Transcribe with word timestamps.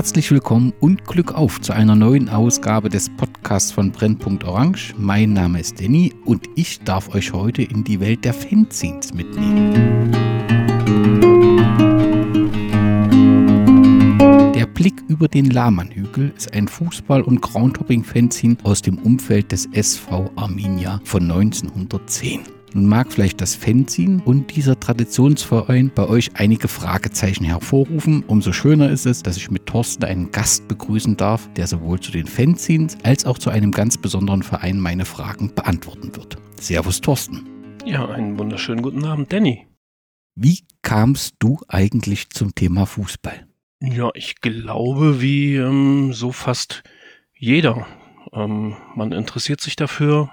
Herzlich 0.00 0.30
willkommen 0.30 0.72
und 0.80 1.04
Glück 1.04 1.34
auf 1.34 1.60
zu 1.60 1.74
einer 1.74 1.94
neuen 1.94 2.30
Ausgabe 2.30 2.88
des 2.88 3.10
Podcasts 3.10 3.70
von 3.70 3.92
Brennpunkt 3.92 4.44
Orange. 4.44 4.94
Mein 4.96 5.34
Name 5.34 5.60
ist 5.60 5.78
Danny 5.78 6.14
und 6.24 6.48
ich 6.56 6.80
darf 6.80 7.14
euch 7.14 7.34
heute 7.34 7.60
in 7.60 7.84
die 7.84 8.00
Welt 8.00 8.24
der 8.24 8.32
Fanzines 8.32 9.12
mitnehmen. 9.12 10.10
Der 14.54 14.64
Blick 14.64 14.94
über 15.08 15.28
den 15.28 15.50
Lahmannhügel 15.50 16.32
ist 16.34 16.54
ein 16.54 16.66
Fußball- 16.66 17.20
und 17.20 17.42
Groundhopping-Fanzine 17.42 18.56
aus 18.62 18.80
dem 18.80 18.96
Umfeld 18.96 19.52
des 19.52 19.66
SV 19.66 20.30
Arminia 20.34 21.02
von 21.04 21.24
1910. 21.30 22.59
Nun 22.72 22.86
mag 22.86 23.12
vielleicht 23.12 23.40
das 23.40 23.56
Fanzine 23.56 24.22
und 24.24 24.54
dieser 24.54 24.78
Traditionsverein 24.78 25.90
bei 25.92 26.06
euch 26.06 26.30
einige 26.34 26.68
Fragezeichen 26.68 27.44
hervorrufen. 27.44 28.22
Umso 28.26 28.52
schöner 28.52 28.90
ist 28.90 29.06
es, 29.06 29.22
dass 29.22 29.36
ich 29.36 29.50
mit 29.50 29.66
Thorsten 29.66 30.04
einen 30.04 30.30
Gast 30.30 30.68
begrüßen 30.68 31.16
darf, 31.16 31.48
der 31.54 31.66
sowohl 31.66 31.98
zu 31.98 32.12
den 32.12 32.26
Fanzines 32.26 32.96
als 33.02 33.26
auch 33.26 33.38
zu 33.38 33.50
einem 33.50 33.72
ganz 33.72 33.98
besonderen 33.98 34.44
Verein 34.44 34.78
meine 34.78 35.04
Fragen 35.04 35.52
beantworten 35.54 36.14
wird. 36.14 36.38
Servus 36.60 37.00
Thorsten. 37.00 37.48
Ja, 37.84 38.08
einen 38.08 38.38
wunderschönen 38.38 38.82
guten 38.82 39.04
Abend, 39.04 39.32
Danny. 39.32 39.66
Wie 40.36 40.60
kamst 40.82 41.34
du 41.40 41.58
eigentlich 41.66 42.30
zum 42.30 42.54
Thema 42.54 42.86
Fußball? 42.86 43.46
Ja, 43.82 44.10
ich 44.14 44.40
glaube, 44.40 45.20
wie 45.20 45.56
ähm, 45.56 46.12
so 46.12 46.30
fast 46.32 46.84
jeder. 47.34 47.86
Ähm, 48.32 48.76
man 48.94 49.12
interessiert 49.12 49.60
sich 49.60 49.74
dafür, 49.74 50.30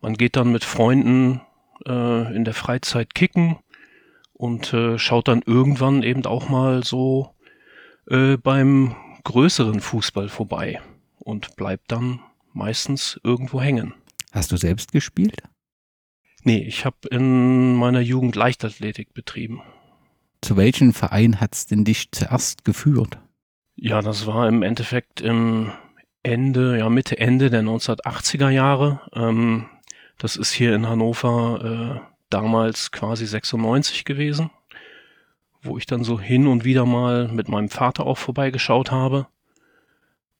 man 0.00 0.14
geht 0.14 0.36
dann 0.36 0.50
mit 0.50 0.64
Freunden 0.64 1.42
äh, 1.86 2.34
in 2.34 2.44
der 2.44 2.54
Freizeit 2.54 3.14
kicken 3.14 3.56
und 4.32 4.72
äh, 4.72 4.98
schaut 4.98 5.28
dann 5.28 5.42
irgendwann 5.44 6.02
eben 6.02 6.24
auch 6.26 6.48
mal 6.48 6.82
so 6.84 7.34
äh, 8.08 8.36
beim 8.36 8.96
größeren 9.24 9.80
Fußball 9.80 10.28
vorbei 10.28 10.80
und 11.18 11.56
bleibt 11.56 11.92
dann 11.92 12.20
meistens 12.52 13.20
irgendwo 13.22 13.60
hängen. 13.60 13.94
Hast 14.32 14.52
du 14.52 14.56
selbst 14.56 14.92
gespielt? 14.92 15.42
Nee, 16.42 16.62
ich 16.62 16.84
habe 16.84 17.08
in 17.10 17.74
meiner 17.74 18.00
Jugend 18.00 18.34
Leichtathletik 18.34 19.12
betrieben. 19.12 19.60
Zu 20.40 20.56
welchem 20.56 20.94
Verein 20.94 21.40
hat 21.40 21.54
es 21.54 21.66
denn 21.66 21.84
dich 21.84 22.10
zuerst 22.12 22.64
geführt? 22.64 23.18
Ja, 23.76 24.00
das 24.00 24.26
war 24.26 24.48
im 24.48 24.62
Endeffekt 24.62 25.20
im 25.20 25.70
Ende, 26.22 26.78
ja 26.78 26.88
Mitte, 26.88 27.18
Ende 27.18 27.50
der 27.50 27.62
1980er 27.62 28.48
Jahre. 28.50 29.00
Ähm, 29.14 29.66
das 30.20 30.36
ist 30.36 30.52
hier 30.52 30.74
in 30.74 30.86
Hannover 30.86 32.02
äh, 32.04 32.10
damals 32.28 32.92
quasi 32.92 33.24
96 33.26 34.04
gewesen, 34.04 34.50
wo 35.62 35.78
ich 35.78 35.86
dann 35.86 36.04
so 36.04 36.20
hin 36.20 36.46
und 36.46 36.62
wieder 36.62 36.84
mal 36.84 37.26
mit 37.28 37.48
meinem 37.48 37.70
Vater 37.70 38.06
auch 38.06 38.18
vorbeigeschaut 38.18 38.90
habe. 38.90 39.26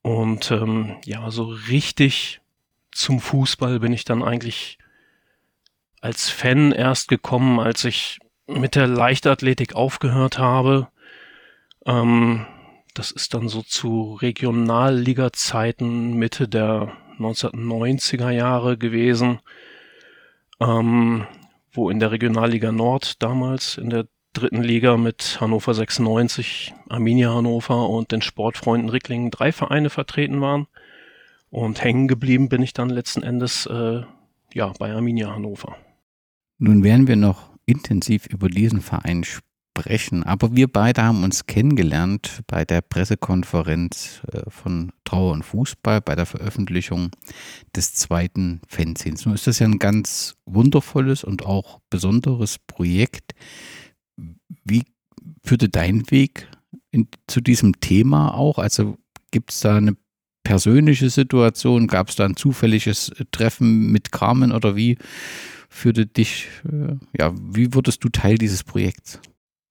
Und 0.02 0.50
ähm, 0.50 0.96
ja, 1.06 1.30
so 1.30 1.44
richtig 1.44 2.42
zum 2.92 3.20
Fußball 3.20 3.80
bin 3.80 3.94
ich 3.94 4.04
dann 4.04 4.22
eigentlich 4.22 4.78
als 6.02 6.28
Fan 6.28 6.72
erst 6.72 7.08
gekommen, 7.08 7.58
als 7.58 7.84
ich 7.84 8.18
mit 8.46 8.74
der 8.74 8.86
Leichtathletik 8.86 9.74
aufgehört 9.74 10.38
habe. 10.38 10.88
Ähm, 11.86 12.46
das 12.92 13.12
ist 13.12 13.32
dann 13.32 13.48
so 13.48 13.62
zu 13.62 14.18
Regionalliga-Zeiten 14.20 16.14
Mitte 16.14 16.48
der 16.48 16.92
1990er 17.18 18.30
Jahre 18.30 18.76
gewesen 18.76 19.40
ähm, 20.60 21.26
wo 21.72 21.90
in 21.90 22.00
der 22.00 22.10
Regionalliga 22.10 22.72
Nord 22.72 23.22
damals 23.22 23.78
in 23.78 23.90
der 23.90 24.06
dritten 24.32 24.62
Liga 24.62 24.96
mit 24.96 25.38
Hannover 25.40 25.74
96, 25.74 26.74
Arminia 26.88 27.34
Hannover 27.34 27.88
und 27.88 28.12
den 28.12 28.22
Sportfreunden 28.22 28.88
Ricklingen 28.88 29.30
drei 29.30 29.52
Vereine 29.52 29.90
vertreten 29.90 30.40
waren. 30.40 30.66
Und 31.50 31.82
hängen 31.82 32.06
geblieben 32.06 32.48
bin 32.48 32.62
ich 32.62 32.74
dann 32.74 32.90
letzten 32.90 33.24
Endes 33.24 33.66
äh, 33.66 34.02
ja 34.54 34.72
bei 34.78 34.92
Arminia 34.92 35.34
Hannover. 35.34 35.76
Nun 36.58 36.84
werden 36.84 37.08
wir 37.08 37.16
noch 37.16 37.50
intensiv 37.66 38.26
über 38.26 38.48
diesen 38.48 38.80
Verein 38.80 39.24
sprechen 39.24 39.49
sprechen. 39.80 40.22
Aber 40.22 40.54
wir 40.54 40.68
beide 40.68 41.02
haben 41.02 41.24
uns 41.24 41.46
kennengelernt 41.46 42.42
bei 42.46 42.64
der 42.64 42.80
Pressekonferenz 42.80 44.22
äh, 44.32 44.48
von 44.48 44.92
Trauer 45.04 45.32
und 45.32 45.42
Fußball, 45.42 46.00
bei 46.00 46.14
der 46.14 46.26
Veröffentlichung 46.26 47.10
des 47.74 47.94
zweiten 47.94 48.60
Fanzines. 48.68 49.26
Nun 49.26 49.34
ist 49.34 49.46
das 49.46 49.58
ja 49.58 49.66
ein 49.66 49.78
ganz 49.78 50.36
wundervolles 50.46 51.24
und 51.24 51.44
auch 51.44 51.80
besonderes 51.90 52.58
Projekt. 52.58 53.32
Wie 54.64 54.84
führte 55.42 55.68
dein 55.68 56.10
Weg 56.10 56.48
in, 56.90 57.08
zu 57.26 57.40
diesem 57.40 57.80
Thema 57.80 58.34
auch? 58.34 58.58
Also 58.58 58.98
gibt 59.30 59.52
es 59.52 59.60
da 59.60 59.76
eine 59.76 59.96
persönliche 60.44 61.10
Situation? 61.10 61.86
Gab 61.86 62.08
es 62.10 62.16
da 62.16 62.24
ein 62.24 62.36
zufälliges 62.36 63.12
Treffen 63.32 63.90
mit 63.90 64.12
Carmen 64.12 64.52
oder 64.52 64.76
wie 64.76 64.98
führte 65.68 66.04
dich, 66.06 66.48
äh, 66.64 66.96
ja, 67.16 67.32
wie 67.36 67.72
wurdest 67.74 68.02
du 68.04 68.08
Teil 68.08 68.36
dieses 68.36 68.64
Projekts? 68.64 69.20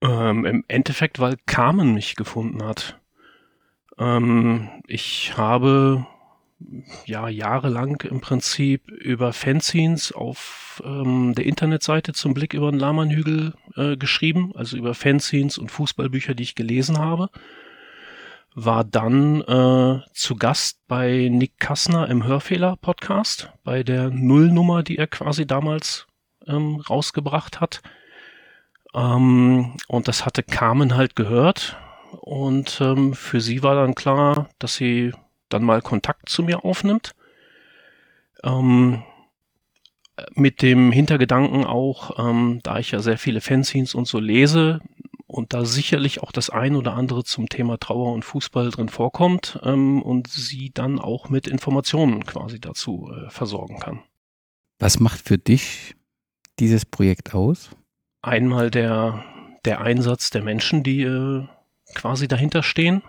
Ähm, 0.02 0.46
Im 0.46 0.64
Endeffekt, 0.68 1.20
weil 1.20 1.38
Carmen 1.46 1.94
mich 1.94 2.16
gefunden 2.16 2.64
hat. 2.64 3.00
Ähm, 3.98 4.70
ich 4.88 5.38
habe 5.38 6.06
ja 7.06 7.28
jahrelang 7.30 8.02
im 8.02 8.22
Prinzip 8.22 8.90
über 8.90 9.34
Fanzines 9.34 10.12
auf 10.12 10.82
ähm, 10.86 11.34
der 11.36 11.46
Internetseite 11.46 12.14
zum 12.14 12.34
Blick 12.34 12.54
über 12.54 12.72
den 12.72 12.80
Lahmannhügel 12.80 13.54
äh, 13.76 13.98
geschrieben, 13.98 14.52
also 14.56 14.78
über 14.78 14.94
Fanzines 14.94 15.58
und 15.58 15.72
Fußballbücher, 15.72 16.34
die 16.34 16.44
ich 16.44 16.56
gelesen 16.56 16.98
habe. 16.98 17.30
War 18.56 18.84
dann 18.84 19.42
äh, 19.42 20.02
zu 20.14 20.36
Gast 20.36 20.80
bei 20.88 21.30
Nick 21.30 21.60
Kassner 21.60 22.10
im 22.10 22.26
Hörfehler-Podcast, 22.26 23.52
bei 23.64 23.84
der 23.84 24.10
Nullnummer, 24.10 24.84
die 24.84 24.98
er 24.98 25.08
quasi 25.08 25.46
damals 25.46 26.08
ähm, 26.48 26.81
rausgebracht 26.90 27.62
hat. 27.62 27.81
Ähm, 28.94 29.75
und 29.88 30.07
das 30.07 30.25
hatte 30.25 30.44
Carmen 30.44 30.95
halt 30.95 31.16
gehört. 31.16 31.77
Und 32.22 32.79
ähm, 32.81 33.13
für 33.13 33.41
sie 33.41 33.63
war 33.63 33.75
dann 33.75 33.95
klar, 33.95 34.50
dass 34.59 34.75
sie 34.75 35.13
dann 35.50 35.63
mal 35.63 35.81
Kontakt 35.81 36.29
zu 36.29 36.44
mir 36.44 36.63
aufnimmt. 36.63 37.16
Ähm, 38.44 39.03
mit 40.33 40.61
dem 40.61 40.91
Hintergedanken 40.91 41.66
auch, 41.66 42.19
ähm, 42.19 42.59
da 42.63 42.79
ich 42.79 42.91
ja 42.91 43.00
sehr 43.00 43.17
viele 43.17 43.41
Fanzines 43.41 43.95
und 43.95 44.07
so 44.07 44.19
lese 44.19 44.81
und 45.27 45.53
da 45.53 45.66
sicherlich 45.66 46.21
auch 46.21 46.31
das 46.31 46.50
ein 46.50 46.75
oder 46.75 46.95
andere 46.95 47.23
zum 47.23 47.50
Thema 47.50 47.77
Trauer 47.77 48.13
und 48.13 48.25
Fußball 48.25 48.71
drin 48.71 48.89
vorkommt 48.89 49.59
ähm, 49.63 50.01
und 50.01 50.27
sie 50.27 50.71
dann 50.73 51.00
auch 51.00 51.29
mit 51.29 51.47
Informationen 51.47 52.25
quasi 52.25 52.59
dazu 52.59 53.11
äh, 53.11 53.29
versorgen 53.29 53.79
kann. 53.79 54.01
Was 54.79 55.00
macht 55.00 55.21
für 55.21 55.38
dich 55.38 55.95
dieses 56.59 56.85
Projekt 56.85 57.35
aus? 57.35 57.69
Einmal 58.22 58.69
der, 58.72 59.24
der 59.66 59.81
Einsatz 59.81 60.30
der 60.30 60.44
Menschen, 60.44 60.84
die 60.84 61.03
äh, 61.03 61.47
quasi 61.96 62.28
dahinter 62.28 62.63
stehen 62.63 63.02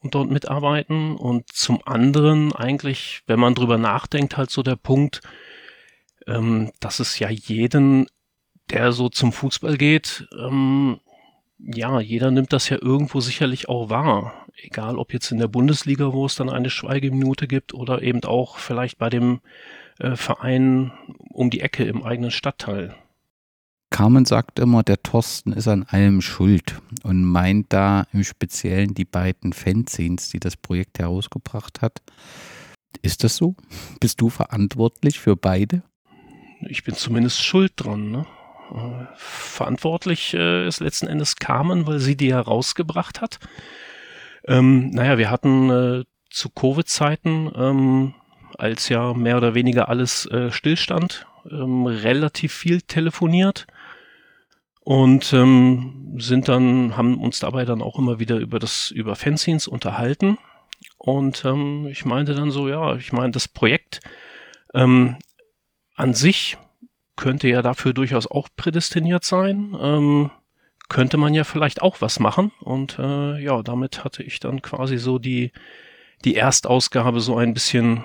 und 0.00 0.14
dort 0.14 0.30
mitarbeiten. 0.30 1.16
Und 1.16 1.50
zum 1.52 1.80
anderen 1.84 2.52
eigentlich, 2.52 3.22
wenn 3.26 3.40
man 3.40 3.54
drüber 3.54 3.78
nachdenkt, 3.78 4.36
halt 4.36 4.50
so 4.50 4.62
der 4.62 4.76
Punkt, 4.76 5.20
ähm, 6.26 6.72
dass 6.80 7.00
es 7.00 7.18
ja 7.18 7.30
jeden, 7.30 8.06
der 8.70 8.92
so 8.92 9.08
zum 9.08 9.32
Fußball 9.32 9.76
geht, 9.76 10.28
ähm, 10.38 11.00
ja, 11.58 12.00
jeder 12.00 12.30
nimmt 12.30 12.52
das 12.52 12.68
ja 12.68 12.76
irgendwo 12.80 13.20
sicherlich 13.20 13.68
auch 13.68 13.88
wahr. 13.88 14.46
Egal 14.56 14.98
ob 14.98 15.12
jetzt 15.12 15.30
in 15.30 15.38
der 15.38 15.48
Bundesliga, 15.48 16.12
wo 16.12 16.26
es 16.26 16.34
dann 16.34 16.50
eine 16.50 16.70
Schweigeminute 16.70 17.46
gibt 17.46 17.74
oder 17.74 18.02
eben 18.02 18.22
auch 18.24 18.58
vielleicht 18.58 18.98
bei 18.98 19.08
dem 19.08 19.40
äh, 19.98 20.16
Verein 20.16 20.92
um 21.30 21.50
die 21.50 21.60
Ecke 21.60 21.84
im 21.84 22.02
eigenen 22.02 22.30
Stadtteil. 22.30 22.94
Carmen 23.94 24.24
sagt 24.24 24.58
immer, 24.58 24.82
der 24.82 25.00
Thorsten 25.04 25.52
ist 25.52 25.68
an 25.68 25.84
allem 25.84 26.20
schuld 26.20 26.80
und 27.04 27.22
meint 27.22 27.72
da 27.72 28.08
im 28.12 28.24
Speziellen 28.24 28.92
die 28.92 29.04
beiden 29.04 29.52
Fanzines, 29.52 30.30
die 30.30 30.40
das 30.40 30.56
Projekt 30.56 30.98
herausgebracht 30.98 31.80
hat. 31.80 32.02
Ist 33.02 33.22
das 33.22 33.36
so? 33.36 33.54
Bist 34.00 34.20
du 34.20 34.30
verantwortlich 34.30 35.20
für 35.20 35.36
beide? 35.36 35.84
Ich 36.68 36.82
bin 36.82 36.96
zumindest 36.96 37.44
schuld 37.44 37.74
dran. 37.76 38.10
Ne? 38.10 38.26
Äh, 38.74 39.06
verantwortlich 39.14 40.34
äh, 40.34 40.66
ist 40.66 40.80
letzten 40.80 41.06
Endes 41.06 41.36
Carmen, 41.36 41.86
weil 41.86 42.00
sie 42.00 42.16
die 42.16 42.32
herausgebracht 42.32 43.20
hat. 43.20 43.38
Ähm, 44.48 44.90
naja, 44.90 45.18
wir 45.18 45.30
hatten 45.30 45.70
äh, 45.70 46.04
zu 46.30 46.50
Covid-Zeiten, 46.50 47.52
ähm, 47.54 48.14
als 48.58 48.88
ja 48.88 49.14
mehr 49.14 49.36
oder 49.36 49.54
weniger 49.54 49.88
alles 49.88 50.26
äh, 50.26 50.50
stillstand, 50.50 51.28
ähm, 51.48 51.86
relativ 51.86 52.52
viel 52.52 52.82
telefoniert 52.82 53.68
und 54.84 55.32
ähm, 55.32 56.14
sind 56.18 56.48
dann, 56.48 56.96
haben 56.96 57.18
uns 57.18 57.38
dabei 57.38 57.64
dann 57.64 57.82
auch 57.82 57.98
immer 57.98 58.20
wieder 58.20 58.36
über 58.36 58.58
das, 58.58 58.90
über 58.90 59.16
Fanzines 59.16 59.66
unterhalten. 59.66 60.38
Und 60.98 61.44
ähm, 61.44 61.86
ich 61.90 62.04
meinte 62.04 62.34
dann 62.34 62.50
so, 62.50 62.68
ja, 62.68 62.94
ich 62.96 63.12
meine, 63.12 63.32
das 63.32 63.48
Projekt 63.48 64.00
ähm, 64.74 65.16
an 65.96 66.14
sich 66.14 66.58
könnte 67.16 67.48
ja 67.48 67.62
dafür 67.62 67.94
durchaus 67.94 68.26
auch 68.26 68.48
prädestiniert 68.56 69.24
sein. 69.24 69.74
Ähm, 69.80 70.30
könnte 70.88 71.16
man 71.16 71.32
ja 71.32 71.44
vielleicht 71.44 71.80
auch 71.80 72.00
was 72.00 72.20
machen. 72.20 72.52
Und 72.60 72.98
äh, 72.98 73.38
ja, 73.42 73.62
damit 73.62 74.04
hatte 74.04 74.22
ich 74.22 74.38
dann 74.38 74.60
quasi 74.60 74.98
so 74.98 75.18
die, 75.18 75.52
die 76.24 76.34
Erstausgabe 76.36 77.20
so 77.20 77.36
ein 77.36 77.54
bisschen 77.54 78.04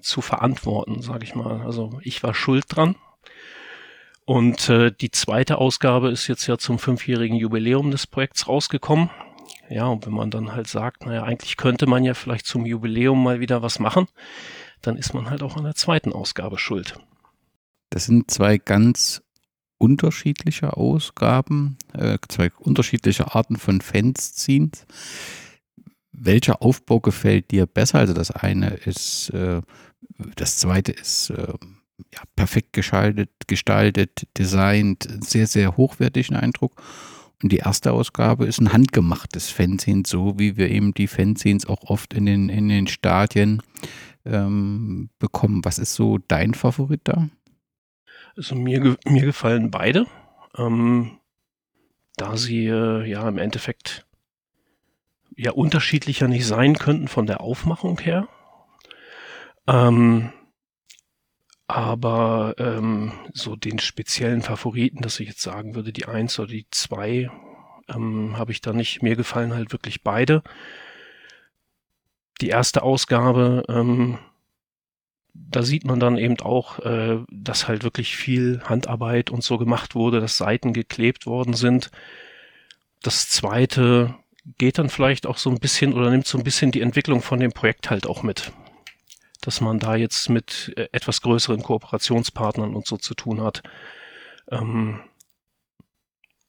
zu 0.00 0.22
verantworten, 0.22 1.02
sage 1.02 1.24
ich 1.24 1.34
mal. 1.34 1.60
Also 1.62 2.00
ich 2.02 2.22
war 2.22 2.32
schuld 2.32 2.64
dran. 2.68 2.96
Und 4.30 4.68
äh, 4.68 4.92
die 4.92 5.10
zweite 5.10 5.58
Ausgabe 5.58 6.08
ist 6.08 6.28
jetzt 6.28 6.46
ja 6.46 6.56
zum 6.56 6.78
fünfjährigen 6.78 7.36
Jubiläum 7.36 7.90
des 7.90 8.06
Projekts 8.06 8.46
rausgekommen. 8.46 9.10
Ja, 9.68 9.88
und 9.88 10.06
wenn 10.06 10.12
man 10.12 10.30
dann 10.30 10.52
halt 10.52 10.68
sagt, 10.68 11.04
naja, 11.04 11.24
eigentlich 11.24 11.56
könnte 11.56 11.88
man 11.88 12.04
ja 12.04 12.14
vielleicht 12.14 12.46
zum 12.46 12.64
Jubiläum 12.64 13.20
mal 13.20 13.40
wieder 13.40 13.60
was 13.60 13.80
machen, 13.80 14.06
dann 14.82 14.96
ist 14.96 15.14
man 15.14 15.30
halt 15.30 15.42
auch 15.42 15.56
an 15.56 15.64
der 15.64 15.74
zweiten 15.74 16.12
Ausgabe 16.12 16.60
schuld. 16.60 16.96
Das 17.90 18.04
sind 18.04 18.30
zwei 18.30 18.58
ganz 18.58 19.20
unterschiedliche 19.78 20.76
Ausgaben, 20.76 21.76
äh, 21.92 22.18
zwei 22.28 22.52
unterschiedliche 22.56 23.34
Arten 23.34 23.56
von 23.56 23.80
Fanzines. 23.80 24.86
Welcher 26.12 26.62
Aufbau 26.62 27.00
gefällt 27.00 27.50
dir 27.50 27.66
besser? 27.66 27.98
Also 27.98 28.14
das 28.14 28.30
eine 28.30 28.74
ist, 28.74 29.30
äh, 29.30 29.60
das 30.36 30.58
zweite 30.58 30.92
ist 30.92 31.30
äh, 31.30 31.54
ja, 32.14 32.22
perfekt 32.36 32.72
geschaltet, 32.72 33.30
gestaltet, 33.46 34.26
designt, 34.38 35.08
sehr, 35.20 35.46
sehr 35.46 35.76
hochwertigen 35.76 36.36
Eindruck. 36.36 36.82
Und 37.42 37.52
die 37.52 37.58
erste 37.58 37.92
Ausgabe 37.92 38.46
ist 38.46 38.60
ein 38.60 38.72
handgemachtes 38.72 39.48
Fanzine, 39.48 40.02
so 40.06 40.38
wie 40.38 40.56
wir 40.56 40.70
eben 40.70 40.92
die 40.92 41.06
Fanzines 41.06 41.66
auch 41.66 41.82
oft 41.84 42.12
in 42.12 42.26
den, 42.26 42.48
in 42.48 42.68
den 42.68 42.86
Stadien 42.86 43.62
ähm, 44.26 45.08
bekommen. 45.18 45.64
Was 45.64 45.78
ist 45.78 45.94
so 45.94 46.18
dein 46.18 46.54
Favorit 46.54 47.00
da? 47.04 47.28
Also 48.36 48.54
mir, 48.54 48.96
mir 49.06 49.24
gefallen 49.24 49.70
beide, 49.70 50.06
ähm, 50.56 51.18
da 52.16 52.36
sie 52.36 52.66
äh, 52.66 53.08
ja 53.08 53.26
im 53.28 53.38
Endeffekt 53.38 54.06
ja 55.36 55.52
unterschiedlicher 55.52 56.28
nicht 56.28 56.46
sein 56.46 56.74
könnten 56.74 57.08
von 57.08 57.26
der 57.26 57.40
Aufmachung 57.40 57.98
her. 57.98 58.28
Ähm, 59.66 60.32
aber 61.74 62.54
ähm, 62.58 63.12
so 63.32 63.56
den 63.56 63.78
speziellen 63.78 64.42
Favoriten, 64.42 65.02
dass 65.02 65.20
ich 65.20 65.28
jetzt 65.28 65.42
sagen 65.42 65.74
würde, 65.74 65.92
die 65.92 66.06
eins 66.06 66.38
oder 66.38 66.48
die 66.48 66.66
zwei, 66.70 67.30
ähm, 67.88 68.36
habe 68.38 68.52
ich 68.52 68.60
da 68.60 68.72
nicht. 68.72 69.02
Mir 69.02 69.16
gefallen 69.16 69.54
halt 69.54 69.72
wirklich 69.72 70.02
beide. 70.02 70.42
Die 72.40 72.48
erste 72.48 72.82
Ausgabe, 72.82 73.64
ähm, 73.68 74.18
da 75.34 75.62
sieht 75.62 75.84
man 75.84 76.00
dann 76.00 76.18
eben 76.18 76.40
auch, 76.40 76.78
äh, 76.80 77.18
dass 77.30 77.68
halt 77.68 77.84
wirklich 77.84 78.16
viel 78.16 78.62
Handarbeit 78.64 79.30
und 79.30 79.42
so 79.42 79.58
gemacht 79.58 79.94
wurde, 79.94 80.20
dass 80.20 80.36
Seiten 80.36 80.72
geklebt 80.72 81.26
worden 81.26 81.54
sind. 81.54 81.90
Das 83.02 83.28
zweite 83.28 84.14
geht 84.58 84.78
dann 84.78 84.88
vielleicht 84.88 85.26
auch 85.26 85.38
so 85.38 85.50
ein 85.50 85.60
bisschen 85.60 85.92
oder 85.92 86.10
nimmt 86.10 86.26
so 86.26 86.38
ein 86.38 86.44
bisschen 86.44 86.72
die 86.72 86.80
Entwicklung 86.80 87.22
von 87.22 87.40
dem 87.40 87.52
Projekt 87.52 87.90
halt 87.90 88.06
auch 88.06 88.22
mit 88.22 88.52
dass 89.40 89.60
man 89.60 89.78
da 89.78 89.96
jetzt 89.96 90.28
mit 90.28 90.72
äh, 90.76 90.88
etwas 90.92 91.22
größeren 91.22 91.62
Kooperationspartnern 91.62 92.74
und 92.74 92.86
so 92.86 92.96
zu 92.96 93.14
tun 93.14 93.42
hat. 93.42 93.62
Ähm, 94.50 95.00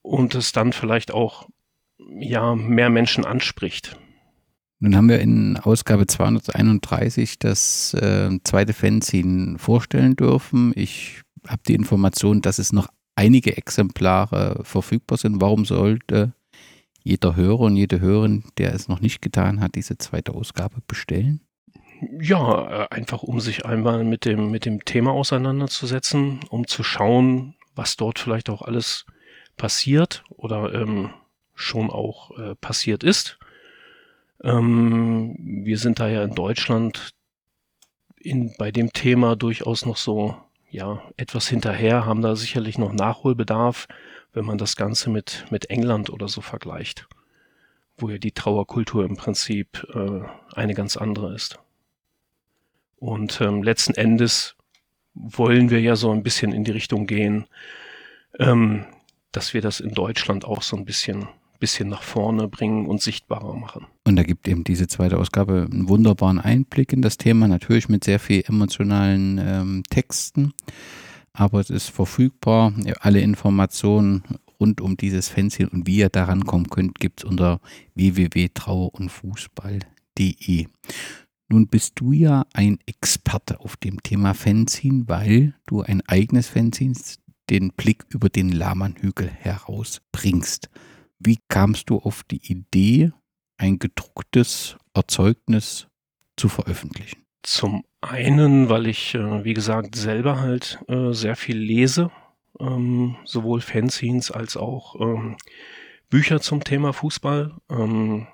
und 0.01 0.35
es 0.35 0.51
dann 0.51 0.73
vielleicht 0.73 1.11
auch 1.11 1.47
ja 2.19 2.55
mehr 2.55 2.89
Menschen 2.89 3.25
anspricht. 3.25 3.97
Nun 4.79 4.95
haben 4.95 5.09
wir 5.09 5.19
in 5.19 5.57
Ausgabe 5.57 6.07
231 6.07 7.37
das 7.37 7.93
äh, 7.93 8.31
zweite 8.43 8.73
Fanzine 8.73 9.59
vorstellen 9.59 10.15
dürfen. 10.15 10.73
Ich 10.75 11.21
habe 11.47 11.61
die 11.67 11.75
Information, 11.75 12.41
dass 12.41 12.57
es 12.57 12.73
noch 12.73 12.87
einige 13.15 13.55
Exemplare 13.57 14.61
verfügbar 14.63 15.19
sind. 15.19 15.39
Warum 15.39 15.65
sollte 15.65 16.33
jeder 17.03 17.35
Hörer 17.35 17.61
und 17.61 17.75
jede 17.75 17.99
Hörerin, 17.99 18.43
der 18.57 18.73
es 18.73 18.87
noch 18.87 19.01
nicht 19.01 19.21
getan 19.21 19.61
hat, 19.61 19.75
diese 19.75 19.99
zweite 19.99 20.33
Ausgabe 20.33 20.81
bestellen? 20.87 21.41
Ja, 22.01 22.83
äh, 22.83 22.87
einfach 22.89 23.21
um 23.21 23.39
sich 23.39 23.65
einmal 23.65 24.03
mit 24.03 24.25
dem, 24.25 24.49
mit 24.49 24.65
dem 24.65 24.83
Thema 24.85 25.11
auseinanderzusetzen, 25.11 26.39
um 26.49 26.67
zu 26.67 26.83
schauen, 26.83 27.55
was 27.75 27.95
dort 27.95 28.17
vielleicht 28.17 28.49
auch 28.49 28.63
alles 28.63 29.05
passiert 29.55 30.23
oder 30.29 30.73
ähm, 30.73 31.11
schon 31.53 31.91
auch 31.91 32.37
äh, 32.39 32.55
passiert 32.55 33.03
ist. 33.03 33.37
Ähm, 34.43 35.35
wir 35.63 35.77
sind 35.77 35.99
da 35.99 36.07
ja 36.07 36.23
in 36.23 36.33
Deutschland 36.33 37.11
in, 38.17 38.55
bei 38.57 38.71
dem 38.71 38.93
Thema 38.93 39.35
durchaus 39.35 39.85
noch 39.85 39.97
so 39.97 40.35
ja, 40.69 41.03
etwas 41.17 41.47
hinterher, 41.47 42.05
haben 42.05 42.21
da 42.21 42.35
sicherlich 42.35 42.77
noch 42.77 42.93
Nachholbedarf, 42.93 43.87
wenn 44.33 44.45
man 44.45 44.57
das 44.57 44.75
Ganze 44.75 45.09
mit, 45.09 45.45
mit 45.51 45.69
England 45.69 46.09
oder 46.09 46.27
so 46.27 46.41
vergleicht, 46.41 47.07
wo 47.97 48.09
ja 48.09 48.17
die 48.17 48.31
Trauerkultur 48.31 49.05
im 49.05 49.17
Prinzip 49.17 49.85
äh, 49.93 50.21
eine 50.55 50.73
ganz 50.73 50.97
andere 50.97 51.35
ist. 51.35 51.59
Und 53.01 53.41
ähm, 53.41 53.63
letzten 53.63 53.95
Endes 53.95 54.55
wollen 55.15 55.71
wir 55.71 55.81
ja 55.81 55.95
so 55.95 56.11
ein 56.11 56.21
bisschen 56.21 56.53
in 56.53 56.63
die 56.63 56.71
Richtung 56.71 57.07
gehen, 57.07 57.47
ähm, 58.39 58.85
dass 59.31 59.55
wir 59.55 59.61
das 59.61 59.79
in 59.79 59.93
Deutschland 59.93 60.45
auch 60.45 60.61
so 60.61 60.77
ein 60.77 60.85
bisschen 60.85 61.27
bisschen 61.61 61.87
nach 61.89 62.03
vorne 62.03 62.49
bringen 62.49 62.87
und 62.87 63.01
sichtbarer 63.01 63.53
machen. 63.53 63.87
Und 64.03 64.17
da 64.17 64.23
gibt 64.23 64.45
eben 64.47 64.63
diese 64.65 64.87
zweite 64.87 65.19
Ausgabe 65.19 65.69
einen 65.71 65.87
wunderbaren 65.87 66.39
Einblick 66.39 66.91
in 66.91 67.03
das 67.03 67.17
Thema, 67.17 67.47
natürlich 67.47 67.87
mit 67.87 68.03
sehr 68.03 68.19
viel 68.19 68.43
emotionalen 68.47 69.37
ähm, 69.37 69.83
Texten, 69.89 70.53
aber 71.33 71.59
es 71.59 71.69
ist 71.69 71.89
verfügbar. 71.89 72.73
Alle 72.99 73.21
Informationen 73.21 74.23
rund 74.59 74.81
um 74.81 74.97
dieses 74.97 75.29
Fanzine 75.29 75.69
und 75.69 75.85
wie 75.87 75.97
ihr 75.97 76.09
daran 76.09 76.45
kommen 76.45 76.69
könnt, 76.69 76.99
gibt 76.99 77.21
es 77.21 77.29
unter 77.29 77.61
www.trauerundfußball.de. 77.93 80.67
Nun 81.51 81.67
bist 81.67 81.99
du 81.99 82.13
ja 82.13 82.45
ein 82.53 82.79
Experte 82.85 83.59
auf 83.59 83.75
dem 83.75 84.01
Thema 84.01 84.33
Fanzine, 84.33 85.03
weil 85.07 85.53
du 85.65 85.81
ein 85.81 86.01
eigenes 86.07 86.47
Fanzine, 86.47 86.95
den 87.49 87.73
Blick 87.73 88.05
über 88.07 88.29
den 88.29 88.53
Lahmannhügel 88.53 89.27
herausbringst. 89.27 90.69
Wie 91.19 91.39
kamst 91.49 91.89
du 91.89 91.97
auf 91.97 92.23
die 92.23 92.39
Idee, 92.49 93.11
ein 93.57 93.79
gedrucktes 93.79 94.77
Erzeugnis 94.93 95.87
zu 96.37 96.47
veröffentlichen? 96.47 97.25
Zum 97.43 97.83
einen, 97.99 98.69
weil 98.69 98.87
ich, 98.87 99.13
äh, 99.15 99.43
wie 99.43 99.53
gesagt, 99.53 99.95
selber 99.95 100.39
halt 100.39 100.79
äh, 100.87 101.11
sehr 101.11 101.35
viel 101.35 101.57
lese, 101.57 102.11
ähm, 102.61 103.17
sowohl 103.25 103.59
Fanzines 103.59 104.31
als 104.31 104.55
auch 104.55 104.95
ähm, 105.01 105.35
Bücher 106.09 106.39
zum 106.39 106.63
Thema 106.63 106.93
Fußball. 106.93 107.57
Ähm, 107.69 108.27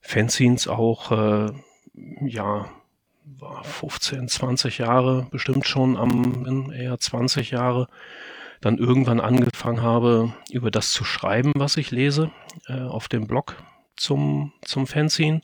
Fanzines 0.00 0.68
auch 0.68 1.10
äh, 1.10 1.52
ja, 2.20 2.68
war 3.38 3.64
15, 3.64 4.28
20 4.28 4.78
Jahre, 4.78 5.26
bestimmt 5.30 5.66
schon 5.66 5.96
am, 5.96 6.72
eher 6.72 6.98
20 6.98 7.50
Jahre, 7.50 7.88
dann 8.60 8.78
irgendwann 8.78 9.20
angefangen 9.20 9.82
habe, 9.82 10.34
über 10.50 10.70
das 10.70 10.92
zu 10.92 11.04
schreiben, 11.04 11.52
was 11.56 11.76
ich 11.76 11.90
lese, 11.90 12.30
äh, 12.66 12.80
auf 12.80 13.08
dem 13.08 13.26
Blog 13.26 13.56
zum, 13.96 14.52
zum 14.62 14.86
Fanzine. 14.86 15.40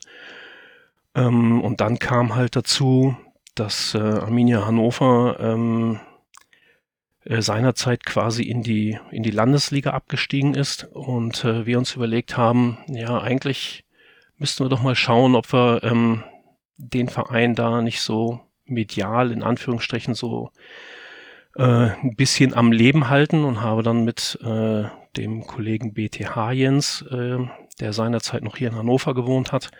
Ähm, 1.15 1.61
und 1.61 1.81
dann 1.81 1.99
kam 1.99 2.35
halt 2.35 2.55
dazu, 2.55 3.15
dass 3.55 3.95
äh, 3.95 3.99
Arminia 3.99 4.65
Hannover 4.65 5.37
ähm, 5.39 5.99
äh, 7.23 7.41
seinerzeit 7.41 8.05
quasi 8.05 8.43
in 8.43 8.61
die, 8.61 8.99
in 9.11 9.23
die 9.23 9.31
Landesliga 9.31 9.91
abgestiegen 9.91 10.53
ist 10.53 10.83
und 10.93 11.43
äh, 11.43 11.65
wir 11.65 11.79
uns 11.79 11.95
überlegt 11.95 12.37
haben, 12.37 12.77
ja, 12.87 13.19
eigentlich 13.19 13.83
müssten 14.37 14.63
wir 14.63 14.69
doch 14.69 14.83
mal 14.83 14.95
schauen, 14.95 15.35
ob 15.35 15.51
wir 15.51 15.83
ähm, 15.83 16.23
den 16.77 17.09
Verein 17.09 17.55
da 17.55 17.81
nicht 17.81 18.01
so 18.01 18.39
medial 18.65 19.31
in 19.31 19.43
Anführungsstrichen 19.43 20.13
so 20.13 20.51
äh, 21.55 21.63
ein 21.63 22.15
bisschen 22.15 22.53
am 22.53 22.71
Leben 22.71 23.09
halten 23.09 23.43
und 23.43 23.61
habe 23.61 23.83
dann 23.83 24.03
mit 24.05 24.37
äh, 24.43 24.83
dem 25.15 25.45
Kollegen 25.47 25.93
BTH 25.93 26.51
Jens, 26.51 27.03
äh, 27.09 27.39
der 27.79 27.93
seinerzeit 27.93 28.43
noch 28.43 28.57
hier 28.57 28.69
in 28.69 28.75
Hannover 28.75 29.13
gewohnt 29.13 29.51
hat, 29.51 29.71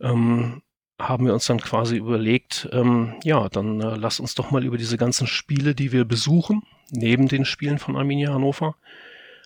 ähm, 0.00 0.62
haben 1.00 1.26
wir 1.26 1.34
uns 1.34 1.46
dann 1.46 1.60
quasi 1.60 1.96
überlegt, 1.96 2.68
ähm, 2.72 3.14
ja, 3.22 3.48
dann 3.48 3.80
äh, 3.80 3.96
lass 3.96 4.20
uns 4.20 4.34
doch 4.34 4.50
mal 4.50 4.64
über 4.64 4.78
diese 4.78 4.96
ganzen 4.96 5.26
Spiele, 5.26 5.74
die 5.74 5.92
wir 5.92 6.04
besuchen, 6.04 6.62
neben 6.90 7.28
den 7.28 7.44
Spielen 7.44 7.78
von 7.78 7.96
Arminia 7.96 8.32
Hannover, 8.32 8.76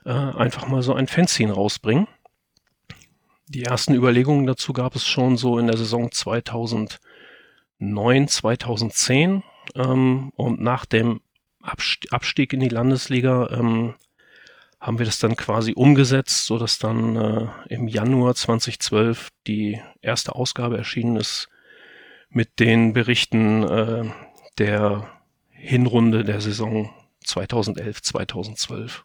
äh, 0.05 0.11
einfach 0.11 0.69
mal 0.69 0.83
so 0.83 0.95
ein 0.95 1.07
Fanzine 1.07 1.53
rausbringen. 1.53 2.07
Die 3.52 3.64
ersten 3.64 3.95
Überlegungen 3.95 4.47
dazu 4.47 4.73
gab 4.73 4.95
es 4.95 5.09
schon 5.09 5.37
so 5.37 5.59
in 5.59 5.66
der 5.66 5.76
Saison 5.76 6.12
2009, 6.12 8.28
2010. 8.28 9.42
Ähm, 9.75 10.30
und 10.37 10.61
nach 10.61 10.87
dem 10.87 11.21
Abstieg 11.61 12.52
in 12.52 12.61
die 12.61 12.69
Landesliga 12.69 13.50
ähm, 13.50 13.95
haben 14.78 15.00
wir 15.00 15.07
das 15.07 15.19
dann 15.19 15.35
quasi 15.35 15.73
umgesetzt, 15.73 16.47
so 16.47 16.59
dass 16.59 16.78
dann 16.78 17.16
äh, 17.16 17.49
im 17.69 17.88
Januar 17.88 18.37
2012 18.37 19.30
die 19.49 19.83
erste 20.00 20.37
Ausgabe 20.37 20.78
erschienen 20.78 21.16
ist 21.16 21.49
mit 22.28 22.61
den 22.61 22.92
Berichten 22.92 23.64
äh, 23.64 24.04
der 24.59 25.11
Hinrunde 25.49 26.23
der 26.23 26.40
Saison 26.40 26.95
2011, 27.25 28.00
2012. 28.00 29.02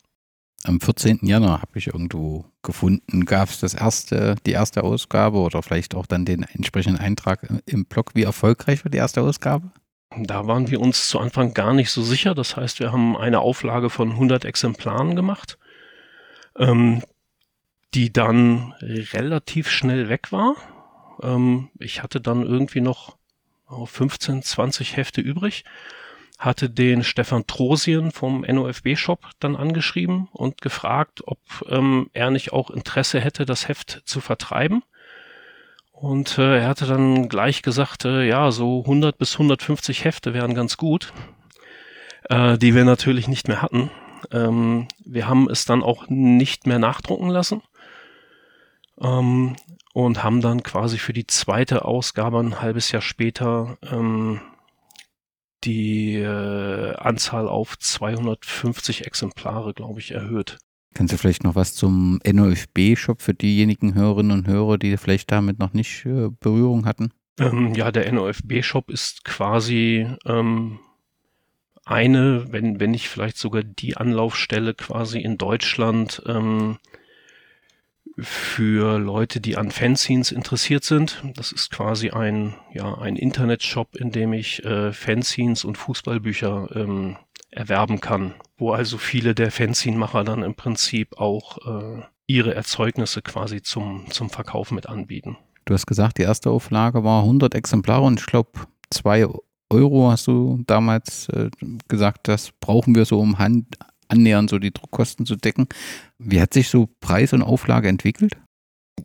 am 0.66 0.80
14. 0.80 1.22
Januar 1.24 1.64
habe 1.64 1.80
ich 1.80 1.88
irgendwo 1.88 2.46
gefunden. 2.66 3.26
Gab 3.26 3.50
es 3.50 3.60
das 3.62 3.74
erste, 3.74 4.36
die 4.46 4.52
erste 4.52 4.84
Ausgabe 4.84 5.38
oder 5.38 5.64
vielleicht 5.64 5.96
auch 5.96 6.06
dann 6.06 6.26
den 6.26 6.44
entsprechenden 6.44 7.00
Eintrag 7.00 7.48
im 7.66 7.86
Blog? 7.86 8.12
Wie 8.14 8.24
erfolgreich 8.24 8.84
war 8.84 8.92
die 8.92 8.98
erste 8.98 9.22
Ausgabe? 9.22 9.72
Da 10.18 10.48
waren 10.48 10.70
wir 10.70 10.82
uns 10.82 11.08
zu 11.08 11.20
Anfang 11.20 11.54
gar 11.54 11.74
nicht 11.74 11.92
so 11.92 12.02
sicher. 12.02 12.36
Das 12.36 12.56
heißt, 12.58 12.80
wir 12.80 12.92
haben 12.92 13.18
eine 13.18 13.40
Auflage 13.40 13.90
von 13.90 14.12
100 14.12 14.46
Exemplaren 14.46 15.16
gemacht, 15.16 15.58
ähm, 16.58 17.04
die 17.94 18.12
dann 18.12 18.74
relativ 18.82 19.70
schnell 19.70 20.10
weg 20.10 20.32
war. 20.32 20.56
Ähm, 21.22 21.70
ich 21.80 22.04
hatte 22.04 22.22
dann 22.22 22.44
irgendwie 22.44 22.82
noch 22.82 23.18
15, 23.68 24.44
20 24.44 24.96
Hefte 24.96 25.22
übrig 25.22 25.64
hatte 26.38 26.70
den 26.70 27.04
Stefan 27.04 27.48
Trosien 27.48 28.12
vom 28.12 28.42
NOFB-Shop 28.42 29.20
dann 29.40 29.56
angeschrieben 29.56 30.28
und 30.34 30.62
gefragt, 30.62 31.22
ob 31.26 31.40
ähm, 31.70 32.10
er 32.14 32.30
nicht 32.30 32.52
auch 32.52 32.70
Interesse 32.70 33.20
hätte, 33.20 33.46
das 33.46 33.68
Heft 33.68 34.02
zu 34.06 34.20
vertreiben. 34.22 34.84
Und 35.92 36.38
äh, 36.38 36.60
er 36.60 36.68
hatte 36.68 36.86
dann 36.86 37.30
gleich 37.30 37.62
gesagt, 37.62 38.04
äh, 38.04 38.28
ja, 38.28 38.52
so 38.52 38.82
100 38.82 39.18
bis 39.18 39.34
150 39.34 40.04
Hefte 40.04 40.34
wären 40.34 40.54
ganz 40.54 40.76
gut, 40.76 41.14
äh, 42.30 42.58
die 42.58 42.76
wir 42.76 42.84
natürlich 42.84 43.30
nicht 43.30 43.48
mehr 43.48 43.62
hatten. 43.62 43.90
Ähm, 44.32 44.90
wir 45.06 45.28
haben 45.28 45.50
es 45.50 45.64
dann 45.64 45.84
auch 45.84 46.10
nicht 46.10 46.68
mehr 46.68 46.80
nachdrucken 46.80 47.30
lassen 47.30 47.62
ähm, 49.00 49.56
und 49.94 50.22
haben 50.22 50.42
dann 50.42 50.64
quasi 50.64 50.98
für 50.98 51.14
die 51.14 51.28
zweite 51.28 51.86
Ausgabe 51.86 52.40
ein 52.40 52.62
halbes 52.62 52.92
Jahr 52.92 53.02
später 53.02 53.78
ähm, 53.90 54.42
die 55.66 56.16
äh, 56.16 56.96
Anzahl 56.96 57.48
auf 57.48 57.78
250 57.78 59.06
Exemplare, 59.06 59.74
glaube 59.74 60.00
ich, 60.00 60.12
erhöht. 60.12 60.58
Kannst 60.94 61.14
du 61.14 61.18
vielleicht 61.18 61.44
noch 61.44 61.56
was 61.56 61.76
zum 61.76 62.20
NOFB-Shop 62.26 63.22
für 63.22 63.34
diejenigen 63.34 63.96
Hörerinnen 63.96 64.32
und 64.32 64.48
Hörer, 64.48 64.78
die 64.78 64.96
vielleicht 64.96 65.32
damit 65.32 65.60
noch 65.60 65.74
nicht 65.74 66.06
äh, 66.06 66.30
Berührung 66.40 66.86
hatten? 66.86 67.12
Ähm, 67.38 67.74
ja, 67.76 67.92
der 67.92 68.10
NOFB-Shop 68.12 68.90
ist 68.90 69.26
quasi 69.26 70.08
ähm, 70.26 70.80
eine, 71.84 72.52
wenn, 72.52 72.80
wenn 72.80 72.92
nicht 72.92 73.10
vielleicht 73.10 73.38
sogar 73.38 73.64
die 73.64 73.98
Anlaufstelle 73.98 74.74
quasi 74.74 75.20
in 75.20 75.38
Deutschland, 75.38 76.22
ähm, 76.26 76.78
für 78.18 78.98
Leute, 78.98 79.42
die 79.42 79.58
an 79.58 79.72
Fanzines 79.72 80.32
interessiert 80.32 80.84
sind. 80.84 81.22
Das 81.36 81.52
ist 81.52 81.72
quasi 81.72 82.12
ein, 82.12 82.56
ja, 82.74 82.98
ein 82.98 83.16
Internetshop, 83.16 83.96
in 83.96 84.12
dem 84.12 84.34
ich 84.34 84.64
äh, 84.64 84.94
Fanzines 84.94 85.66
und 85.66 85.78
Fußballbücher 85.78 86.70
ähm, 86.76 87.18
erwerben 87.52 88.00
kann, 88.00 88.36
wo 88.58 88.72
also 88.72 88.98
viele 88.98 89.36
der 89.36 89.52
Fanzine-Macher 89.52 90.24
dann 90.24 90.44
im 90.44 90.56
Prinzip 90.56 91.18
auch 91.20 91.58
äh, 91.66 92.02
ihre 92.28 92.56
Erzeugnisse 92.56 93.22
quasi 93.22 93.62
zum, 93.62 94.06
zum 94.10 94.30
Verkauf 94.30 94.72
mit 94.72 94.88
anbieten. 94.88 95.38
Du 95.66 95.74
hast 95.74 95.88
gesagt, 95.88 96.18
die 96.18 96.24
erste 96.24 96.50
Auflage 96.50 97.04
war 97.04 97.22
100 97.22 97.56
Exemplare 97.56 98.04
und 98.04 98.20
ich 98.20 98.26
glaube, 98.26 98.52
zwei 98.90 99.28
Euro 99.70 100.12
hast 100.12 100.28
du 100.28 100.64
damals 100.68 101.28
äh, 101.30 101.50
gesagt, 101.88 102.28
das 102.28 102.52
brauchen 102.60 102.94
wir 102.96 103.06
so, 103.06 103.20
um 103.20 103.40
Hand, 103.40 103.76
annähernd 104.08 104.50
so 104.50 104.60
die 104.60 104.72
Druckkosten 104.72 105.26
zu 105.26 105.36
decken. 105.36 105.68
Wie 106.18 106.42
hat 106.42 106.54
sich 106.54 106.70
so 106.70 106.90
Preis 107.00 107.34
und 107.34 107.42
Auflage 107.42 107.88
entwickelt? 107.88 108.38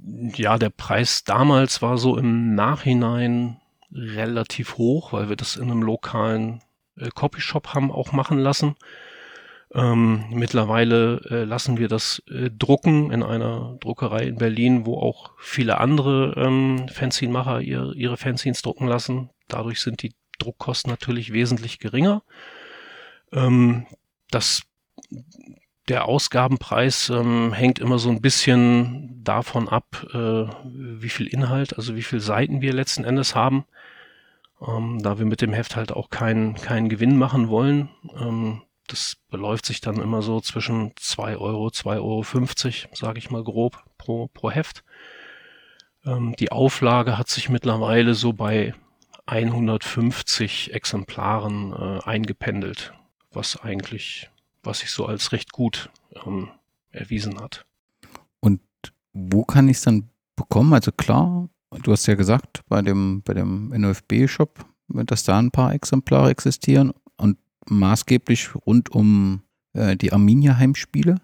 Ja, 0.02 0.59
der 0.59 0.71
Preis 0.71 1.25
damals 1.25 1.83
war 1.83 1.99
so 1.99 2.16
im 2.16 2.54
Nachhinein 2.54 3.61
relativ 3.92 4.76
hoch, 4.78 5.12
weil 5.12 5.28
wir 5.28 5.37
das 5.37 5.57
in 5.57 5.71
einem 5.71 5.83
lokalen 5.83 6.61
äh, 6.97 7.09
Copyshop 7.11 7.75
haben 7.75 7.90
auch 7.90 8.12
machen 8.12 8.38
lassen. 8.38 8.76
Ähm, 9.73 10.25
mittlerweile 10.30 11.21
äh, 11.30 11.45
lassen 11.45 11.78
wir 11.78 11.87
das 11.87 12.23
äh, 12.28 12.50
drucken 12.50 13.12
in 13.12 13.23
einer 13.23 13.76
Druckerei 13.80 14.25
in 14.25 14.37
Berlin, 14.37 14.85
wo 14.85 14.99
auch 14.99 15.30
viele 15.38 15.78
andere 15.78 16.35
ähm, 16.37 16.88
Fanzine-Macher 16.88 17.61
ihr, 17.61 17.92
ihre 17.95 18.16
Fanzines 18.16 18.62
drucken 18.62 18.88
lassen. 18.88 19.30
Dadurch 19.47 19.80
sind 19.80 20.02
die 20.02 20.12
Druckkosten 20.38 20.90
natürlich 20.90 21.33
wesentlich 21.33 21.78
geringer. 21.78 22.23
Ähm, 23.33 23.87
das 24.30 24.62
der 25.88 26.05
Ausgabenpreis 26.05 27.11
ähm, 27.11 27.52
hängt 27.52 27.79
immer 27.81 27.99
so 27.99 28.11
ein 28.11 28.21
bisschen 28.21 29.23
davon 29.25 29.69
ab, 29.69 30.07
äh, 30.14 30.47
wie 30.64 31.09
viel 31.09 31.26
Inhalt, 31.26 31.76
also 31.76 31.97
wie 31.97 32.02
viele 32.02 32.21
Seiten 32.21 32.61
wir 32.61 32.73
letzten 32.73 33.05
Endes 33.05 33.35
haben. 33.35 33.64
Ähm, 34.67 35.00
da 35.02 35.19
wir 35.19 35.26
mit 35.26 35.40
dem 35.40 35.52
Heft 35.52 35.75
halt 35.75 35.90
auch 35.90 36.11
keinen 36.11 36.55
keinen 36.55 36.88
Gewinn 36.88 37.17
machen 37.17 37.49
wollen. 37.49 37.88
Ähm, 38.17 38.62
das 38.87 39.17
beläuft 39.31 39.67
sich 39.67 39.81
dann 39.81 40.00
immer 40.00 40.23
so 40.23 40.40
zwischen 40.40 40.93
2 40.97 41.37
Euro, 41.37 41.69
2,50 41.69 41.97
Euro, 42.00 42.95
sage 42.95 43.19
ich 43.19 43.31
mal 43.31 43.43
grob, 43.43 43.83
pro, 43.99 44.29
pro 44.29 44.50
Heft. 44.50 44.85
Ähm, 46.05 46.35
die 46.38 46.52
Auflage 46.52 47.17
hat 47.17 47.29
sich 47.29 47.49
mittlerweile 47.49 48.14
so 48.14 48.33
bei 48.33 48.75
150 49.26 50.75
Exemplaren 50.75 51.73
äh, 51.73 52.00
eingependelt, 52.05 52.93
was 53.33 53.61
eigentlich 53.61 54.29
was 54.62 54.81
sich 54.81 54.90
so 54.90 55.07
als 55.07 55.33
recht 55.33 55.52
gut 55.52 55.90
ähm, 56.25 56.49
erwiesen 56.90 57.40
hat. 57.40 57.64
Und 58.40 58.61
wo 59.12 59.45
kann 59.45 59.69
ich 59.69 59.79
es 59.79 59.83
dann 59.83 60.09
bekommen? 60.37 60.73
Also 60.73 60.93
klar, 60.93 61.49
du 61.83 61.93
hast 61.93 62.07
ja 62.07 62.14
gesagt, 62.14 62.62
bei 62.69 62.83
dem, 62.83 63.23
bei 63.23 63.35
dem 63.35 63.69
NOFB-Shop, 63.69 64.64
dass 64.88 65.25
da 65.25 65.38
ein 65.38 65.50
paar 65.50 65.73
Exemplare 65.73 66.31
existieren 66.31 66.93
und 67.17 67.38
maßgeblich 67.67 68.55
rund 68.67 68.90
um 68.90 69.43
äh, 69.73 69.97
die 69.97 70.12
Arminia-Heimspiele. 70.12 71.17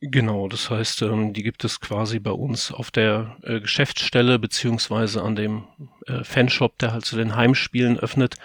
Genau, 0.00 0.48
das 0.48 0.68
heißt, 0.68 1.02
ähm, 1.02 1.32
die 1.32 1.42
gibt 1.42 1.64
es 1.64 1.80
quasi 1.80 2.18
bei 2.18 2.30
uns 2.30 2.70
auf 2.70 2.90
der 2.90 3.36
äh, 3.42 3.60
Geschäftsstelle 3.60 4.38
beziehungsweise 4.38 5.22
an 5.22 5.36
dem 5.36 5.64
äh, 6.06 6.22
Fanshop, 6.22 6.78
der 6.78 6.92
halt 6.92 7.06
zu 7.06 7.16
den 7.16 7.34
Heimspielen 7.34 7.98
öffnet 7.98 8.36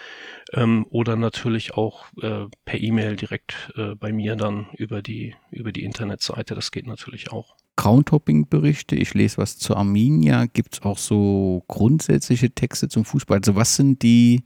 ähm, 0.53 0.86
oder 0.89 1.15
natürlich 1.15 1.74
auch 1.74 2.05
äh, 2.22 2.46
per 2.65 2.79
E-Mail 2.79 3.15
direkt 3.15 3.72
äh, 3.75 3.96
bei 3.96 4.12
mir 4.12 4.36
dann 4.36 4.67
über 4.77 5.01
die, 5.01 5.36
über 5.50 5.72
die 5.72 5.84
Internetseite. 5.84 6.55
Das 6.55 6.72
geht 6.72 6.88
natürlich 6.88 7.31
auch. 7.31 7.55
Groundhopping-Berichte, 7.77 8.96
ich 8.96 9.13
lese 9.13 9.38
was 9.38 9.58
zu 9.58 9.75
Arminia. 9.75 10.46
Gibt 10.46 10.75
es 10.75 10.81
auch 10.81 10.98
so 10.98 11.63
grundsätzliche 11.67 12.51
Texte 12.51 12.89
zum 12.89 13.05
Fußball? 13.05 13.38
Also 13.38 13.55
was 13.55 13.75
sind 13.75 14.03
die, 14.03 14.43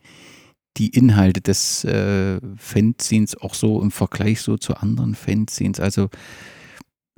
die 0.77 0.89
Inhalte 0.89 1.41
des 1.41 1.83
äh, 1.83 2.39
Fanzines 2.55 3.35
auch 3.35 3.53
so 3.53 3.81
im 3.81 3.91
Vergleich 3.91 4.41
so 4.41 4.57
zu 4.57 4.75
anderen 4.75 5.15
Fanzines? 5.15 5.79
Also 5.79 6.09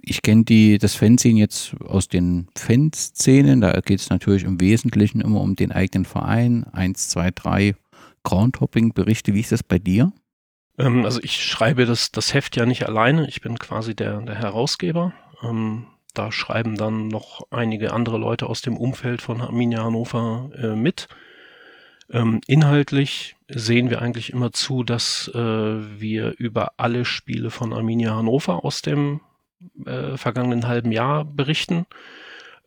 ich 0.01 0.21
kenne 0.21 0.77
das 0.79 0.95
Fanzine 0.95 1.39
jetzt 1.39 1.75
aus 1.81 2.07
den 2.07 2.47
Fanszenen. 2.55 3.61
Da 3.61 3.79
geht 3.81 3.99
es 3.99 4.09
natürlich 4.09 4.43
im 4.43 4.61
Wesentlichen 4.61 5.19
immer 5.19 5.41
um 5.41 5.55
den 5.55 5.71
eigenen 5.73 6.05
Verein. 6.05 6.63
Eins, 6.63 7.09
zwei, 7.09 7.29
drei 7.31 7.75
Groundhopping-Berichte. 8.27 9.33
Wie 9.33 9.39
ist 9.39 9.53
das 9.53 9.63
bei 9.63 9.79
dir? 9.79 10.11
Ähm, 10.77 11.05
also 11.05 11.21
ich 11.23 11.41
schreibe 11.41 11.85
das, 11.85 12.11
das 12.11 12.33
Heft 12.33 12.57
ja 12.57 12.65
nicht 12.65 12.85
alleine. 12.85 13.25
Ich 13.29 13.39
bin 13.39 13.57
quasi 13.57 13.95
der, 13.95 14.19
der 14.19 14.35
Herausgeber. 14.35 15.13
Ähm, 15.41 15.87
da 16.13 16.33
schreiben 16.33 16.75
dann 16.75 17.07
noch 17.07 17.47
einige 17.51 17.93
andere 17.93 18.17
Leute 18.17 18.47
aus 18.47 18.61
dem 18.61 18.75
Umfeld 18.75 19.21
von 19.21 19.39
Arminia 19.39 19.85
Hannover 19.85 20.49
äh, 20.57 20.75
mit. 20.75 21.07
Ähm, 22.11 22.41
inhaltlich 22.47 23.37
sehen 23.47 23.89
wir 23.89 24.01
eigentlich 24.01 24.33
immer 24.33 24.51
zu, 24.51 24.83
dass 24.83 25.31
äh, 25.33 25.39
wir 25.39 26.33
über 26.37 26.73
alle 26.75 27.05
Spiele 27.05 27.49
von 27.49 27.71
Arminia 27.71 28.13
Hannover 28.13 28.65
aus 28.65 28.81
dem 28.81 29.21
äh, 29.85 30.17
vergangenen 30.17 30.67
halben 30.67 30.91
Jahr 30.91 31.23
berichten 31.23 31.85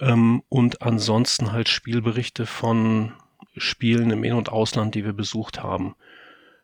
ähm, 0.01 0.43
und 0.49 0.81
ansonsten 0.81 1.53
halt 1.53 1.69
Spielberichte 1.69 2.47
von 2.47 3.13
Spielen 3.57 4.11
im 4.11 4.25
In- 4.25 4.35
und 4.35 4.51
Ausland, 4.51 4.95
die 4.95 5.05
wir 5.05 5.13
besucht 5.13 5.63
haben. 5.63 5.95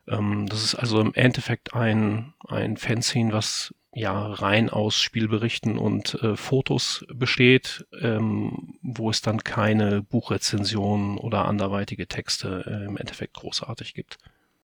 Ähm, 0.08 0.46
das 0.48 0.64
ist 0.64 0.74
also 0.74 1.00
im 1.00 1.14
Endeffekt 1.14 1.74
ein, 1.74 2.34
ein 2.48 2.76
Fanzine, 2.76 3.32
was 3.32 3.74
ja 3.94 4.26
rein 4.26 4.68
aus 4.68 5.00
Spielberichten 5.00 5.78
und 5.78 6.14
äh, 6.22 6.36
Fotos 6.36 7.06
besteht, 7.14 7.86
ähm, 8.00 8.74
wo 8.82 9.08
es 9.08 9.22
dann 9.22 9.42
keine 9.42 10.02
Buchrezensionen 10.02 11.16
oder 11.16 11.46
anderweitige 11.46 12.06
Texte 12.06 12.64
äh, 12.66 12.84
im 12.84 12.98
Endeffekt 12.98 13.34
großartig 13.34 13.94
gibt. 13.94 14.18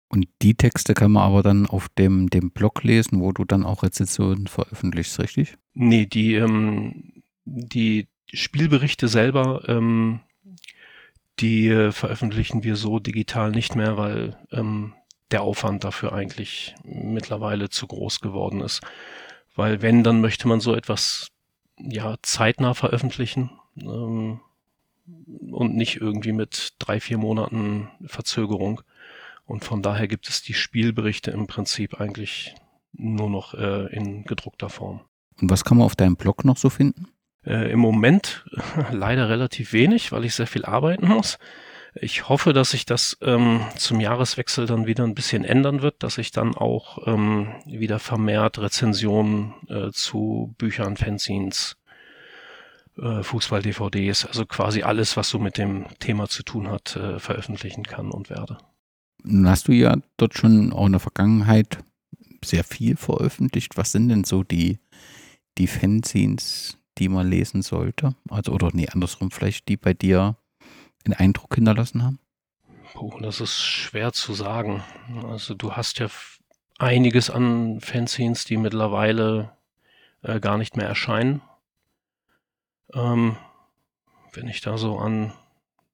Und 0.09 0.27
die 0.41 0.55
Texte 0.55 0.95
kann 0.95 1.13
man 1.13 1.25
aber 1.25 1.43
dann 1.43 1.67
auf 1.67 1.91
dem, 1.91 2.31
dem 2.31 2.51
Blog 2.51 2.83
lesen, 2.83 3.21
wo 3.21 3.33
du 3.33 3.45
dann 3.45 3.65
auch 3.65 3.83
Rezensionen 3.83 4.47
veröffentlichst, 4.47 5.19
richtig? 5.21 5.59
Nee, 5.75 6.07
die, 6.07 6.35
ähm, 6.35 7.23
die 7.45 8.09
Spielberichte 8.33 9.09
selber 9.09 9.63
die 9.69 10.21
die 11.41 11.69
äh, 11.69 11.93
veröffentlichen 11.93 12.65
wir 12.65 12.77
so 12.77 12.99
digital 12.99 13.51
nicht 13.51 13.77
mehr, 13.77 13.97
weil 13.97 14.37
ähm, 14.53 14.95
der 15.31 15.43
Aufwand 15.43 15.85
dafür 15.85 16.13
eigentlich 16.13 16.75
mittlerweile 16.85 17.69
zu 17.69 17.87
groß 17.87 18.21
geworden 18.21 18.61
ist. 18.61 18.81
Weil 19.55 19.83
wenn, 19.83 20.03
dann 20.03 20.21
möchte 20.21 20.49
man 20.49 20.61
so 20.61 20.75
etwas 20.75 21.29
ja 21.79 22.17
zeitnah 22.23 22.75
veröffentlichen 22.75 23.51
ähm, 23.77 24.41
und 25.51 25.75
nicht 25.75 26.01
irgendwie 26.01 26.33
mit 26.33 26.75
drei, 26.79 27.01
vier 27.01 27.19
Monaten 27.19 27.89
Verzögerung. 28.05 28.83
Und 29.45 29.65
von 29.65 29.83
daher 29.83 30.09
gibt 30.09 30.29
es 30.29 30.43
die 30.43 30.55
Spielberichte 30.55 31.31
im 31.31 31.47
Prinzip 31.47 32.01
eigentlich 32.01 32.55
nur 32.93 33.31
noch 33.31 33.55
äh, 33.55 33.87
in 33.95 34.25
gedruckter 34.25 34.69
Form. 34.69 35.01
Und 35.41 35.51
was 35.51 35.65
kann 35.65 35.79
man 35.79 35.87
auf 35.87 35.97
deinem 35.97 36.17
Blog 36.17 36.45
noch 36.45 36.57
so 36.57 36.69
finden? 36.69 37.09
Äh, 37.49 37.73
Im 37.73 37.81
Moment 37.81 38.45
leider 38.93 39.31
relativ 39.31 39.73
wenig, 39.73 40.13
weil 40.13 40.25
ich 40.27 40.35
sehr 40.35 40.47
viel 40.47 40.67
arbeiten 40.67 41.09
muss. 41.09 41.39
Ich 41.95 42.29
hoffe, 42.29 42.53
dass 42.53 42.71
sich 42.73 42.85
das 42.85 43.17
ähm, 43.23 43.63
zum 43.77 44.01
Jahreswechsel 44.01 44.67
dann 44.67 44.87
wieder 44.87 45.05
ein 45.05 45.15
bisschen 45.15 45.45
ändern 45.45 45.81
wird, 45.81 46.03
dass 46.03 46.19
ich 46.19 46.31
dann 46.31 46.55
auch 46.55 47.07
ähm, 47.07 47.55
wieder 47.65 47.99
vermehrt 47.99 48.59
Rezensionen 48.59 49.55
äh, 49.69 49.91
zu 49.91 50.55
Büchern, 50.59 50.99
Fanzines, 50.99 51.79
äh, 52.99 53.23
Fußball-DVDs, 53.23 54.27
also 54.27 54.45
quasi 54.45 54.83
alles, 54.83 55.17
was 55.17 55.31
so 55.31 55.39
mit 55.39 55.57
dem 55.57 55.87
Thema 55.99 56.29
zu 56.29 56.43
tun 56.43 56.69
hat, 56.69 56.97
äh, 56.97 57.19
veröffentlichen 57.19 57.85
kann 57.85 58.11
und 58.11 58.29
werde. 58.29 58.59
Nun 59.25 59.49
hast 59.49 59.69
du 59.69 59.73
ja 59.73 59.97
dort 60.19 60.35
schon 60.35 60.73
auch 60.73 60.87
in 60.87 60.93
der 60.93 61.01
Vergangenheit 61.01 61.79
sehr 62.45 62.63
viel 62.63 62.97
veröffentlicht. 62.97 63.77
Was 63.77 63.93
sind 63.93 64.11
denn 64.11 64.25
so 64.25 64.45
die, 64.45 64.79
die 65.57 65.67
Fanzines, 65.67 66.78
die 66.99 67.09
man 67.09 67.29
lesen 67.29 67.63
sollte? 67.63 68.15
Also, 68.29 68.53
oder 68.53 68.71
nee, 68.73 68.89
andersrum, 68.89 69.31
vielleicht 69.31 69.69
die 69.69 69.77
bei 69.77 69.95
dir 69.95 70.37
einen 71.05 71.15
Eindruck 71.15 71.55
hinterlassen 71.55 72.03
haben? 72.03 72.19
Puh, 72.95 73.19
das 73.21 73.41
ist 73.41 73.61
schwer 73.61 74.13
zu 74.13 74.35
sagen. 74.35 74.83
Also, 75.25 75.55
du 75.55 75.73
hast 75.73 75.99
ja 75.99 76.09
einiges 76.79 77.31
an 77.31 77.81
Fanzines, 77.81 78.45
die 78.45 78.57
mittlerweile 78.57 79.53
äh, 80.23 80.41
gar 80.41 80.59
nicht 80.59 80.77
mehr 80.77 80.87
erscheinen. 80.87 81.43
Ähm, 82.95 83.37
wenn 84.33 84.49
ich 84.49 84.61
da 84.61 84.79
so 84.79 84.99
an, 84.99 85.33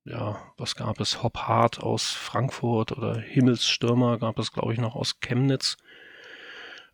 ja, 0.04 0.36
was 0.56 0.76
gab 0.76 1.00
es? 1.00 1.22
Hop 1.22 1.38
Hart 1.38 1.80
aus 1.80 2.10
Frankfurt 2.12 2.92
oder 2.92 3.18
Himmelsstürmer 3.18 4.18
gab 4.18 4.38
es, 4.38 4.52
glaube 4.52 4.72
ich, 4.72 4.78
noch 4.78 4.94
aus 4.94 5.20
Chemnitz. 5.20 5.76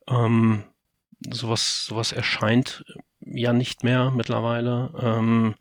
Ähm, 0.09 0.65
sowas, 1.29 1.87
sowas 1.87 2.13
erscheint 2.13 2.85
ja 3.21 3.53
nicht 3.53 3.85
mehr 3.85 4.11
mittlerweile. 4.11 4.93
Ähm, 5.01 5.55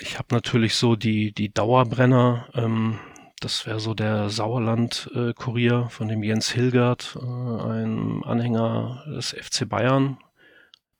ich 0.00 0.18
habe 0.18 0.34
natürlich 0.34 0.74
so 0.74 0.96
die, 0.96 1.32
die 1.32 1.52
Dauerbrenner. 1.52 2.48
Ähm, 2.54 2.98
das 3.40 3.66
wäre 3.66 3.80
so 3.80 3.94
der 3.94 4.30
Sauerland-Kurier 4.30 5.84
äh, 5.86 5.90
von 5.90 6.08
dem 6.08 6.22
Jens 6.22 6.50
Hilgert, 6.50 7.16
äh, 7.20 7.24
ein 7.24 8.22
Anhänger 8.24 9.04
des 9.06 9.30
FC 9.32 9.68
Bayern, 9.68 10.18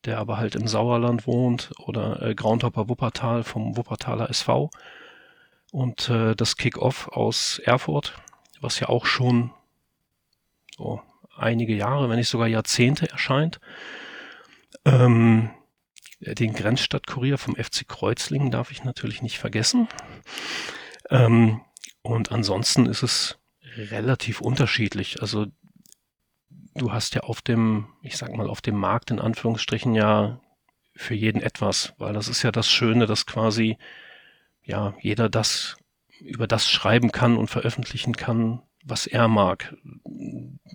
der 0.04 0.18
aber 0.18 0.38
halt 0.38 0.54
im 0.54 0.68
Sauerland 0.68 1.26
wohnt, 1.26 1.72
oder 1.78 2.22
äh, 2.22 2.34
Grauntopper 2.34 2.88
Wuppertal 2.88 3.42
vom 3.42 3.76
Wuppertaler 3.76 4.30
SV. 4.30 4.70
Und 5.72 6.08
äh, 6.08 6.34
das 6.34 6.56
Kick-Off 6.56 7.08
aus 7.08 7.58
Erfurt, 7.58 8.14
was 8.60 8.80
ja 8.80 8.88
auch 8.88 9.04
schon 9.04 9.50
oh, 10.78 11.00
einige 11.38 11.74
Jahre, 11.74 12.08
wenn 12.08 12.16
nicht 12.16 12.28
sogar 12.28 12.48
Jahrzehnte 12.48 13.10
erscheint. 13.10 13.60
Ähm, 14.84 15.50
den 16.20 16.52
Grenzstadtkurier 16.52 17.38
vom 17.38 17.54
FC 17.54 17.86
Kreuzlingen 17.86 18.50
darf 18.50 18.70
ich 18.70 18.84
natürlich 18.84 19.22
nicht 19.22 19.38
vergessen. 19.38 19.88
Ähm, 21.10 21.60
und 22.02 22.32
ansonsten 22.32 22.86
ist 22.86 23.02
es 23.02 23.38
relativ 23.76 24.40
unterschiedlich. 24.40 25.20
Also 25.20 25.46
du 26.74 26.92
hast 26.92 27.14
ja 27.14 27.22
auf 27.22 27.40
dem, 27.40 27.88
ich 28.02 28.16
sag 28.16 28.34
mal, 28.34 28.48
auf 28.48 28.60
dem 28.60 28.76
Markt 28.76 29.10
in 29.10 29.20
Anführungsstrichen 29.20 29.94
ja 29.94 30.40
für 30.94 31.14
jeden 31.14 31.40
etwas, 31.40 31.94
weil 31.98 32.12
das 32.12 32.28
ist 32.28 32.42
ja 32.42 32.50
das 32.50 32.68
Schöne, 32.68 33.06
dass 33.06 33.26
quasi 33.26 33.78
ja 34.62 34.94
jeder 35.00 35.28
das 35.28 35.76
über 36.20 36.48
das 36.48 36.68
schreiben 36.68 37.12
kann 37.12 37.36
und 37.36 37.48
veröffentlichen 37.48 38.16
kann, 38.16 38.62
was 38.84 39.06
er 39.06 39.28
mag. 39.28 39.76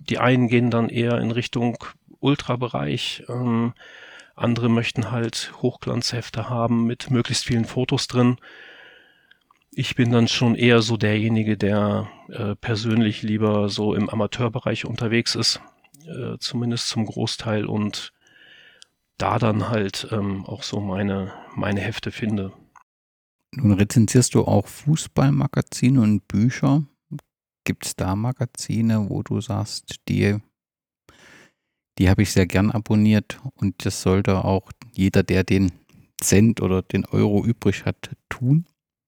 Die 0.08 0.18
einen 0.18 0.48
gehen 0.48 0.70
dann 0.70 0.88
eher 0.88 1.18
in 1.18 1.30
Richtung 1.30 1.78
Ultrabereich, 2.20 3.24
ähm, 3.28 3.74
andere 4.34 4.68
möchten 4.68 5.10
halt 5.10 5.52
Hochglanzhefte 5.62 6.48
haben 6.48 6.86
mit 6.86 7.10
möglichst 7.10 7.44
vielen 7.44 7.64
Fotos 7.64 8.08
drin. 8.08 8.36
Ich 9.70 9.94
bin 9.94 10.10
dann 10.10 10.28
schon 10.28 10.54
eher 10.54 10.82
so 10.82 10.96
derjenige, 10.96 11.56
der 11.56 12.08
äh, 12.28 12.54
persönlich 12.56 13.22
lieber 13.22 13.68
so 13.68 13.94
im 13.94 14.08
Amateurbereich 14.08 14.86
unterwegs 14.86 15.34
ist, 15.34 15.60
äh, 16.06 16.36
zumindest 16.38 16.88
zum 16.88 17.06
Großteil 17.06 17.66
und 17.66 18.12
da 19.18 19.38
dann 19.38 19.68
halt 19.68 20.08
ähm, 20.10 20.44
auch 20.46 20.62
so 20.62 20.80
meine, 20.80 21.32
meine 21.54 21.80
Hefte 21.80 22.10
finde. 22.10 22.52
Nun 23.52 23.72
rezensierst 23.72 24.34
du 24.34 24.44
auch 24.44 24.66
Fußballmagazine 24.66 26.00
und 26.00 26.26
Bücher. 26.26 26.82
Gibt 27.64 27.86
es 27.86 27.96
da 27.96 28.14
Magazine, 28.14 29.08
wo 29.08 29.22
du 29.22 29.40
sagst, 29.40 29.96
die 30.08 30.38
die 31.98 32.10
habe 32.10 32.22
ich 32.22 32.32
sehr 32.32 32.46
gern 32.46 32.70
abonniert 32.70 33.40
und 33.54 33.84
das 33.86 34.02
sollte 34.02 34.44
auch 34.44 34.70
jeder, 34.94 35.22
der 35.22 35.44
den 35.44 35.72
Cent 36.20 36.60
oder 36.60 36.82
den 36.82 37.04
Euro 37.06 37.44
übrig 37.44 37.84
hat, 37.84 38.10
tun. 38.28 38.66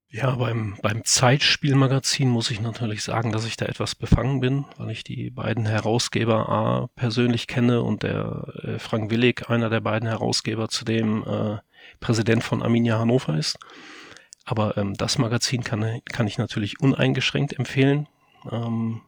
Ja, 0.08 0.36
beim, 0.36 0.76
beim 0.82 1.04
Zeitspielmagazin 1.04 2.28
muss 2.28 2.50
ich 2.50 2.60
natürlich 2.60 3.02
sagen, 3.02 3.32
dass 3.32 3.44
ich 3.44 3.56
da 3.56 3.66
etwas 3.66 3.96
befangen 3.96 4.40
bin, 4.40 4.64
weil 4.76 4.90
ich 4.90 5.02
die 5.02 5.30
beiden 5.30 5.66
Herausgeber 5.66 6.48
A 6.48 6.88
persönlich 6.94 7.48
kenne 7.48 7.82
und 7.82 8.04
der 8.04 8.54
äh, 8.62 8.78
Frank 8.78 9.10
Willig, 9.10 9.50
einer 9.50 9.68
der 9.68 9.80
beiden 9.80 10.08
Herausgeber, 10.08 10.68
zudem 10.68 11.24
äh, 11.24 11.58
Präsident 11.98 12.44
von 12.44 12.62
Arminia 12.62 12.98
Hannover 12.98 13.36
ist. 13.36 13.58
Aber 14.44 14.76
ähm, 14.76 14.94
das 14.94 15.18
Magazin 15.18 15.64
kann, 15.64 16.00
kann 16.04 16.28
ich 16.28 16.38
natürlich 16.38 16.80
uneingeschränkt 16.80 17.58
empfehlen. 17.58 18.06
Ähm, 18.50 19.02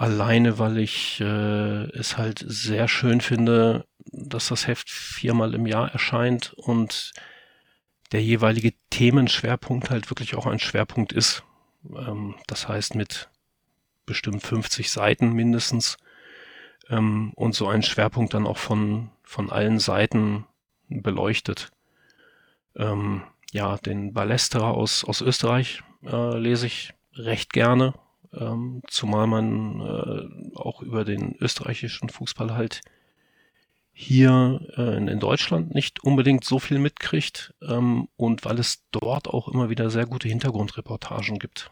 Alleine, 0.00 0.58
weil 0.58 0.78
ich 0.78 1.20
äh, 1.20 1.84
es 1.90 2.16
halt 2.16 2.42
sehr 2.46 2.88
schön 2.88 3.20
finde, 3.20 3.86
dass 4.06 4.48
das 4.48 4.66
Heft 4.66 4.88
viermal 4.88 5.54
im 5.54 5.66
Jahr 5.66 5.92
erscheint 5.92 6.54
und 6.54 7.12
der 8.12 8.22
jeweilige 8.22 8.72
Themenschwerpunkt 8.90 9.90
halt 9.90 10.08
wirklich 10.10 10.36
auch 10.36 10.46
ein 10.46 10.58
Schwerpunkt 10.58 11.12
ist. 11.12 11.42
Ähm, 11.94 12.36
das 12.46 12.66
heißt 12.68 12.94
mit 12.94 13.28
bestimmt 14.06 14.42
50 14.42 14.90
Seiten 14.90 15.32
mindestens 15.32 15.98
ähm, 16.88 17.32
und 17.34 17.54
so 17.54 17.68
einen 17.68 17.82
Schwerpunkt 17.82 18.32
dann 18.32 18.46
auch 18.46 18.58
von, 18.58 19.10
von 19.22 19.50
allen 19.50 19.80
Seiten 19.80 20.46
beleuchtet. 20.88 21.72
Ähm, 22.76 23.22
ja, 23.52 23.76
den 23.76 24.14
Ballesterer 24.14 24.72
aus, 24.72 25.04
aus 25.04 25.20
Österreich 25.20 25.82
äh, 26.06 26.38
lese 26.38 26.68
ich 26.68 26.94
recht 27.14 27.52
gerne 27.52 27.92
ähm, 28.32 28.82
zumal 28.86 29.26
man 29.26 29.80
äh, 29.80 30.56
auch 30.56 30.82
über 30.82 31.04
den 31.04 31.34
österreichischen 31.40 32.08
Fußball 32.08 32.54
halt 32.54 32.82
hier 33.92 34.60
äh, 34.76 34.96
in, 34.96 35.20
Deutschland 35.20 35.74
nicht 35.74 36.02
unbedingt 36.04 36.44
so 36.44 36.58
viel 36.58 36.78
mitkriegt 36.78 37.54
ähm, 37.60 38.08
und 38.16 38.44
weil 38.44 38.58
es 38.58 38.84
dort 38.92 39.28
auch 39.28 39.48
immer 39.48 39.68
wieder 39.68 39.90
sehr 39.90 40.06
gute 40.06 40.28
Hintergrundreportagen 40.28 41.38
gibt 41.38 41.70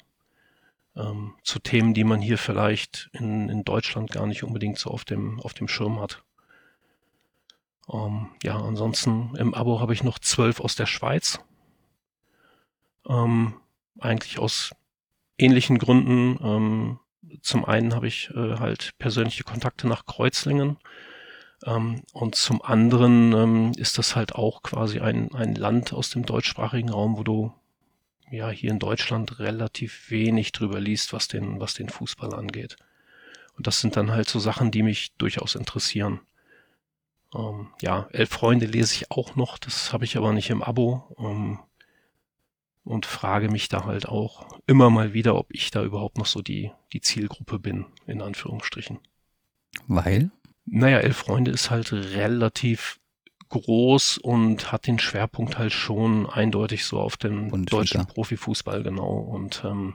ähm, 0.96 1.34
zu 1.42 1.58
Themen, 1.58 1.94
die 1.94 2.04
man 2.04 2.20
hier 2.20 2.38
vielleicht 2.38 3.08
in, 3.12 3.48
in 3.48 3.64
Deutschland 3.64 4.10
gar 4.10 4.26
nicht 4.26 4.42
unbedingt 4.42 4.78
so 4.78 4.90
auf 4.90 5.04
dem, 5.04 5.40
auf 5.40 5.54
dem 5.54 5.68
Schirm 5.68 6.00
hat. 6.00 6.22
Ähm, 7.90 8.28
ja, 8.42 8.60
ansonsten 8.60 9.34
im 9.36 9.54
Abo 9.54 9.80
habe 9.80 9.94
ich 9.94 10.02
noch 10.02 10.18
zwölf 10.18 10.60
aus 10.60 10.74
der 10.76 10.86
Schweiz. 10.86 11.40
Ähm, 13.08 13.54
eigentlich 13.98 14.38
aus 14.38 14.72
ähnlichen 15.38 15.78
Gründen. 15.78 16.38
Ähm, 16.42 16.98
zum 17.42 17.64
einen 17.64 17.94
habe 17.94 18.06
ich 18.06 18.30
äh, 18.34 18.56
halt 18.58 18.92
persönliche 18.98 19.44
Kontakte 19.44 19.86
nach 19.86 20.06
Kreuzlingen 20.06 20.78
ähm, 21.66 22.02
und 22.12 22.34
zum 22.34 22.62
anderen 22.62 23.32
ähm, 23.32 23.72
ist 23.76 23.98
das 23.98 24.14
halt 24.16 24.34
auch 24.34 24.62
quasi 24.62 25.00
ein, 25.00 25.34
ein 25.34 25.54
Land 25.54 25.92
aus 25.92 26.10
dem 26.10 26.24
deutschsprachigen 26.24 26.90
Raum, 26.90 27.18
wo 27.18 27.24
du 27.24 27.52
ja 28.30 28.50
hier 28.50 28.70
in 28.70 28.78
Deutschland 28.78 29.38
relativ 29.38 30.10
wenig 30.10 30.52
drüber 30.52 30.80
liest, 30.80 31.12
was 31.12 31.28
den, 31.28 31.60
was 31.60 31.74
den 31.74 31.88
Fußball 31.88 32.34
angeht. 32.34 32.76
Und 33.56 33.66
das 33.66 33.80
sind 33.80 33.96
dann 33.96 34.12
halt 34.12 34.28
so 34.28 34.38
Sachen, 34.38 34.70
die 34.70 34.82
mich 34.82 35.14
durchaus 35.16 35.56
interessieren. 35.56 36.20
Ähm, 37.34 37.68
ja, 37.82 38.08
Elf 38.12 38.30
Freunde 38.30 38.66
lese 38.66 38.94
ich 38.94 39.10
auch 39.10 39.34
noch, 39.34 39.58
das 39.58 39.92
habe 39.92 40.04
ich 40.04 40.16
aber 40.16 40.32
nicht 40.32 40.50
im 40.50 40.62
Abo. 40.62 41.16
Ähm, 41.18 41.58
und 42.88 43.04
frage 43.04 43.50
mich 43.50 43.68
da 43.68 43.84
halt 43.84 44.08
auch 44.08 44.48
immer 44.66 44.88
mal 44.88 45.12
wieder, 45.12 45.36
ob 45.36 45.52
ich 45.52 45.70
da 45.70 45.84
überhaupt 45.84 46.16
noch 46.16 46.26
so 46.26 46.40
die, 46.40 46.72
die 46.92 47.02
Zielgruppe 47.02 47.58
bin, 47.58 47.84
in 48.06 48.22
Anführungsstrichen. 48.22 48.98
Weil? 49.86 50.30
Naja, 50.64 50.98
Elf 50.98 51.18
Freunde 51.18 51.50
ist 51.50 51.70
halt 51.70 51.92
relativ 51.92 52.98
groß 53.50 54.18
und 54.18 54.72
hat 54.72 54.86
den 54.86 54.98
Schwerpunkt 54.98 55.58
halt 55.58 55.72
schon 55.72 56.26
eindeutig 56.26 56.86
so 56.86 56.98
auf 56.98 57.18
den 57.18 57.48
Bundesliga. 57.48 57.82
deutschen 57.82 58.06
Profifußball, 58.06 58.82
genau. 58.82 59.18
Und 59.18 59.62
ähm, 59.64 59.94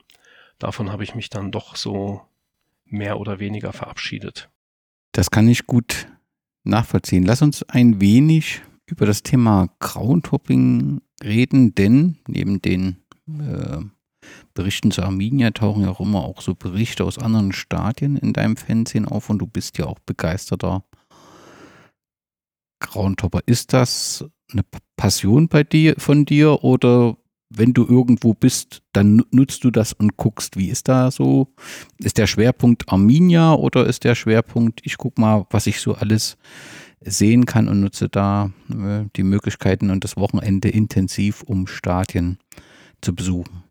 davon 0.60 0.91
habe 0.91 1.03
ich 1.03 1.15
mich 1.15 1.29
dann 1.29 1.51
doch 1.51 1.75
so 1.75 2.21
mehr 2.86 3.19
oder 3.19 3.39
weniger 3.39 3.73
verabschiedet. 3.73 4.49
Das 5.13 5.32
kann 5.32 5.47
ich 5.47 5.65
gut 5.65 6.08
nachvollziehen. 6.63 7.23
Lass 7.23 7.41
uns 7.41 7.63
ein 7.63 7.99
wenig 7.99 8.62
über 8.86 9.08
das 9.08 9.23
Thema 9.23 9.69
Groundhopping 9.79 11.01
reden, 11.23 11.73
denn 11.75 12.17
neben 12.27 12.62
den 12.62 12.97
äh, 13.27 13.79
Berichten 14.53 14.91
zu 14.91 15.01
Arminia 15.01 15.51
tauchen 15.51 15.83
ja 15.83 15.89
auch 15.89 15.99
immer 15.99 16.23
auch 16.23 16.41
so 16.41 16.55
Berichte 16.55 17.03
aus 17.03 17.17
anderen 17.17 17.51
Stadien 17.51 18.17
in 18.17 18.33
deinem 18.33 18.57
Fernsehen 18.57 19.05
auf 19.05 19.29
und 19.29 19.39
du 19.39 19.47
bist 19.47 19.77
ja 19.77 19.86
auch 19.86 19.99
begeisterter 19.99 20.83
Groundhopper. 22.79 23.41
Ist 23.45 23.73
das 23.73 24.25
eine 24.51 24.63
Passion 24.95 25.47
bei 25.47 25.63
dir, 25.63 25.95
von 25.97 26.25
dir 26.25 26.63
oder 26.63 27.17
wenn 27.55 27.73
du 27.73 27.86
irgendwo 27.86 28.33
bist, 28.33 28.81
dann 28.93 29.23
nutzt 29.31 29.63
du 29.63 29.71
das 29.71 29.93
und 29.93 30.17
guckst, 30.17 30.57
wie 30.57 30.69
ist 30.69 30.88
da 30.88 31.12
so? 31.12 31.53
Ist 31.99 32.17
der 32.17 32.27
Schwerpunkt 32.27 32.89
Arminia 32.89 33.53
oder 33.53 33.86
ist 33.86 34.03
der 34.03 34.15
Schwerpunkt, 34.15 34.81
ich 34.83 34.97
guck 34.97 35.17
mal, 35.19 35.45
was 35.51 35.67
ich 35.67 35.79
so 35.79 35.93
alles 35.93 36.38
sehen 37.05 37.45
kann 37.45 37.67
und 37.67 37.81
nutze 37.81 38.09
da 38.09 38.51
äh, 38.69 39.05
die 39.15 39.23
Möglichkeiten 39.23 39.89
und 39.89 40.03
das 40.03 40.17
Wochenende 40.17 40.69
intensiv, 40.69 41.43
um 41.43 41.67
Stadien 41.67 42.37
zu 43.01 43.15
besuchen? 43.15 43.63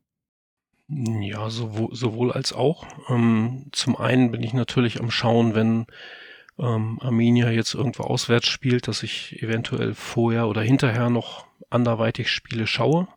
Ja, 0.88 1.48
sowohl, 1.48 1.94
sowohl 1.94 2.32
als 2.32 2.52
auch. 2.52 2.86
Ähm, 3.08 3.66
zum 3.72 3.96
einen 3.96 4.30
bin 4.30 4.42
ich 4.42 4.52
natürlich 4.52 5.00
am 5.00 5.10
Schauen, 5.10 5.54
wenn 5.54 5.86
ähm, 6.58 6.98
Arminia 7.00 7.50
jetzt 7.50 7.74
irgendwo 7.74 8.02
auswärts 8.04 8.48
spielt, 8.48 8.88
dass 8.88 9.02
ich 9.02 9.42
eventuell 9.42 9.94
vorher 9.94 10.48
oder 10.48 10.60
hinterher 10.60 11.08
noch 11.08 11.46
anderweitig 11.70 12.30
Spiele 12.30 12.66
schaue. 12.66 13.08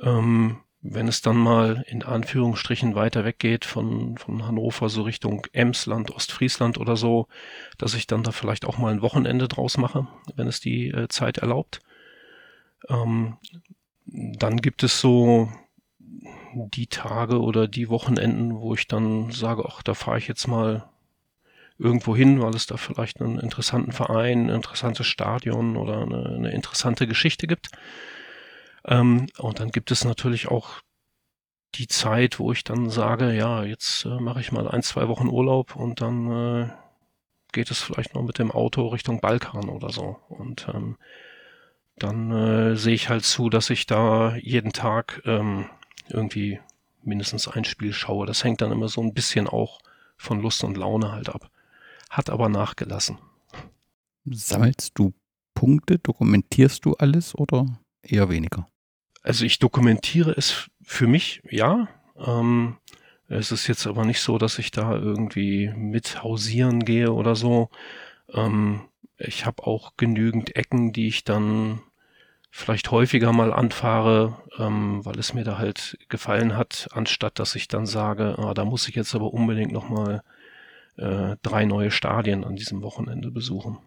Ähm, 0.00 0.58
wenn 0.86 1.08
es 1.08 1.22
dann 1.22 1.38
mal 1.38 1.82
in 1.88 2.02
Anführungsstrichen 2.02 2.94
weiter 2.94 3.24
weggeht 3.24 3.64
von, 3.64 4.18
von 4.18 4.46
Hannover 4.46 4.90
so 4.90 5.00
Richtung 5.02 5.46
Emsland, 5.52 6.10
Ostfriesland 6.10 6.76
oder 6.76 6.94
so, 6.96 7.26
dass 7.78 7.94
ich 7.94 8.06
dann 8.06 8.22
da 8.22 8.32
vielleicht 8.32 8.66
auch 8.66 8.76
mal 8.76 8.92
ein 8.92 9.00
Wochenende 9.00 9.48
draus 9.48 9.78
mache, 9.78 10.06
wenn 10.36 10.46
es 10.46 10.60
die 10.60 10.88
äh, 10.88 11.08
Zeit 11.08 11.38
erlaubt. 11.38 11.80
Ähm, 12.90 13.38
dann 14.04 14.58
gibt 14.58 14.82
es 14.82 15.00
so 15.00 15.48
die 16.54 16.88
Tage 16.88 17.40
oder 17.40 17.66
die 17.66 17.88
Wochenenden, 17.88 18.54
wo 18.54 18.74
ich 18.74 18.86
dann 18.86 19.30
sage, 19.30 19.64
ach, 19.66 19.82
da 19.82 19.94
fahre 19.94 20.18
ich 20.18 20.28
jetzt 20.28 20.46
mal 20.46 20.84
irgendwo 21.78 22.14
hin, 22.14 22.42
weil 22.42 22.54
es 22.54 22.66
da 22.66 22.76
vielleicht 22.76 23.22
einen 23.22 23.38
interessanten 23.38 23.92
Verein, 23.92 24.46
ein 24.50 24.56
interessantes 24.56 25.06
Stadion 25.06 25.78
oder 25.78 26.02
eine, 26.02 26.26
eine 26.26 26.50
interessante 26.50 27.06
Geschichte 27.06 27.46
gibt. 27.46 27.70
Ähm, 28.86 29.26
und 29.38 29.60
dann 29.60 29.70
gibt 29.70 29.90
es 29.90 30.04
natürlich 30.04 30.48
auch 30.48 30.80
die 31.74 31.88
Zeit, 31.88 32.38
wo 32.38 32.52
ich 32.52 32.64
dann 32.64 32.90
sage, 32.90 33.32
ja, 33.32 33.64
jetzt 33.64 34.04
äh, 34.04 34.20
mache 34.20 34.40
ich 34.40 34.52
mal 34.52 34.68
ein, 34.68 34.82
zwei 34.82 35.08
Wochen 35.08 35.28
Urlaub 35.28 35.74
und 35.76 36.00
dann 36.00 36.30
äh, 36.30 36.68
geht 37.52 37.70
es 37.70 37.82
vielleicht 37.82 38.14
noch 38.14 38.22
mit 38.22 38.38
dem 38.38 38.50
Auto 38.50 38.88
Richtung 38.88 39.20
Balkan 39.20 39.68
oder 39.68 39.90
so. 39.90 40.18
Und 40.28 40.66
ähm, 40.72 40.96
dann 41.96 42.30
äh, 42.30 42.76
sehe 42.76 42.94
ich 42.94 43.08
halt 43.08 43.24
zu, 43.24 43.48
dass 43.48 43.70
ich 43.70 43.86
da 43.86 44.36
jeden 44.36 44.72
Tag 44.72 45.22
ähm, 45.24 45.66
irgendwie 46.08 46.60
mindestens 47.02 47.48
ein 47.48 47.64
Spiel 47.64 47.92
schaue. 47.92 48.26
Das 48.26 48.44
hängt 48.44 48.60
dann 48.60 48.72
immer 48.72 48.88
so 48.88 49.00
ein 49.00 49.14
bisschen 49.14 49.46
auch 49.46 49.80
von 50.16 50.40
Lust 50.40 50.64
und 50.64 50.76
Laune 50.76 51.12
halt 51.12 51.28
ab. 51.28 51.50
Hat 52.10 52.30
aber 52.30 52.48
nachgelassen. 52.48 53.18
Sammelst 54.26 54.92
du 54.94 55.12
Punkte, 55.54 55.98
dokumentierst 55.98 56.84
du 56.84 56.94
alles 56.94 57.34
oder 57.34 57.66
eher 58.02 58.28
weniger? 58.30 58.66
Also 59.24 59.44
ich 59.46 59.58
dokumentiere 59.58 60.32
es 60.36 60.70
für 60.82 61.06
mich, 61.08 61.42
ja. 61.50 61.88
Ähm, 62.16 62.76
es 63.28 63.50
ist 63.50 63.66
jetzt 63.66 63.86
aber 63.86 64.04
nicht 64.04 64.20
so, 64.20 64.38
dass 64.38 64.58
ich 64.58 64.70
da 64.70 64.94
irgendwie 64.94 65.72
mit 65.74 66.22
hausieren 66.22 66.84
gehe 66.84 67.10
oder 67.10 67.34
so. 67.34 67.70
Ähm, 68.32 68.82
ich 69.16 69.46
habe 69.46 69.66
auch 69.66 69.94
genügend 69.96 70.54
Ecken, 70.56 70.92
die 70.92 71.08
ich 71.08 71.24
dann 71.24 71.80
vielleicht 72.50 72.90
häufiger 72.90 73.32
mal 73.32 73.52
anfahre, 73.52 74.42
ähm, 74.58 75.04
weil 75.06 75.18
es 75.18 75.32
mir 75.32 75.42
da 75.42 75.56
halt 75.56 75.98
gefallen 76.10 76.56
hat, 76.56 76.88
anstatt 76.92 77.38
dass 77.38 77.54
ich 77.54 77.66
dann 77.66 77.86
sage, 77.86 78.36
ah, 78.38 78.52
da 78.52 78.66
muss 78.66 78.88
ich 78.88 78.94
jetzt 78.94 79.14
aber 79.14 79.32
unbedingt 79.32 79.72
nochmal 79.72 80.22
äh, 80.96 81.36
drei 81.42 81.64
neue 81.64 81.90
Stadien 81.90 82.44
an 82.44 82.56
diesem 82.56 82.82
Wochenende 82.82 83.30
besuchen. 83.30 83.78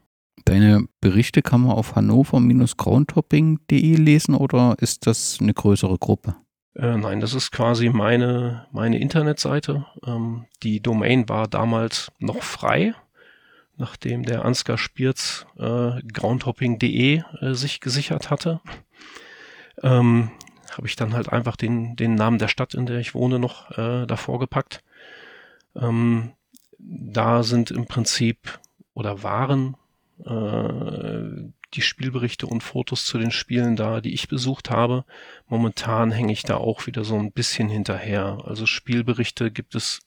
Deine 0.48 0.88
Berichte 1.02 1.42
kann 1.42 1.62
man 1.62 1.72
auf 1.72 1.96
hannover-groundtopping.de 1.96 3.96
lesen 3.96 4.36
oder 4.36 4.76
ist 4.80 5.06
das 5.06 5.38
eine 5.42 5.54
größere 5.54 5.98
Gruppe? 5.98 6.36
Äh, 6.76 6.98
nein, 6.98 7.20
das 7.20 7.34
ist 7.34 7.52
quasi 7.52 7.90
meine, 7.90 8.68
meine 8.72 9.00
Internetseite. 9.00 9.86
Ähm, 10.06 10.46
die 10.64 10.82
Domain 10.82 11.28
war 11.30 11.48
damals 11.48 12.12
noch 12.20 12.44
frei 12.44 12.94
nachdem 13.78 14.24
der 14.24 14.44
Ansgar 14.44 14.78
Spierz 14.78 15.46
äh, 15.58 16.02
groundhopping.de 16.02 17.22
äh, 17.42 17.54
sich 17.54 17.80
gesichert 17.80 18.30
hatte, 18.30 18.60
ähm, 19.84 20.32
habe 20.76 20.88
ich 20.88 20.96
dann 20.96 21.14
halt 21.14 21.32
einfach 21.32 21.56
den, 21.56 21.96
den 21.96 22.16
Namen 22.16 22.40
der 22.40 22.48
Stadt, 22.48 22.74
in 22.74 22.86
der 22.86 23.00
ich 23.00 23.14
wohne, 23.14 23.40
noch 23.40 23.78
äh, 23.78 24.06
davor 24.06 24.40
gepackt. 24.40 24.84
Ähm, 25.76 26.34
da 26.80 27.44
sind 27.44 27.72
im 27.72 27.86
Prinzip 27.86 28.60
oder 28.94 29.24
waren 29.24 29.78
äh, 30.26 31.50
die 31.74 31.82
Spielberichte 31.82 32.48
und 32.48 32.64
Fotos 32.64 33.06
zu 33.06 33.18
den 33.18 33.32
Spielen 33.32 33.76
da, 33.76 34.02
die 34.02 34.14
ich 34.14 34.28
besucht 34.28 34.70
habe. 34.70 35.06
Momentan 35.48 36.12
hänge 36.12 36.34
ich 36.34 36.44
da 36.44 36.58
auch 36.58 36.88
wieder 36.88 37.04
so 37.04 37.18
ein 37.18 37.32
bisschen 37.32 37.70
hinterher. 37.70 38.40
Also 38.46 38.66
Spielberichte 38.66 39.52
gibt 39.52 39.76
es 39.76 40.00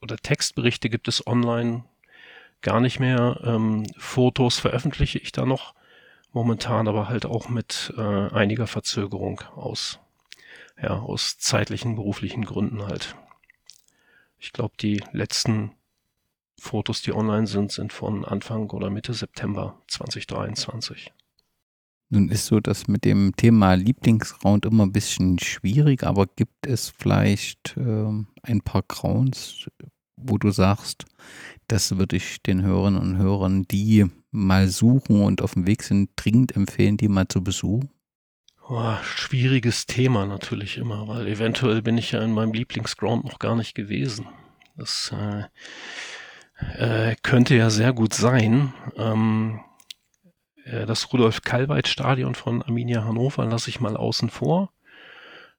oder 0.00 0.16
Textberichte 0.16 0.88
gibt 0.88 1.08
es 1.08 1.26
online 1.26 1.84
gar 2.62 2.80
nicht 2.80 3.00
mehr. 3.00 3.40
Ähm, 3.42 3.86
Fotos 3.96 4.58
veröffentliche 4.58 5.18
ich 5.18 5.32
da 5.32 5.46
noch 5.46 5.74
momentan, 6.32 6.88
aber 6.88 7.08
halt 7.08 7.26
auch 7.26 7.48
mit 7.48 7.92
äh, 7.96 8.00
einiger 8.00 8.66
Verzögerung 8.66 9.40
aus, 9.56 9.98
ja, 10.80 10.98
aus 10.98 11.38
zeitlichen, 11.38 11.96
beruflichen 11.96 12.44
Gründen 12.44 12.86
halt. 12.86 13.16
Ich 14.38 14.52
glaube, 14.52 14.74
die 14.80 15.02
letzten 15.12 15.72
Fotos, 16.60 17.02
die 17.02 17.12
online 17.12 17.46
sind, 17.46 17.72
sind 17.72 17.92
von 17.92 18.24
Anfang 18.24 18.70
oder 18.70 18.90
Mitte 18.90 19.14
September 19.14 19.80
2023. 19.88 21.12
Nun 22.10 22.28
ist 22.28 22.46
so 22.46 22.60
das 22.60 22.88
mit 22.88 23.04
dem 23.04 23.34
Thema 23.36 23.74
Lieblingsround 23.74 24.66
immer 24.66 24.84
ein 24.84 24.92
bisschen 24.92 25.38
schwierig, 25.38 26.02
aber 26.02 26.26
gibt 26.26 26.66
es 26.66 26.92
vielleicht 26.96 27.76
äh, 27.76 28.12
ein 28.42 28.60
paar 28.62 28.82
Grounds, 28.82 29.68
wo 30.16 30.36
du 30.36 30.50
sagst, 30.50 31.06
das 31.68 31.96
würde 31.96 32.16
ich 32.16 32.42
den 32.42 32.62
Hörerinnen 32.62 33.00
und 33.00 33.16
Hörern, 33.16 33.62
die 33.70 34.06
mal 34.32 34.68
suchen 34.68 35.22
und 35.22 35.40
auf 35.40 35.54
dem 35.54 35.66
Weg 35.66 35.82
sind, 35.82 36.10
dringend 36.16 36.56
empfehlen, 36.56 36.96
die 36.96 37.08
mal 37.08 37.28
zu 37.28 37.42
besuchen? 37.42 37.90
Oh, 38.68 38.96
schwieriges 39.02 39.86
Thema 39.86 40.26
natürlich 40.26 40.78
immer, 40.78 41.08
weil 41.08 41.26
eventuell 41.26 41.80
bin 41.80 41.96
ich 41.96 42.12
ja 42.12 42.22
in 42.22 42.32
meinem 42.32 42.52
Lieblingsground 42.52 43.24
noch 43.24 43.38
gar 43.38 43.56
nicht 43.56 43.74
gewesen. 43.74 44.26
Das 44.76 45.12
äh, 45.12 45.44
äh, 46.76 47.16
könnte 47.22 47.54
ja 47.54 47.70
sehr 47.70 47.92
gut 47.92 48.14
sein. 48.14 48.72
Ähm, 48.96 49.60
äh, 50.64 50.86
das 50.86 51.12
Rudolf-Kalweit-Stadion 51.12 52.34
von 52.34 52.62
Arminia 52.62 53.04
Hannover 53.04 53.44
lasse 53.46 53.70
ich 53.70 53.80
mal 53.80 53.96
außen 53.96 54.30
vor. 54.30 54.72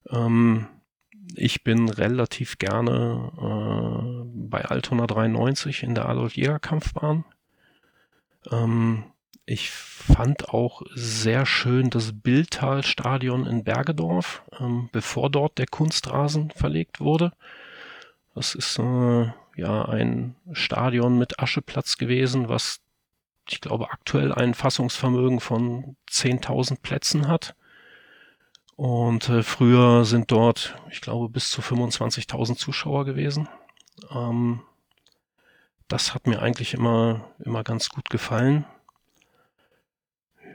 Ähm, 0.10 0.68
ich 1.36 1.64
bin 1.64 1.90
relativ 1.90 2.58
gerne 2.58 3.32
äh, 3.38 4.30
bei 4.50 4.66
Altona 4.66 5.08
93 5.08 5.84
in 5.84 5.96
der 5.96 6.10
Adolf-Jäger-Kampfbahn. 6.10 7.26
Ähm, 8.52 9.06
ich 9.46 9.72
fand 9.72 10.50
auch 10.50 10.82
sehr 10.94 11.46
schön 11.46 11.90
das 11.90 12.12
Bildtal-Stadion 12.14 13.46
in 13.46 13.64
Bergedorf, 13.64 14.44
ähm, 14.60 14.90
bevor 14.92 15.30
dort 15.30 15.58
der 15.58 15.68
Kunstrasen 15.68 16.52
verlegt 16.52 17.00
wurde. 17.00 17.32
Das 18.34 18.56
ist 18.56 18.80
äh, 18.80 19.32
ja 19.56 19.86
ein 19.86 20.36
Stadion 20.54 21.18
mit 21.18 21.40
Ascheplatz 21.40 21.98
gewesen, 21.98 22.50
was 22.50 22.82
ich 23.50 23.62
glaube 23.62 23.92
aktuell 23.92 24.32
ein 24.34 24.54
Fassungsvermögen 24.54 25.40
von 25.40 25.96
10.000 26.10 26.82
Plätzen 26.82 27.28
hat. 27.28 27.56
Und 28.76 29.30
äh, 29.30 29.44
früher 29.44 30.06
sind 30.06 30.32
dort, 30.32 30.76
ich 30.90 31.02
glaube, 31.02 31.30
bis 31.30 31.52
zu 31.52 31.62
25.000 31.62 32.56
Zuschauer 32.56 33.06
gewesen. 33.06 33.48
Ähm, 34.10 34.62
das 35.88 36.16
hat 36.16 36.26
mir 36.26 36.42
eigentlich 36.42 36.74
immer, 36.74 37.30
immer 37.40 37.64
ganz 37.64 37.90
gut 37.90 38.10
gefallen. 38.10 38.66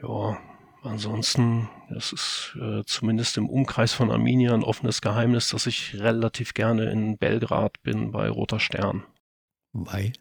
Ja, 0.01 0.37
ansonsten, 0.83 1.69
das 1.89 2.11
ist 2.11 2.57
äh, 2.61 2.83
zumindest 2.85 3.37
im 3.37 3.49
Umkreis 3.49 3.93
von 3.93 4.11
Arminia 4.11 4.53
ein 4.53 4.63
offenes 4.63 5.01
Geheimnis, 5.01 5.49
dass 5.49 5.67
ich 5.67 5.99
relativ 5.99 6.53
gerne 6.53 6.89
in 6.89 7.17
Belgrad 7.17 7.81
bin 7.83 8.11
bei 8.11 8.29
Roter 8.29 8.59
Stern. 8.59 9.03
Weil? 9.73 10.13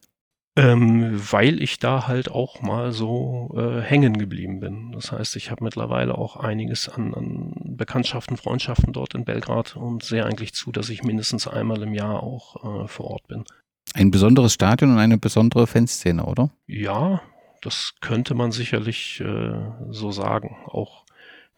Ähm, 0.58 1.20
weil 1.30 1.62
ich 1.62 1.78
da 1.78 2.06
halt 2.08 2.30
auch 2.30 2.62
mal 2.62 2.92
so 2.92 3.54
äh, 3.56 3.82
hängen 3.82 4.16
geblieben 4.16 4.60
bin. 4.60 4.92
Das 4.92 5.12
heißt, 5.12 5.36
ich 5.36 5.50
habe 5.50 5.62
mittlerweile 5.62 6.16
auch 6.16 6.36
einiges 6.36 6.88
an, 6.88 7.12
an 7.12 7.52
Bekanntschaften, 7.76 8.38
Freundschaften 8.38 8.94
dort 8.94 9.14
in 9.14 9.26
Belgrad 9.26 9.76
und 9.76 10.02
sehe 10.02 10.24
eigentlich 10.24 10.54
zu, 10.54 10.72
dass 10.72 10.88
ich 10.88 11.02
mindestens 11.02 11.46
einmal 11.46 11.82
im 11.82 11.92
Jahr 11.92 12.22
auch 12.22 12.84
äh, 12.84 12.88
vor 12.88 13.10
Ort 13.10 13.28
bin. 13.28 13.44
Ein 13.92 14.10
besonderes 14.10 14.54
Stadion 14.54 14.92
und 14.92 14.98
eine 14.98 15.18
besondere 15.18 15.66
Fanszene, 15.66 16.24
oder? 16.24 16.50
Ja, 16.66 17.20
das 17.60 17.94
könnte 18.00 18.34
man 18.34 18.52
sicherlich 18.52 19.20
äh, 19.20 19.52
so 19.90 20.10
sagen. 20.10 20.56
Auch 20.66 21.05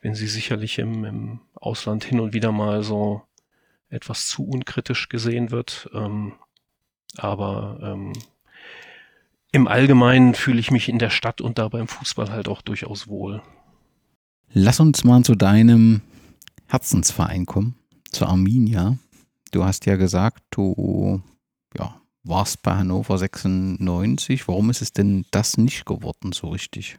wenn 0.00 0.14
sie 0.14 0.26
sicherlich 0.26 0.78
im, 0.78 1.04
im 1.04 1.40
Ausland 1.54 2.04
hin 2.04 2.20
und 2.20 2.32
wieder 2.32 2.52
mal 2.52 2.82
so 2.82 3.22
etwas 3.90 4.28
zu 4.28 4.46
unkritisch 4.46 5.08
gesehen 5.08 5.50
wird. 5.50 5.88
Ähm, 5.92 6.34
aber 7.16 7.80
ähm, 7.82 8.12
im 9.50 9.66
Allgemeinen 9.66 10.34
fühle 10.34 10.61
ich 10.61 10.70
mich 10.70 10.88
in 10.88 10.98
der 10.98 11.11
Stadt 11.11 11.40
und 11.40 11.58
da 11.58 11.68
beim 11.68 11.88
Fußball 11.88 12.30
halt 12.30 12.48
auch 12.48 12.62
durchaus 12.62 13.08
wohl. 13.08 13.42
Lass 14.52 14.80
uns 14.80 15.04
mal 15.04 15.22
zu 15.22 15.34
deinem 15.34 16.02
Herzensverein 16.66 17.46
kommen, 17.46 17.74
zu 18.11 18.26
Arminia. 18.26 18.98
Du 19.50 19.64
hast 19.64 19.87
ja 19.87 19.96
gesagt, 19.96 20.42
du 20.50 21.22
ja, 21.76 22.00
warst 22.22 22.62
bei 22.62 22.74
Hannover 22.74 23.16
96. 23.16 24.46
Warum 24.48 24.70
ist 24.70 24.82
es 24.82 24.92
denn 24.92 25.24
das 25.30 25.56
nicht 25.56 25.87
geworden 25.87 26.32
so 26.32 26.48
richtig? 26.48 26.98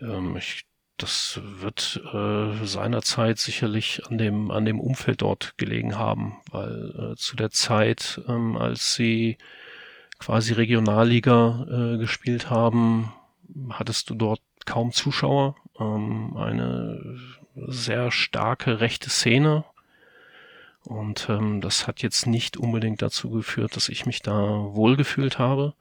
Ähm, 0.00 0.36
ich, 0.36 0.64
das 1.02 1.40
wird 1.42 2.02
äh, 2.12 2.64
seinerzeit 2.66 3.38
sicherlich 3.38 4.02
an 4.06 4.18
dem, 4.18 4.50
an 4.50 4.64
dem 4.64 4.80
Umfeld 4.80 5.22
dort 5.22 5.56
gelegen 5.56 5.98
haben, 5.98 6.36
weil 6.50 7.12
äh, 7.12 7.16
zu 7.16 7.36
der 7.36 7.50
Zeit, 7.50 8.20
ähm, 8.28 8.56
als 8.56 8.94
sie 8.94 9.38
quasi 10.18 10.52
Regionalliga 10.52 11.66
äh, 11.68 11.98
gespielt 11.98 12.50
haben, 12.50 13.12
hattest 13.70 14.10
du 14.10 14.14
dort 14.14 14.42
kaum 14.66 14.92
Zuschauer. 14.92 15.56
Ähm, 15.78 16.36
eine 16.36 17.18
sehr 17.54 18.10
starke 18.10 18.80
rechte 18.80 19.10
Szene. 19.10 19.64
Und 20.84 21.28
ähm, 21.28 21.60
das 21.60 21.86
hat 21.86 22.02
jetzt 22.02 22.26
nicht 22.26 22.56
unbedingt 22.56 23.02
dazu 23.02 23.30
geführt, 23.30 23.76
dass 23.76 23.88
ich 23.88 24.06
mich 24.06 24.22
da 24.22 24.34
wohlgefühlt 24.34 25.38
habe. 25.38 25.74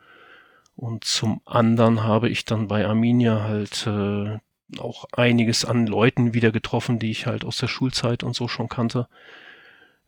Und 0.76 1.04
zum 1.04 1.42
anderen 1.46 2.04
habe 2.04 2.30
ich 2.30 2.46
dann 2.46 2.68
bei 2.68 2.86
Arminia 2.86 3.44
halt 3.44 3.86
äh, 3.86 4.40
auch 4.78 5.06
einiges 5.12 5.66
an 5.66 5.88
Leuten 5.88 6.34
wieder 6.34 6.52
getroffen, 6.52 7.00
die 7.00 7.12
ich 7.12 7.26
halt 7.26 7.44
aus 7.44 7.58
der 7.58 7.68
Schulzeit 7.68 8.24
und 8.24 8.36
so 8.36 8.48
schon 8.48 8.70
kannte. 8.70 9.08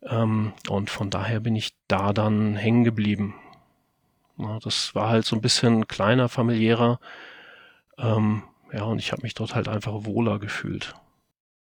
Ähm, 0.02 0.52
und 0.68 0.90
von 0.90 1.10
daher 1.10 1.40
bin 1.40 1.56
ich 1.56 1.74
da 1.88 2.12
dann 2.12 2.56
hängen 2.56 2.84
geblieben. 2.84 3.34
Ja, 4.38 4.58
das 4.60 4.94
war 4.94 5.08
halt 5.08 5.24
so 5.24 5.36
ein 5.36 5.42
bisschen 5.42 5.86
kleiner, 5.88 6.28
familiärer. 6.28 7.00
Ähm, 7.98 8.42
ja, 8.72 8.84
und 8.84 8.98
ich 8.98 9.12
habe 9.12 9.22
mich 9.22 9.34
dort 9.34 9.54
halt 9.54 9.68
einfach 9.68 10.04
wohler 10.04 10.38
gefühlt. 10.38 10.94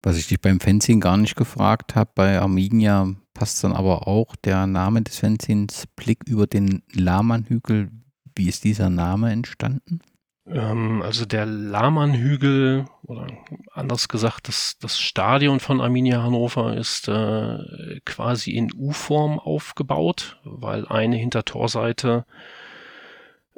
Was 0.01 0.17
ich 0.17 0.27
dich 0.27 0.39
beim 0.39 0.59
Fencing 0.59 0.99
gar 0.99 1.17
nicht 1.17 1.35
gefragt 1.35 1.95
habe, 1.95 2.11
bei 2.13 2.39
Arminia 2.39 3.15
passt 3.33 3.63
dann 3.63 3.73
aber 3.73 4.07
auch 4.07 4.35
der 4.35 4.67
Name 4.67 5.01
des 5.01 5.19
Fanzines 5.19 5.87
Blick 5.95 6.19
über 6.27 6.47
den 6.47 6.83
Lahmannhügel. 6.93 7.89
Wie 8.35 8.47
ist 8.47 8.63
dieser 8.63 8.89
Name 8.89 9.31
entstanden? 9.31 9.99
Ähm, 10.47 11.01
also 11.01 11.25
der 11.25 11.45
Lahmannhügel, 11.45 12.85
oder 13.03 13.27
anders 13.71 14.07
gesagt, 14.07 14.47
das, 14.47 14.77
das 14.79 14.99
Stadion 14.99 15.59
von 15.59 15.81
Arminia 15.81 16.21
Hannover 16.21 16.75
ist 16.75 17.07
äh, 17.07 17.99
quasi 18.05 18.51
in 18.51 18.71
U-Form 18.73 19.39
aufgebaut, 19.39 20.39
weil 20.43 20.87
eine 20.87 21.15
Hintertorseite 21.15 22.25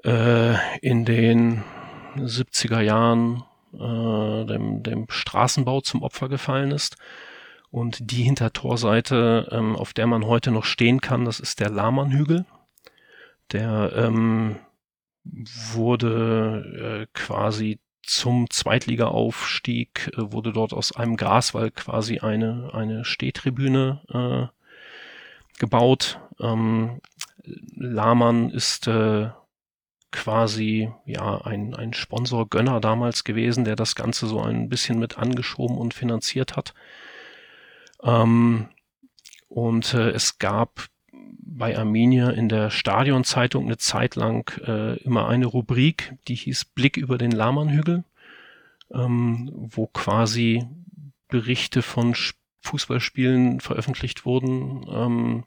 äh, 0.03 0.55
in 0.79 1.05
den 1.05 1.63
70er 2.15 2.79
Jahren 2.81 3.43
äh, 3.73 4.45
dem, 4.45 4.83
dem 4.83 5.05
Straßenbau 5.09 5.81
zum 5.81 6.03
Opfer 6.03 6.29
gefallen 6.29 6.71
ist. 6.71 6.97
Und 7.69 8.11
die 8.11 8.23
Hintertorseite, 8.23 9.49
ähm, 9.51 9.75
auf 9.75 9.93
der 9.93 10.07
man 10.07 10.25
heute 10.25 10.51
noch 10.51 10.63
stehen 10.63 11.01
kann, 11.01 11.25
das 11.25 11.41
ist 11.41 11.59
der 11.59 11.69
Lahmannhügel. 11.69 12.45
Der 13.51 13.91
ähm, 13.95 14.57
wurde 15.73 17.05
äh, 17.05 17.07
quasi 17.13 17.79
zum 18.03 18.49
Zweitliga-Aufstieg, 18.49 20.11
äh, 20.13 20.31
wurde 20.31 20.53
dort 20.53 20.73
aus 20.73 20.95
einem 20.95 21.17
Graswall 21.17 21.71
quasi 21.71 22.19
eine, 22.19 22.71
eine 22.73 23.05
Stehtribüne 23.05 24.01
äh, 24.53 25.59
gebaut. 25.59 26.19
Ähm, 26.39 27.01
Lahmann 27.75 28.49
ist 28.49 28.87
äh, 28.87 29.29
quasi 30.11 30.91
ja 31.05 31.41
ein, 31.41 31.75
ein 31.75 31.93
Sponsor-Gönner 31.93 32.79
damals 32.79 33.23
gewesen, 33.23 33.65
der 33.65 33.75
das 33.75 33.95
Ganze 33.95 34.27
so 34.27 34.41
ein 34.41 34.69
bisschen 34.69 34.99
mit 34.99 35.17
angeschoben 35.17 35.77
und 35.77 35.93
finanziert 35.93 36.55
hat. 36.55 36.73
Ähm, 38.03 38.69
und 39.49 39.93
äh, 39.93 40.09
es 40.11 40.39
gab 40.39 40.87
bei 41.49 41.77
Arminia 41.77 42.29
in 42.29 42.49
der 42.49 42.69
Stadionzeitung 42.69 43.65
eine 43.65 43.77
Zeit 43.77 44.15
lang 44.15 44.51
äh, 44.65 44.97
immer 45.03 45.27
eine 45.27 45.45
Rubrik, 45.45 46.15
die 46.27 46.35
hieß 46.35 46.65
Blick 46.65 46.97
über 46.97 47.17
den 47.17 47.31
Lahmannhügel, 47.31 48.03
ähm, 48.93 49.49
wo 49.53 49.87
quasi 49.87 50.65
Berichte 51.29 51.81
von 51.81 52.15
Fußballspielen 52.61 53.59
veröffentlicht 53.59 54.25
wurden, 54.25 54.85
ähm, 54.89 55.43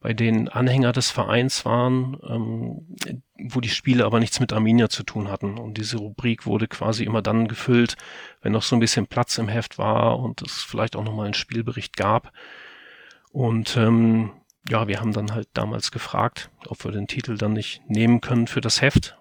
bei 0.00 0.12
denen 0.12 0.48
Anhänger 0.48 0.92
des 0.92 1.10
Vereins 1.10 1.64
waren, 1.64 2.18
ähm, 2.28 2.96
wo 3.38 3.60
die 3.60 3.70
Spiele 3.70 4.04
aber 4.04 4.20
nichts 4.20 4.38
mit 4.40 4.52
Arminia 4.52 4.88
zu 4.88 5.02
tun 5.02 5.30
hatten. 5.30 5.58
Und 5.58 5.78
diese 5.78 5.98
Rubrik 5.98 6.46
wurde 6.46 6.68
quasi 6.68 7.04
immer 7.04 7.22
dann 7.22 7.48
gefüllt, 7.48 7.96
wenn 8.42 8.52
noch 8.52 8.62
so 8.62 8.76
ein 8.76 8.80
bisschen 8.80 9.06
Platz 9.06 9.38
im 9.38 9.48
Heft 9.48 9.78
war 9.78 10.18
und 10.18 10.42
es 10.42 10.62
vielleicht 10.62 10.96
auch 10.96 11.04
nochmal 11.04 11.26
einen 11.26 11.34
Spielbericht 11.34 11.96
gab. 11.96 12.32
Und 13.32 13.76
ähm, 13.76 14.32
ja, 14.68 14.88
wir 14.88 15.00
haben 15.00 15.12
dann 15.12 15.32
halt 15.32 15.48
damals 15.54 15.90
gefragt, 15.90 16.50
ob 16.66 16.84
wir 16.84 16.92
den 16.92 17.06
Titel 17.06 17.36
dann 17.36 17.52
nicht 17.52 17.82
nehmen 17.88 18.20
können 18.20 18.46
für 18.46 18.60
das 18.60 18.80
Heft. 18.80 19.18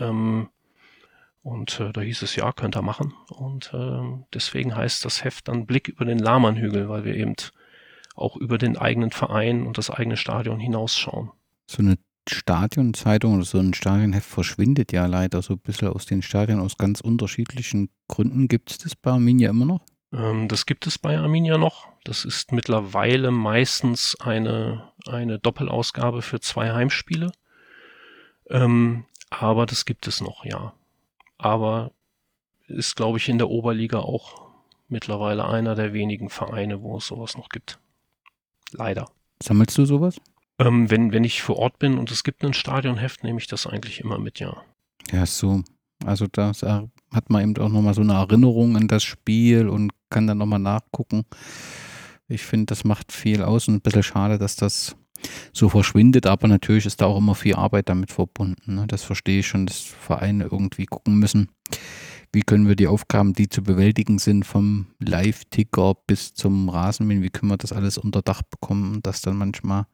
Ähm, 0.00 0.48
und 1.42 1.80
äh, 1.80 1.92
da 1.92 2.00
hieß 2.00 2.22
es, 2.22 2.36
ja, 2.36 2.52
könnt 2.52 2.76
ihr 2.76 2.82
machen. 2.82 3.14
Und 3.28 3.72
äh, 3.72 4.02
deswegen 4.34 4.74
heißt 4.74 5.04
das 5.04 5.24
Heft 5.24 5.48
dann 5.48 5.66
Blick 5.66 5.88
über 5.88 6.04
den 6.04 6.18
Lahmannhügel, 6.18 6.88
weil 6.88 7.04
wir 7.04 7.14
eben 7.14 7.34
auch 8.16 8.36
über 8.36 8.58
den 8.58 8.76
eigenen 8.76 9.10
Verein 9.10 9.66
und 9.66 9.78
das 9.78 9.90
eigene 9.90 10.16
Stadion 10.16 10.58
hinausschauen. 10.58 11.30
So 11.70 11.82
eine 11.82 11.98
Stadionzeitung 12.28 13.36
oder 13.36 13.44
so 13.44 13.58
ein 13.58 13.74
Stadionheft 13.74 14.28
verschwindet 14.28 14.92
ja 14.92 15.06
leider 15.06 15.42
so 15.42 15.54
ein 15.54 15.60
bisschen 15.60 15.88
aus 15.88 16.06
den 16.06 16.22
Stadien 16.22 16.58
aus 16.58 16.76
ganz 16.76 17.00
unterschiedlichen 17.00 17.90
Gründen. 18.08 18.48
Gibt 18.48 18.72
es 18.72 18.78
das 18.78 18.96
bei 18.96 19.12
Arminia 19.12 19.50
immer 19.50 19.66
noch? 19.66 19.80
Ähm, 20.12 20.48
das 20.48 20.66
gibt 20.66 20.86
es 20.86 20.98
bei 20.98 21.18
Arminia 21.18 21.58
noch. 21.58 21.88
Das 22.04 22.24
ist 22.24 22.52
mittlerweile 22.52 23.30
meistens 23.30 24.16
eine, 24.20 24.92
eine 25.06 25.38
Doppelausgabe 25.38 26.22
für 26.22 26.40
zwei 26.40 26.72
Heimspiele. 26.72 27.32
Ähm, 28.48 29.04
aber 29.30 29.66
das 29.66 29.84
gibt 29.84 30.06
es 30.06 30.20
noch, 30.20 30.44
ja. 30.44 30.72
Aber 31.38 31.90
ist, 32.68 32.96
glaube 32.96 33.18
ich, 33.18 33.28
in 33.28 33.38
der 33.38 33.50
Oberliga 33.50 33.98
auch 33.98 34.46
mittlerweile 34.88 35.48
einer 35.48 35.74
der 35.74 35.92
wenigen 35.92 36.30
Vereine, 36.30 36.82
wo 36.82 36.96
es 36.96 37.06
sowas 37.06 37.36
noch 37.36 37.48
gibt. 37.48 37.78
Leider. 38.72 39.10
Sammelst 39.42 39.76
du 39.78 39.84
sowas? 39.84 40.20
Ähm, 40.58 40.90
wenn, 40.90 41.12
wenn 41.12 41.24
ich 41.24 41.42
vor 41.42 41.56
Ort 41.56 41.78
bin 41.78 41.98
und 41.98 42.10
es 42.10 42.24
gibt 42.24 42.44
ein 42.44 42.54
Stadionheft, 42.54 43.24
nehme 43.24 43.38
ich 43.38 43.46
das 43.46 43.66
eigentlich 43.66 44.00
immer 44.00 44.18
mit, 44.18 44.40
ja. 44.40 44.62
Ja, 45.12 45.26
so. 45.26 45.62
Also 46.04 46.26
da 46.30 46.52
hat 47.12 47.30
man 47.30 47.42
eben 47.42 47.56
auch 47.62 47.68
nochmal 47.68 47.94
so 47.94 48.02
eine 48.02 48.14
Erinnerung 48.14 48.76
an 48.76 48.88
das 48.88 49.04
Spiel 49.04 49.68
und 49.68 49.92
kann 50.10 50.26
dann 50.26 50.38
nochmal 50.38 50.58
nachgucken. 50.58 51.24
Ich 52.28 52.42
finde, 52.42 52.66
das 52.66 52.84
macht 52.84 53.12
viel 53.12 53.42
aus 53.42 53.68
und 53.68 53.74
ein 53.74 53.80
bisschen 53.80 54.02
schade, 54.02 54.38
dass 54.38 54.56
das 54.56 54.96
so 55.52 55.68
verschwindet, 55.68 56.26
aber 56.26 56.48
natürlich 56.48 56.86
ist 56.86 57.00
da 57.00 57.06
auch 57.06 57.18
immer 57.18 57.34
viel 57.34 57.54
Arbeit 57.54 57.88
damit 57.88 58.10
verbunden. 58.10 58.74
Ne? 58.74 58.84
Das 58.86 59.02
verstehe 59.02 59.40
ich 59.40 59.46
schon, 59.46 59.66
dass 59.66 59.80
Vereine 59.80 60.44
irgendwie 60.44 60.86
gucken 60.86 61.18
müssen, 61.18 61.48
wie 62.32 62.42
können 62.42 62.68
wir 62.68 62.76
die 62.76 62.88
Aufgaben, 62.88 63.32
die 63.32 63.48
zu 63.48 63.62
bewältigen 63.62 64.18
sind, 64.18 64.44
vom 64.44 64.88
Live-Ticker 64.98 65.94
bis 66.06 66.34
zum 66.34 66.68
Rasenmähen, 66.68 67.22
wie 67.22 67.30
können 67.30 67.50
wir 67.50 67.56
das 67.56 67.72
alles 67.72 67.98
unter 67.98 68.22
Dach 68.22 68.42
bekommen, 68.42 69.00
dass 69.02 69.22
dann 69.22 69.38
manchmal 69.38 69.86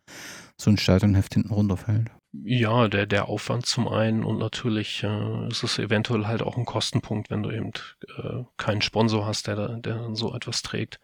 so 0.57 0.71
ein 0.71 0.77
Stadionheft 0.79 1.35
hinten 1.35 1.53
runterfällt? 1.53 2.11
Ja, 2.33 2.89
der, 2.89 3.07
der 3.07 3.29
Aufwand 3.29 3.67
zum 3.67 3.89
einen 3.89 4.25
und 4.25 4.39
natürlich 4.39 5.03
äh, 5.03 5.49
ist 5.49 5.63
es 5.63 5.79
eventuell 5.79 6.27
halt 6.27 6.43
auch 6.43 6.57
ein 6.57 6.65
Kostenpunkt, 6.65 7.31
wenn 7.31 7.43
du 7.43 7.51
eben 7.51 7.73
äh, 8.17 8.45
keinen 8.57 8.81
Sponsor 8.81 9.27
hast, 9.27 9.49
der, 9.49 9.57
der 9.57 9.97
dann 9.97 10.15
so 10.15 10.35
etwas 10.35 10.63
trägt. 10.63 10.99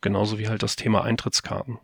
Genauso 0.00 0.38
wie 0.38 0.48
halt 0.48 0.62
das 0.62 0.76
Thema 0.76 1.02
Eintrittskarten. 1.02 1.78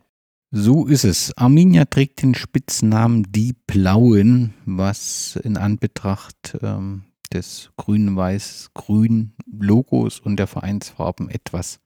So 0.51 0.87
ist 0.87 1.03
es. 1.03 1.37
Arminia 1.37 1.85
trägt 1.85 2.21
den 2.21 2.33
Spitznamen 2.33 3.27
Die 3.29 3.53
Blauen, 3.67 4.53
was 4.65 5.35
in 5.43 5.57
Anbetracht 5.57 6.57
ähm, 6.61 7.03
des 7.31 7.71
grün-weiß-grün 7.77 9.33
Logos 9.45 10.19
und 10.19 10.37
der 10.37 10.47
Vereinsfarben 10.47 11.29
etwas 11.29 11.79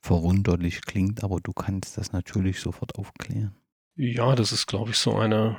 verwunderlich 0.00 0.82
klingt, 0.82 1.22
aber 1.22 1.40
du 1.40 1.52
kannst 1.52 1.98
das 1.98 2.12
natürlich 2.12 2.60
sofort 2.60 2.96
aufklären. 2.96 3.54
Ja, 3.94 4.34
das 4.34 4.52
ist, 4.52 4.66
glaube 4.66 4.90
ich, 4.90 4.96
so 4.96 5.14
eine 5.14 5.58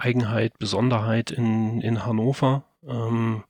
Eigenheit, 0.00 0.58
Besonderheit 0.58 1.30
in, 1.30 1.80
in 1.80 2.04
Hannover. 2.04 2.64
Ähm, 2.86 3.44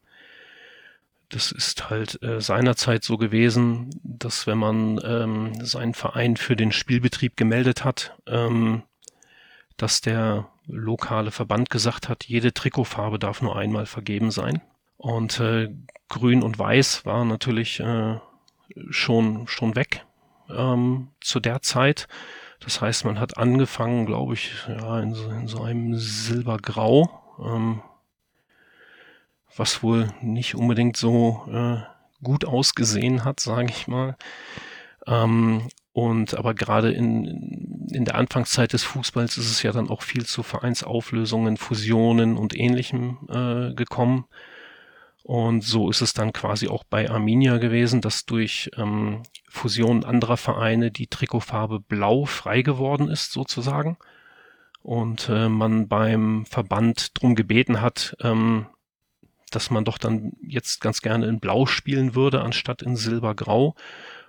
das 1.29 1.53
ist 1.53 1.91
halt 1.91 2.23
äh, 2.23 2.41
seinerzeit 2.41 3.05
so 3.05 3.17
gewesen, 3.17 3.91
dass 4.03 4.47
wenn 4.47 4.59
man 4.59 5.01
ähm, 5.05 5.65
seinen 5.65 5.95
Verein 5.95 6.37
für 6.37 6.57
den 6.57 6.73
Spielbetrieb 6.73 7.37
gemeldet 7.37 7.85
hat, 7.85 8.17
ähm, 8.27 8.83
dass 9.77 10.01
der 10.01 10.49
lokale 10.67 11.31
Verband 11.31 11.71
gesagt 11.71 12.09
hat, 12.09 12.25
jede 12.25 12.53
Trikotfarbe 12.53 13.19
darf 13.19 13.43
nur 13.43 13.57
einmal 13.57 13.87
vergeben 13.87 14.31
sein. 14.31 14.61
Und 14.97 15.41
äh, 15.41 15.71
Grün 16.09 16.43
und 16.43 16.59
Weiß 16.59 17.07
war 17.07 17.25
natürlich 17.25 17.81
äh, 17.81 18.19
schon 18.91 19.47
schon 19.47 19.77
weg 19.77 20.05
ähm, 20.51 21.09
zu 21.21 21.41
der 21.41 21.63
Zeit. 21.63 22.09
Das 22.61 22.81
heißt, 22.81 23.05
man 23.05 23.18
hat 23.18 23.38
angefangen, 23.38 24.07
glaube 24.07 24.35
ich, 24.35 24.53
ja, 24.68 25.01
in 25.01 25.14
so, 25.14 25.31
in 25.31 25.49
so 25.49 25.62
einem 25.62 25.96
Silbergrau. 25.96 27.11
Ähm, 27.42 27.83
was 29.57 29.83
wohl 29.83 30.09
nicht 30.20 30.55
unbedingt 30.55 30.96
so 30.96 31.44
äh, 31.51 31.79
gut 32.23 32.44
ausgesehen 32.44 33.25
hat, 33.25 33.40
sage 33.40 33.68
ich 33.70 33.88
mal. 33.88 34.16
Ähm, 35.07 35.68
und 35.92 36.35
aber 36.35 36.55
gerade 36.55 36.92
in, 36.92 37.88
in 37.92 38.05
der 38.05 38.14
Anfangszeit 38.14 38.73
des 38.73 38.85
Fußballs 38.85 39.38
ist 39.38 39.51
es 39.51 39.62
ja 39.62 39.73
dann 39.73 39.90
auch 39.90 40.03
viel 40.03 40.25
zu 40.25 40.42
Vereinsauflösungen, 40.42 41.57
Fusionen 41.57 42.37
und 42.37 42.57
ähnlichem 42.57 43.18
äh, 43.29 43.75
gekommen. 43.75 44.27
Und 45.31 45.62
so 45.62 45.88
ist 45.88 46.01
es 46.01 46.12
dann 46.12 46.33
quasi 46.33 46.66
auch 46.66 46.83
bei 46.83 47.09
Arminia 47.09 47.59
gewesen, 47.59 48.01
dass 48.01 48.27
durch 48.27 48.69
ähm, 48.77 49.23
Fusion 49.49 50.03
anderer 50.03 50.37
Vereine 50.37 50.90
die 50.90 51.07
Trikotfarbe 51.07 51.79
blau 51.79 52.25
frei 52.25 52.62
geworden 52.62 53.07
ist, 53.07 53.31
sozusagen. 53.31 53.97
Und 54.83 55.29
äh, 55.29 55.49
man 55.49 55.87
beim 55.87 56.47
Verband 56.47 57.12
drum 57.16 57.37
gebeten 57.37 57.81
hat, 57.81 58.16
ähm, 58.21 58.66
dass 59.53 59.71
man 59.71 59.85
doch 59.85 59.99
dann 59.99 60.33
jetzt 60.43 60.81
ganz 60.81 61.01
gerne 61.01 61.27
in 61.27 61.38
Blau 61.38 61.64
spielen 61.64 62.16
würde, 62.16 62.43
anstatt 62.43 62.83
in 62.83 62.97
Silbergrau. 62.97 63.77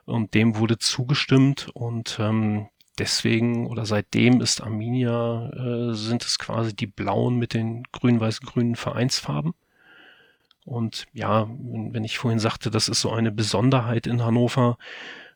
Und 0.06 0.36
dem 0.36 0.56
wurde 0.58 0.78
zugestimmt 0.78 1.68
und 1.74 2.20
ähm, 2.22 2.68
deswegen 3.00 3.66
oder 3.66 3.88
seitdem 3.88 4.40
ist 4.40 4.62
Arminia, 4.62 5.50
äh, 5.50 5.96
sind 5.96 6.24
es 6.24 6.38
quasi 6.38 6.76
die 6.76 6.86
blauen 6.86 7.38
mit 7.40 7.56
den 7.56 7.86
grün-weiß-grünen 7.92 8.76
Vereinsfarben. 8.76 9.56
Und 10.66 11.06
ja, 11.14 11.48
wenn 11.50 12.04
ich 12.04 12.18
vorhin 12.18 12.40
sagte, 12.40 12.70
das 12.70 12.88
ist 12.88 13.02
so 13.02 13.12
eine 13.12 13.32
Besonderheit 13.32 14.08
in 14.08 14.24
Hannover, 14.24 14.78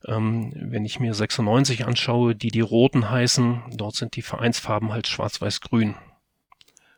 ähm, 0.05 0.53
wenn 0.55 0.85
ich 0.85 0.99
mir 0.99 1.13
96 1.13 1.85
anschaue, 1.85 2.35
die 2.35 2.51
die 2.51 2.61
roten 2.61 3.09
heißen, 3.09 3.63
dort 3.75 3.95
sind 3.95 4.15
die 4.15 4.21
Vereinsfarben 4.21 4.91
halt 4.91 5.07
schwarz-weiß-grün. 5.07 5.95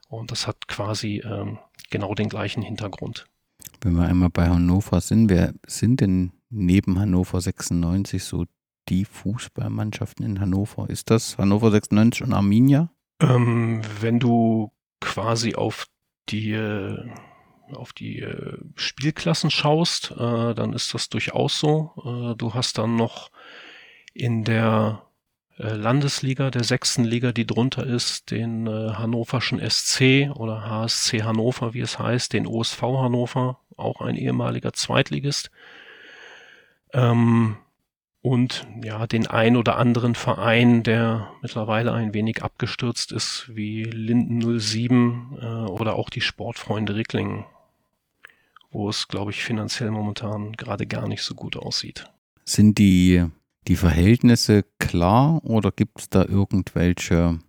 Und 0.09 0.31
das 0.31 0.47
hat 0.47 0.67
quasi 0.67 1.21
ähm, 1.25 1.59
genau 1.89 2.15
den 2.15 2.29
gleichen 2.29 2.63
Hintergrund. 2.63 3.27
Wenn 3.81 3.93
wir 3.93 4.07
einmal 4.07 4.29
bei 4.29 4.47
Hannover 4.47 5.01
sind, 5.01 5.29
wer 5.29 5.53
sind 5.65 6.01
denn 6.01 6.31
neben 6.49 6.99
Hannover 6.99 7.41
96 7.41 8.23
so 8.23 8.45
die 8.89 9.05
Fußballmannschaften 9.05 10.25
in 10.25 10.39
Hannover? 10.39 10.89
Ist 10.89 11.09
das 11.09 11.37
Hannover 11.37 11.71
96 11.71 12.23
und 12.23 12.33
Arminia? 12.33 12.89
Ähm, 13.21 13.81
wenn 13.99 14.19
du 14.19 14.71
quasi 15.01 15.55
auf 15.55 15.85
die 16.29 16.51
äh, 16.51 17.09
auf 17.73 17.93
die 17.93 18.19
äh, 18.19 18.57
Spielklassen 18.75 19.49
schaust, 19.51 20.11
äh, 20.11 20.53
dann 20.53 20.73
ist 20.73 20.93
das 20.93 21.09
durchaus 21.09 21.59
so. 21.59 21.91
Äh, 22.33 22.35
du 22.37 22.53
hast 22.53 22.77
dann 22.77 22.95
noch 22.95 23.31
in 24.13 24.43
der 24.43 25.03
äh, 25.57 25.73
Landesliga, 25.73 26.51
der 26.51 26.63
sechsten 26.63 27.03
Liga, 27.03 27.31
die 27.31 27.47
drunter 27.47 27.85
ist, 27.85 28.31
den 28.31 28.67
äh, 28.67 28.93
hannoverschen 28.93 29.59
SC 29.59 30.29
oder 30.35 30.67
HSC 30.67 31.23
Hannover, 31.23 31.73
wie 31.73 31.81
es 31.81 31.97
heißt, 31.99 32.33
den 32.33 32.47
OSV 32.47 32.81
Hannover, 32.81 33.59
auch 33.75 34.01
ein 34.01 34.15
ehemaliger 34.15 34.73
Zweitligist. 34.73 35.51
Ähm, 36.93 37.57
und 38.21 38.67
ja, 38.83 39.07
den 39.07 39.27
ein 39.27 39.55
oder 39.55 39.77
anderen 39.77 40.13
Verein, 40.13 40.83
der 40.83 41.31
mittlerweile 41.41 41.93
ein 41.93 42.13
wenig 42.13 42.43
abgestürzt 42.43 43.11
ist, 43.11 43.49
wie 43.55 43.83
Linden 43.83 44.59
07 44.59 45.37
äh, 45.39 45.45
oder 45.45 45.95
auch 45.95 46.09
die 46.09 46.21
Sportfreunde 46.21 46.95
Ricklingen, 46.95 47.45
wo 48.71 48.89
es, 48.89 49.07
glaube 49.07 49.31
ich, 49.31 49.43
finanziell 49.43 49.91
momentan 49.91 50.53
gerade 50.53 50.85
gar 50.85 51.07
nicht 51.07 51.23
so 51.23 51.35
gut 51.35 51.55
aussieht. 51.55 52.05
Sind 52.45 52.77
die, 52.77 53.25
die 53.67 53.75
Verhältnisse 53.75 54.63
klar 54.79 55.43
oder 55.43 55.71
gibt 55.71 55.99
es 55.99 56.09
da 56.09 56.23
irgendwelche, 56.23 57.39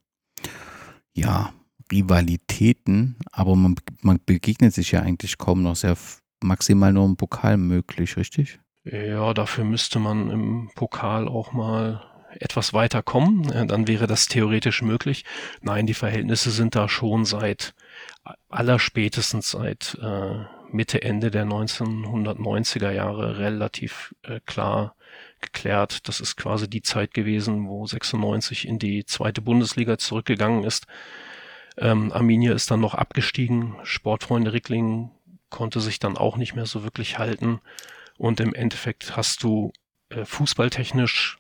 ja, 1.14 1.52
Rivalitäten? 1.90 3.16
Aber 3.32 3.56
man, 3.56 3.76
man 4.02 4.20
begegnet 4.24 4.74
sich 4.74 4.92
ja 4.92 5.00
eigentlich 5.00 5.38
kaum 5.38 5.62
noch 5.62 5.76
sehr 5.76 5.96
maximal 6.42 6.92
nur 6.92 7.06
im 7.06 7.16
Pokal 7.16 7.56
möglich, 7.56 8.16
richtig? 8.16 8.60
Ja, 8.84 9.34
dafür 9.34 9.64
müsste 9.64 9.98
man 9.98 10.30
im 10.30 10.70
Pokal 10.74 11.28
auch 11.28 11.52
mal 11.52 12.02
etwas 12.30 12.72
weiter 12.72 13.02
kommen. 13.02 13.42
Dann 13.68 13.88
wäre 13.88 14.06
das 14.06 14.26
theoretisch 14.26 14.82
möglich. 14.82 15.24
Nein, 15.60 15.86
die 15.86 15.94
Verhältnisse 15.94 16.50
sind 16.50 16.74
da 16.74 16.88
schon 16.88 17.24
seit 17.24 17.74
allerspätestens 18.48 19.50
seit 19.50 19.98
äh, 20.00 20.44
Mitte, 20.70 21.02
Ende 21.02 21.30
der 21.30 21.44
1990er 21.44 22.90
Jahre 22.90 23.38
relativ 23.38 24.14
äh, 24.22 24.40
klar 24.46 24.94
geklärt. 25.40 26.08
Das 26.08 26.20
ist 26.20 26.36
quasi 26.36 26.68
die 26.68 26.82
Zeit 26.82 27.14
gewesen, 27.14 27.68
wo 27.68 27.86
96 27.86 28.66
in 28.66 28.78
die 28.78 29.04
zweite 29.04 29.40
Bundesliga 29.40 29.98
zurückgegangen 29.98 30.64
ist. 30.64 30.86
Ähm, 31.76 32.12
Arminia 32.12 32.52
ist 32.54 32.70
dann 32.70 32.80
noch 32.80 32.94
abgestiegen. 32.94 33.76
Sportfreunde 33.84 34.52
Rickling 34.52 35.10
konnte 35.50 35.80
sich 35.80 35.98
dann 35.98 36.16
auch 36.16 36.36
nicht 36.36 36.54
mehr 36.54 36.66
so 36.66 36.82
wirklich 36.82 37.18
halten. 37.18 37.60
Und 38.16 38.40
im 38.40 38.54
Endeffekt 38.54 39.16
hast 39.16 39.42
du 39.42 39.72
äh, 40.10 40.24
fußballtechnisch 40.24 41.38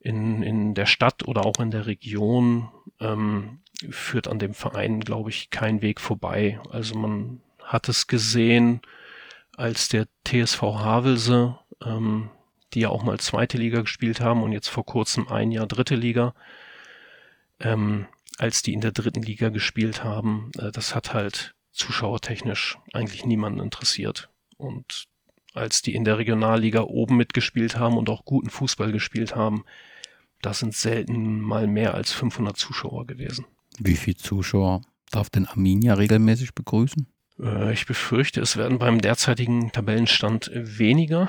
in, 0.00 0.42
in 0.42 0.74
der 0.74 0.86
Stadt 0.86 1.26
oder 1.26 1.44
auch 1.44 1.58
in 1.58 1.70
der 1.70 1.86
Region 1.86 2.68
ähm, 3.00 3.60
führt 3.90 4.28
an 4.28 4.38
dem 4.38 4.54
Verein, 4.54 5.00
glaube 5.00 5.30
ich, 5.30 5.50
kein 5.50 5.82
Weg 5.82 6.00
vorbei. 6.00 6.60
Also 6.70 6.96
man 6.96 7.40
hat 7.68 7.88
es 7.88 8.06
gesehen, 8.06 8.80
als 9.56 9.88
der 9.88 10.06
TSV 10.26 10.62
Havelse, 10.62 11.58
ähm, 11.84 12.30
die 12.72 12.80
ja 12.80 12.88
auch 12.88 13.02
mal 13.02 13.18
zweite 13.20 13.58
Liga 13.58 13.82
gespielt 13.82 14.20
haben 14.20 14.42
und 14.42 14.52
jetzt 14.52 14.68
vor 14.68 14.84
kurzem 14.84 15.28
ein 15.28 15.50
Jahr 15.50 15.66
dritte 15.66 15.94
Liga, 15.94 16.34
ähm, 17.60 18.06
als 18.38 18.62
die 18.62 18.72
in 18.72 18.80
der 18.80 18.92
dritten 18.92 19.22
Liga 19.22 19.48
gespielt 19.50 20.04
haben, 20.04 20.50
äh, 20.58 20.70
das 20.70 20.94
hat 20.94 21.12
halt 21.12 21.54
zuschauertechnisch 21.72 22.78
eigentlich 22.92 23.24
niemanden 23.24 23.60
interessiert. 23.60 24.30
Und 24.56 25.04
als 25.54 25.82
die 25.82 25.94
in 25.94 26.04
der 26.04 26.18
Regionalliga 26.18 26.82
oben 26.82 27.16
mitgespielt 27.16 27.76
haben 27.76 27.96
und 27.96 28.08
auch 28.08 28.24
guten 28.24 28.50
Fußball 28.50 28.92
gespielt 28.92 29.34
haben, 29.34 29.64
da 30.40 30.54
sind 30.54 30.74
selten 30.74 31.40
mal 31.40 31.66
mehr 31.66 31.94
als 31.94 32.12
500 32.12 32.56
Zuschauer 32.56 33.06
gewesen. 33.06 33.44
Wie 33.78 33.96
viele 33.96 34.16
Zuschauer 34.16 34.82
darf 35.10 35.30
denn 35.30 35.46
Arminia 35.46 35.94
regelmäßig 35.94 36.54
begrüßen? 36.54 37.06
Äh, 37.40 37.72
ich 37.72 37.86
befürchte, 37.86 38.40
es 38.40 38.56
werden 38.56 38.78
beim 38.78 39.00
derzeitigen 39.00 39.72
Tabellenstand 39.72 40.50
weniger. 40.54 41.28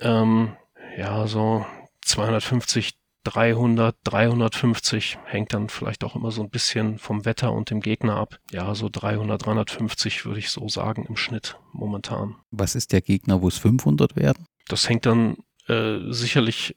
Ähm, 0.00 0.52
ja, 0.96 1.26
so 1.26 1.66
250, 2.02 2.94
300, 3.24 3.96
350 4.04 5.18
hängt 5.24 5.52
dann 5.52 5.68
vielleicht 5.68 6.04
auch 6.04 6.14
immer 6.14 6.30
so 6.30 6.42
ein 6.42 6.50
bisschen 6.50 6.98
vom 6.98 7.24
Wetter 7.24 7.52
und 7.52 7.70
dem 7.70 7.80
Gegner 7.80 8.16
ab. 8.16 8.38
Ja, 8.52 8.74
so 8.74 8.88
300, 8.90 9.44
350 9.44 10.24
würde 10.24 10.38
ich 10.38 10.50
so 10.50 10.68
sagen 10.68 11.06
im 11.08 11.16
Schnitt 11.16 11.58
momentan. 11.72 12.36
Was 12.50 12.76
ist 12.76 12.92
der 12.92 13.00
Gegner, 13.00 13.42
wo 13.42 13.48
es 13.48 13.58
500 13.58 14.16
werden? 14.16 14.46
Das 14.68 14.88
hängt 14.88 15.06
dann 15.06 15.38
äh, 15.66 15.98
sicherlich 16.10 16.76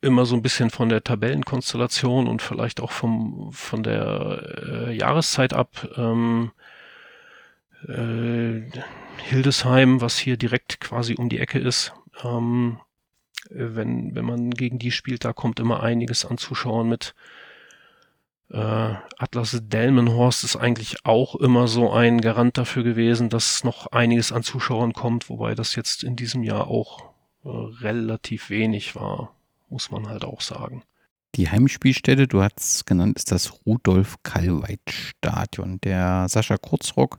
immer 0.00 0.24
so 0.24 0.34
ein 0.34 0.42
bisschen 0.42 0.70
von 0.70 0.88
der 0.88 1.04
Tabellenkonstellation 1.04 2.26
und 2.26 2.40
vielleicht 2.40 2.80
auch 2.80 2.90
vom, 2.92 3.50
von 3.52 3.82
der 3.82 4.86
äh, 4.88 4.96
Jahreszeit 4.96 5.52
ab. 5.52 5.88
Ähm, 5.96 6.52
äh, 6.54 6.65
Hildesheim, 9.18 10.00
was 10.00 10.18
hier 10.18 10.36
direkt 10.36 10.80
quasi 10.80 11.14
um 11.14 11.28
die 11.28 11.38
Ecke 11.38 11.58
ist, 11.58 11.92
ähm, 12.24 12.80
wenn, 13.50 14.14
wenn 14.14 14.24
man 14.24 14.50
gegen 14.50 14.78
die 14.78 14.90
spielt, 14.90 15.24
da 15.24 15.32
kommt 15.32 15.60
immer 15.60 15.82
einiges 15.82 16.24
an 16.24 16.38
Zuschauern 16.38 16.88
mit. 16.88 17.14
Äh, 18.50 18.94
Atlas 19.18 19.58
Delmenhorst 19.62 20.44
ist 20.44 20.56
eigentlich 20.56 21.04
auch 21.04 21.34
immer 21.34 21.68
so 21.68 21.92
ein 21.92 22.20
Garant 22.20 22.58
dafür 22.58 22.84
gewesen, 22.84 23.28
dass 23.28 23.64
noch 23.64 23.88
einiges 23.88 24.32
an 24.32 24.42
Zuschauern 24.42 24.92
kommt, 24.92 25.28
wobei 25.28 25.54
das 25.54 25.74
jetzt 25.74 26.04
in 26.04 26.16
diesem 26.16 26.42
Jahr 26.42 26.68
auch 26.68 27.10
äh, 27.44 27.48
relativ 27.48 28.50
wenig 28.50 28.94
war, 28.94 29.34
muss 29.68 29.90
man 29.90 30.08
halt 30.08 30.24
auch 30.24 30.40
sagen. 30.40 30.82
Die 31.34 31.50
Heimspielstätte, 31.50 32.26
du 32.26 32.42
hast 32.42 32.58
es 32.58 32.84
genannt, 32.86 33.18
ist 33.18 33.30
das 33.30 33.60
Rudolf 33.66 34.16
Kallweit 34.22 34.80
Stadion. 34.88 35.78
Der 35.82 36.28
Sascha 36.30 36.56
Kurzrock, 36.56 37.18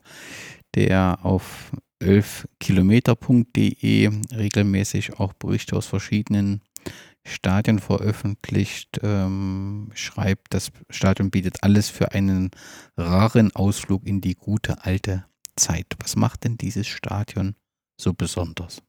der 0.75 1.19
auf 1.23 1.71
11kilometer.de 2.01 4.11
regelmäßig 4.35 5.19
auch 5.19 5.33
Berichte 5.33 5.75
aus 5.75 5.87
verschiedenen 5.87 6.61
Stadien 7.27 7.79
veröffentlicht, 7.79 8.99
ähm, 9.03 9.91
schreibt, 9.93 10.53
das 10.53 10.71
Stadion 10.89 11.29
bietet 11.29 11.63
alles 11.63 11.89
für 11.89 12.13
einen 12.13 12.51
raren 12.95 13.55
Ausflug 13.55 14.07
in 14.07 14.21
die 14.21 14.35
gute 14.35 14.85
alte 14.85 15.25
Zeit. 15.55 15.87
Was 15.99 16.15
macht 16.15 16.45
denn 16.45 16.57
dieses 16.57 16.87
Stadion 16.87 17.55
so 17.97 18.13
besonders? 18.13 18.81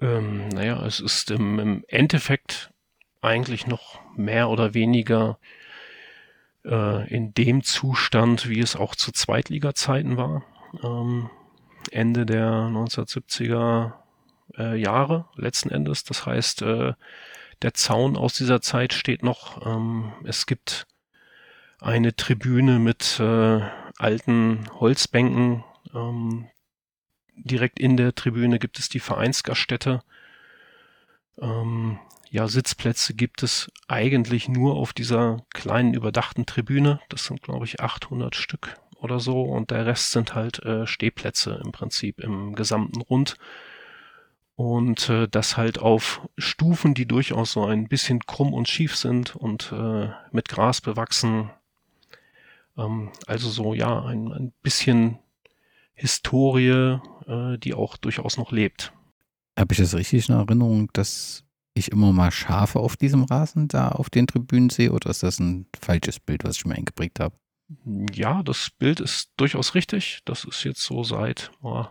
Ähm, 0.00 0.48
naja, 0.48 0.84
es 0.84 1.00
ist 1.00 1.30
im, 1.30 1.58
im, 1.58 1.84
Endeffekt 1.88 2.70
eigentlich 3.22 3.66
noch 3.66 3.98
mehr 4.14 4.50
oder 4.50 4.74
weniger 4.74 5.38
äh, 6.64 7.08
in 7.08 7.32
dem 7.32 7.62
Zustand, 7.62 8.48
wie 8.48 8.60
es 8.60 8.76
auch 8.76 8.94
zu 8.94 9.10
Zweitliga-Zeiten 9.10 10.18
war. 10.18 10.44
Ähm, 10.82 11.30
Ende 11.90 12.26
der 12.26 12.50
1970er 12.50 13.92
äh, 14.56 14.76
Jahre 14.76 15.26
letzten 15.36 15.70
Endes. 15.70 16.04
Das 16.04 16.26
heißt, 16.26 16.62
äh, 16.62 16.94
der 17.62 17.74
Zaun 17.74 18.16
aus 18.16 18.34
dieser 18.34 18.60
Zeit 18.60 18.92
steht 18.92 19.22
noch. 19.22 19.64
Ähm, 19.66 20.12
es 20.24 20.46
gibt 20.46 20.86
eine 21.80 22.14
Tribüne 22.16 22.78
mit 22.78 23.20
äh, 23.20 23.60
alten 23.98 24.68
Holzbänken. 24.74 25.64
Ähm, 25.94 26.48
direkt 27.36 27.78
in 27.78 27.96
der 27.96 28.14
Tribüne 28.14 28.58
gibt 28.58 28.78
es 28.78 28.88
die 28.88 29.00
Vereinsgaststätte. 29.00 30.02
Ähm, 31.38 31.98
ja, 32.30 32.48
Sitzplätze 32.48 33.14
gibt 33.14 33.42
es 33.42 33.70
eigentlich 33.88 34.48
nur 34.48 34.74
auf 34.74 34.92
dieser 34.92 35.44
kleinen 35.54 35.94
überdachten 35.94 36.44
Tribüne. 36.44 37.00
Das 37.08 37.24
sind, 37.26 37.42
glaube 37.42 37.64
ich, 37.66 37.80
800 37.80 38.34
Stück 38.34 38.76
oder 39.00 39.20
so. 39.20 39.42
Und 39.42 39.70
der 39.70 39.86
Rest 39.86 40.12
sind 40.12 40.34
halt 40.34 40.60
äh, 40.64 40.86
Stehplätze 40.86 41.60
im 41.64 41.72
Prinzip 41.72 42.20
im 42.20 42.54
gesamten 42.54 43.00
Rund. 43.00 43.36
Und 44.54 45.10
äh, 45.10 45.28
das 45.28 45.56
halt 45.56 45.78
auf 45.78 46.26
Stufen, 46.38 46.94
die 46.94 47.06
durchaus 47.06 47.52
so 47.52 47.66
ein 47.66 47.88
bisschen 47.88 48.20
krumm 48.20 48.54
und 48.54 48.68
schief 48.68 48.96
sind 48.96 49.36
und 49.36 49.70
äh, 49.72 50.08
mit 50.32 50.48
Gras 50.48 50.80
bewachsen. 50.80 51.50
Ähm, 52.78 53.10
also 53.26 53.50
so, 53.50 53.74
ja, 53.74 54.02
ein, 54.02 54.32
ein 54.32 54.52
bisschen 54.62 55.18
Historie, 55.92 56.98
äh, 57.26 57.58
die 57.58 57.74
auch 57.74 57.98
durchaus 57.98 58.38
noch 58.38 58.50
lebt. 58.50 58.92
Habe 59.58 59.72
ich 59.72 59.78
das 59.78 59.94
richtig 59.94 60.28
in 60.28 60.34
Erinnerung, 60.34 60.90
dass 60.94 61.44
ich 61.74 61.92
immer 61.92 62.12
mal 62.12 62.30
Schafe 62.30 62.78
auf 62.78 62.96
diesem 62.96 63.24
Rasen 63.24 63.68
da 63.68 63.88
auf 63.88 64.08
den 64.08 64.26
Tribünen 64.26 64.70
sehe 64.70 64.92
oder 64.92 65.10
ist 65.10 65.22
das 65.22 65.38
ein 65.38 65.66
falsches 65.78 66.18
Bild, 66.18 66.44
was 66.44 66.56
ich 66.56 66.64
mir 66.64 66.74
eingeprägt 66.74 67.20
habe? 67.20 67.36
Ja, 68.12 68.42
das 68.42 68.70
Bild 68.70 69.00
ist 69.00 69.30
durchaus 69.36 69.74
richtig. 69.74 70.20
Das 70.24 70.44
ist 70.44 70.64
jetzt 70.64 70.82
so 70.82 71.02
seit 71.02 71.50
oh, 71.62 71.86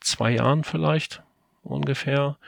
zwei 0.00 0.32
Jahren 0.32 0.64
vielleicht 0.64 1.22
ungefähr. 1.62 2.38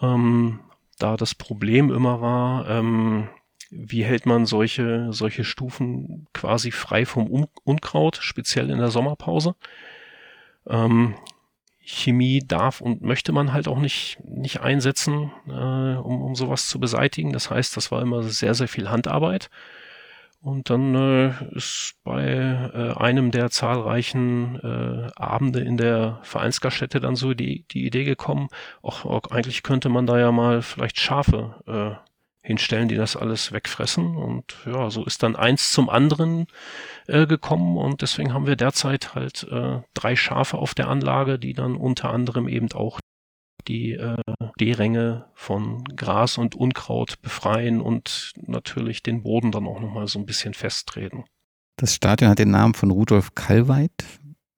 Ähm, 0.00 0.60
da 0.98 1.16
das 1.16 1.34
Problem 1.34 1.92
immer 1.92 2.20
war, 2.20 2.68
ähm, 2.68 3.28
wie 3.70 4.04
hält 4.04 4.26
man 4.26 4.46
solche, 4.46 5.12
solche 5.12 5.44
Stufen 5.44 6.26
quasi 6.32 6.70
frei 6.70 7.06
vom 7.06 7.30
Un 7.30 7.46
Unkraut, 7.64 8.18
speziell 8.20 8.70
in 8.70 8.78
der 8.78 8.90
Sommerpause. 8.90 9.54
Ähm, 10.66 11.14
Chemie 11.80 12.40
darf 12.46 12.80
und 12.80 13.02
möchte 13.02 13.32
man 13.32 13.52
halt 13.52 13.68
auch 13.68 13.78
nicht, 13.78 14.18
nicht 14.24 14.60
einsetzen, 14.60 15.32
äh, 15.46 15.50
um, 15.50 16.22
um 16.22 16.34
sowas 16.34 16.68
zu 16.68 16.80
beseitigen. 16.80 17.32
Das 17.32 17.50
heißt, 17.50 17.76
das 17.76 17.90
war 17.90 18.02
immer 18.02 18.22
sehr, 18.22 18.54
sehr 18.54 18.68
viel 18.68 18.90
Handarbeit. 18.90 19.48
Und 20.40 20.70
dann 20.70 20.94
äh, 20.94 21.54
ist 21.56 21.94
bei 22.04 22.24
äh, 22.24 22.96
einem 22.96 23.32
der 23.32 23.50
zahlreichen 23.50 24.60
äh, 24.60 25.10
Abende 25.16 25.60
in 25.60 25.76
der 25.76 26.20
Vereinsgaststätte 26.22 27.00
dann 27.00 27.16
so 27.16 27.34
die, 27.34 27.64
die 27.72 27.84
Idee 27.84 28.04
gekommen, 28.04 28.48
auch, 28.80 29.04
eigentlich 29.30 29.64
könnte 29.64 29.88
man 29.88 30.06
da 30.06 30.18
ja 30.18 30.30
mal 30.30 30.62
vielleicht 30.62 31.00
Schafe 31.00 31.56
äh, 31.66 32.08
hinstellen, 32.40 32.88
die 32.88 32.94
das 32.94 33.16
alles 33.16 33.52
wegfressen. 33.52 34.16
Und 34.16 34.56
ja, 34.64 34.90
so 34.90 35.04
ist 35.04 35.22
dann 35.24 35.34
eins 35.34 35.72
zum 35.72 35.90
anderen 35.90 36.46
äh, 37.06 37.26
gekommen 37.26 37.76
und 37.76 38.00
deswegen 38.00 38.32
haben 38.32 38.46
wir 38.46 38.56
derzeit 38.56 39.14
halt 39.14 39.42
äh, 39.50 39.80
drei 39.94 40.14
Schafe 40.14 40.56
auf 40.56 40.74
der 40.74 40.88
Anlage, 40.88 41.38
die 41.38 41.52
dann 41.52 41.76
unter 41.76 42.10
anderem 42.10 42.48
eben 42.48 42.70
auch 42.72 43.00
die 43.68 43.92
äh, 43.92 44.16
D-Ränge 44.58 45.26
von 45.34 45.84
Gras 45.84 46.38
und 46.38 46.54
Unkraut 46.54 47.20
befreien 47.22 47.80
und 47.80 48.32
natürlich 48.42 49.02
den 49.02 49.22
Boden 49.22 49.52
dann 49.52 49.66
auch 49.66 49.80
nochmal 49.80 50.08
so 50.08 50.18
ein 50.18 50.26
bisschen 50.26 50.54
festtreten. 50.54 51.24
Das 51.76 51.94
Stadion 51.94 52.30
hat 52.30 52.38
den 52.38 52.50
Namen 52.50 52.74
von 52.74 52.90
Rudolf 52.90 53.34
Kallweit. 53.34 54.04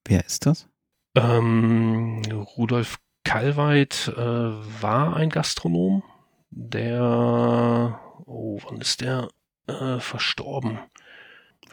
Wer 0.06 0.24
ist 0.24 0.46
das? 0.46 0.68
Ähm, 1.14 2.22
Rudolf 2.56 2.98
Kallweit 3.24 4.12
äh, 4.16 4.20
war 4.20 5.16
ein 5.16 5.28
Gastronom, 5.28 6.02
der, 6.50 8.00
oh, 8.24 8.58
wann 8.64 8.80
ist 8.80 9.02
der 9.02 9.28
äh, 9.66 9.98
verstorben? 9.98 10.78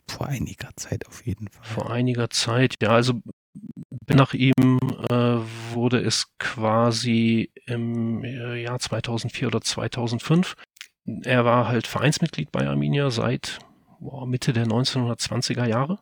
Vor 0.09 0.27
einiger 0.27 0.69
Zeit 0.75 1.07
auf 1.07 1.25
jeden 1.25 1.49
Fall. 1.49 1.63
Vor 1.63 1.91
einiger 1.91 2.29
Zeit, 2.29 2.75
ja, 2.81 2.89
also 2.89 3.21
nach 4.09 4.33
ihm 4.33 4.79
äh, 5.09 5.37
wurde 5.73 5.99
es 5.99 6.37
quasi 6.39 7.51
im 7.65 8.23
äh, 8.23 8.61
Jahr 8.61 8.79
2004 8.79 9.47
oder 9.47 9.61
2005. 9.61 10.55
Er 11.23 11.45
war 11.45 11.67
halt 11.67 11.87
Vereinsmitglied 11.87 12.51
bei 12.51 12.67
Arminia 12.67 13.09
seit 13.09 13.59
boah, 13.99 14.25
Mitte 14.25 14.53
der 14.53 14.65
1920er 14.65 15.65
Jahre 15.65 15.99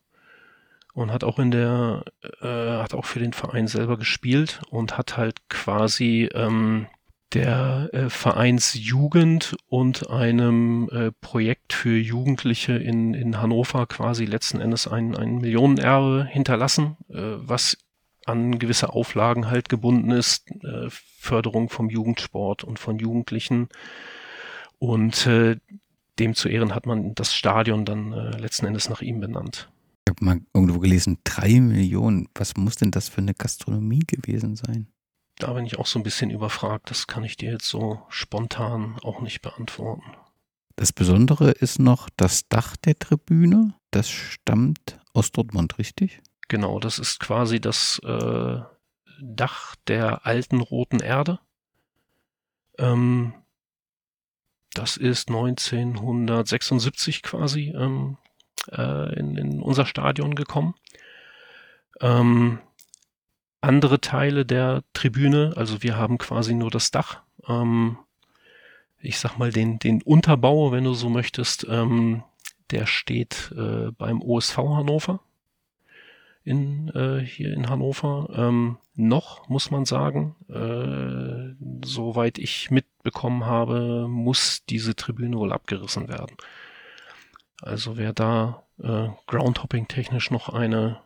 und 0.94 1.12
hat 1.12 1.24
auch 1.24 1.40
in 1.40 1.52
der 1.52 2.04
äh, 2.42 2.48
hat 2.48 2.94
auch 2.94 3.06
für 3.06 3.20
den 3.20 3.34
Verein 3.34 3.68
selber 3.68 3.98
gespielt 3.98 4.62
und 4.70 4.98
hat 4.98 5.18
halt 5.18 5.50
quasi 5.50 6.30
ähm, 6.34 6.88
der 7.34 7.90
äh, 7.92 8.10
Vereinsjugend 8.10 9.58
und 9.68 10.10
einem 10.10 10.90
äh, 10.92 11.12
Projekt 11.12 11.74
für 11.74 11.98
Jugendliche 11.98 12.74
in, 12.74 13.14
in 13.14 13.42
Hannover 13.42 13.88
quasi 13.88 14.26
letzten 14.26 14.62
Endes 14.62 14.88
ein, 14.88 15.16
ein 15.16 15.40
Millionenerbe 15.40 16.26
hinterlassen, 16.30 16.98
äh, 17.10 17.16
was 17.38 17.78
an 18.26 18.58
gewisse 18.58 18.94
Auflagen 18.94 19.50
halt 19.50 19.70
gebunden 19.70 20.12
ist, 20.12 20.50
äh, 20.64 20.88
Förderung 20.90 21.70
vom 21.70 21.90
Jugendsport 21.90 22.64
und 22.64 22.80
von 22.80 22.98
Jugendlichen. 22.98 23.70
Und 24.80 25.28
äh, 25.28 25.58
dem 26.20 26.36
zu 26.36 26.50
Ehren 26.50 26.74
hat 26.74 26.86
man 26.86 27.14
das 27.16 27.34
Stadion 27.34 27.86
dann 27.86 28.14
äh, 28.14 28.38
letzten 28.38 28.66
Endes 28.66 28.90
nach 28.90 29.02
ihm 29.02 29.20
benannt. 29.20 29.70
Ich 30.08 30.12
habe 30.12 30.26
mal 30.26 30.42
irgendwo 30.54 30.80
gelesen, 30.80 31.20
drei 31.24 31.60
Millionen. 31.60 32.30
Was 32.36 32.56
muss 32.56 32.76
denn 32.76 32.92
das 32.92 33.10
für 33.10 33.22
eine 33.22 33.34
Gastronomie 33.34 34.04
gewesen 34.06 34.56
sein? 34.56 34.88
Da 35.38 35.54
bin 35.54 35.66
ich 35.66 35.78
auch 35.80 35.86
so 35.86 36.00
ein 36.00 36.04
bisschen 36.04 36.30
überfragt. 36.30 36.90
Das 36.90 37.08
kann 37.08 37.24
ich 37.24 37.38
dir 37.38 37.52
jetzt 37.52 37.68
so 37.68 38.02
spontan 38.10 38.98
auch 39.04 39.22
nicht 39.22 39.42
beantworten. 39.42 40.16
Das 40.76 40.92
Besondere 40.92 41.52
ist 41.52 41.80
noch 41.80 42.10
das 42.18 42.48
Dach 42.48 42.76
der 42.78 42.98
Tribüne. 42.98 43.74
Das 43.92 44.10
stammt 44.10 45.00
aus 45.14 45.32
Dortmund, 45.32 45.78
richtig? 45.78 46.22
Genau, 46.48 46.80
das 46.80 47.00
ist 47.00 47.20
quasi 47.20 47.60
das 47.60 48.00
äh, 48.04 48.60
Dach 49.22 49.76
der 49.88 50.26
alten 50.26 50.60
roten 50.60 51.00
Erde. 51.00 51.40
Ähm, 52.78 53.34
das 54.74 54.98
ist 54.98 55.30
1976 55.30 57.24
quasi 57.24 57.74
ähm, 57.76 58.18
äh, 58.72 59.18
in, 59.18 59.38
in, 59.38 59.62
unser 59.62 59.86
Stadion 59.86 60.36
gekommen. 60.36 60.76
Ähm, 62.02 62.60
andere 63.66 64.00
Teile 64.00 64.46
der 64.46 64.84
Tribüne. 64.94 65.54
Also 65.56 65.84
wir 65.84 65.98
haben 65.98 66.18
quasi 66.18 66.54
nur 66.54 66.72
das 66.72 66.92
Dach. 66.92 67.22
Ähm, 67.48 67.98
ich 69.00 69.20
sag 69.20 69.38
mal 69.38 69.52
den, 69.52 69.80
den 69.80 70.02
Unterbau, 70.02 70.72
wenn 70.72 70.84
du 70.84 70.94
so 70.94 71.10
möchtest, 71.10 71.66
ähm, 71.70 72.24
der 72.72 72.86
steht 72.86 73.54
äh, 73.58 73.92
beim 73.92 74.22
OSV 74.22 74.58
Hannover 74.58 75.20
in, 76.44 76.90
äh, 76.90 77.20
hier 77.20 77.54
in 77.54 77.70
Hannover. 77.70 78.30
Ähm, 78.34 78.78
noch, 78.96 79.50
muss 79.50 79.72
man 79.72 79.86
sagen, 79.86 80.36
äh, 80.48 81.54
soweit 81.86 82.38
ich 82.38 82.72
mitbekommen 82.72 83.46
habe, 83.46 84.08
muss 84.08 84.64
diese 84.66 84.96
Tribüne 84.96 85.38
wohl 85.38 85.52
abgerissen 85.52 86.08
werden. 86.08 86.38
Also 87.62 87.98
wer 87.98 88.14
da 88.14 88.64
äh, 88.82 89.10
Groundhopping 89.28 89.88
technisch 89.88 90.32
noch 90.32 90.50
eine 90.50 91.00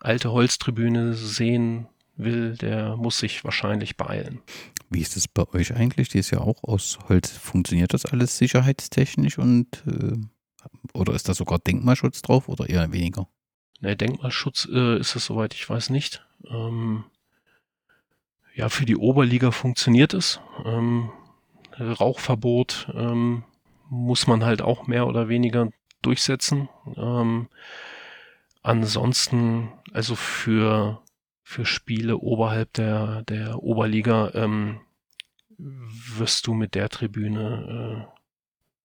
alte 0.00 0.32
Holztribüne 0.32 1.14
sehen 1.14 1.88
will, 2.16 2.56
der 2.56 2.96
muss 2.96 3.18
sich 3.18 3.44
wahrscheinlich 3.44 3.96
beeilen. 3.96 4.40
Wie 4.90 5.00
ist 5.00 5.16
das 5.16 5.28
bei 5.28 5.46
euch 5.52 5.74
eigentlich? 5.74 6.08
Die 6.08 6.18
ist 6.18 6.30
ja 6.30 6.40
auch 6.40 6.62
aus 6.62 6.98
Holz. 7.08 7.30
Funktioniert 7.30 7.94
das 7.94 8.06
alles 8.06 8.38
sicherheitstechnisch 8.38 9.38
und 9.38 9.82
äh, 9.86 10.16
oder 10.92 11.14
ist 11.14 11.28
da 11.28 11.34
sogar 11.34 11.58
Denkmalschutz 11.58 12.22
drauf 12.22 12.48
oder 12.48 12.68
eher 12.68 12.92
weniger? 12.92 13.28
Ne, 13.80 13.96
Denkmalschutz 13.96 14.68
äh, 14.72 14.98
ist 14.98 15.16
es 15.16 15.26
soweit 15.26 15.54
ich 15.54 15.68
weiß 15.68 15.90
nicht. 15.90 16.24
Ähm, 16.48 17.04
ja, 18.54 18.68
für 18.68 18.86
die 18.86 18.96
Oberliga 18.96 19.50
funktioniert 19.50 20.14
es. 20.14 20.40
Ähm, 20.64 21.10
Rauchverbot 21.78 22.88
ähm, 22.94 23.42
muss 23.90 24.26
man 24.26 24.44
halt 24.44 24.62
auch 24.62 24.86
mehr 24.86 25.06
oder 25.06 25.28
weniger 25.28 25.70
durchsetzen. 26.02 26.68
Ähm, 26.96 27.48
ansonsten, 28.62 29.72
also 29.92 30.14
für 30.14 31.02
für 31.44 31.66
Spiele 31.66 32.18
oberhalb 32.18 32.72
der, 32.72 33.22
der 33.24 33.62
Oberliga 33.62 34.30
ähm, 34.34 34.80
wirst 35.58 36.46
du 36.46 36.54
mit 36.54 36.74
der 36.74 36.88
Tribüne, 36.88 38.08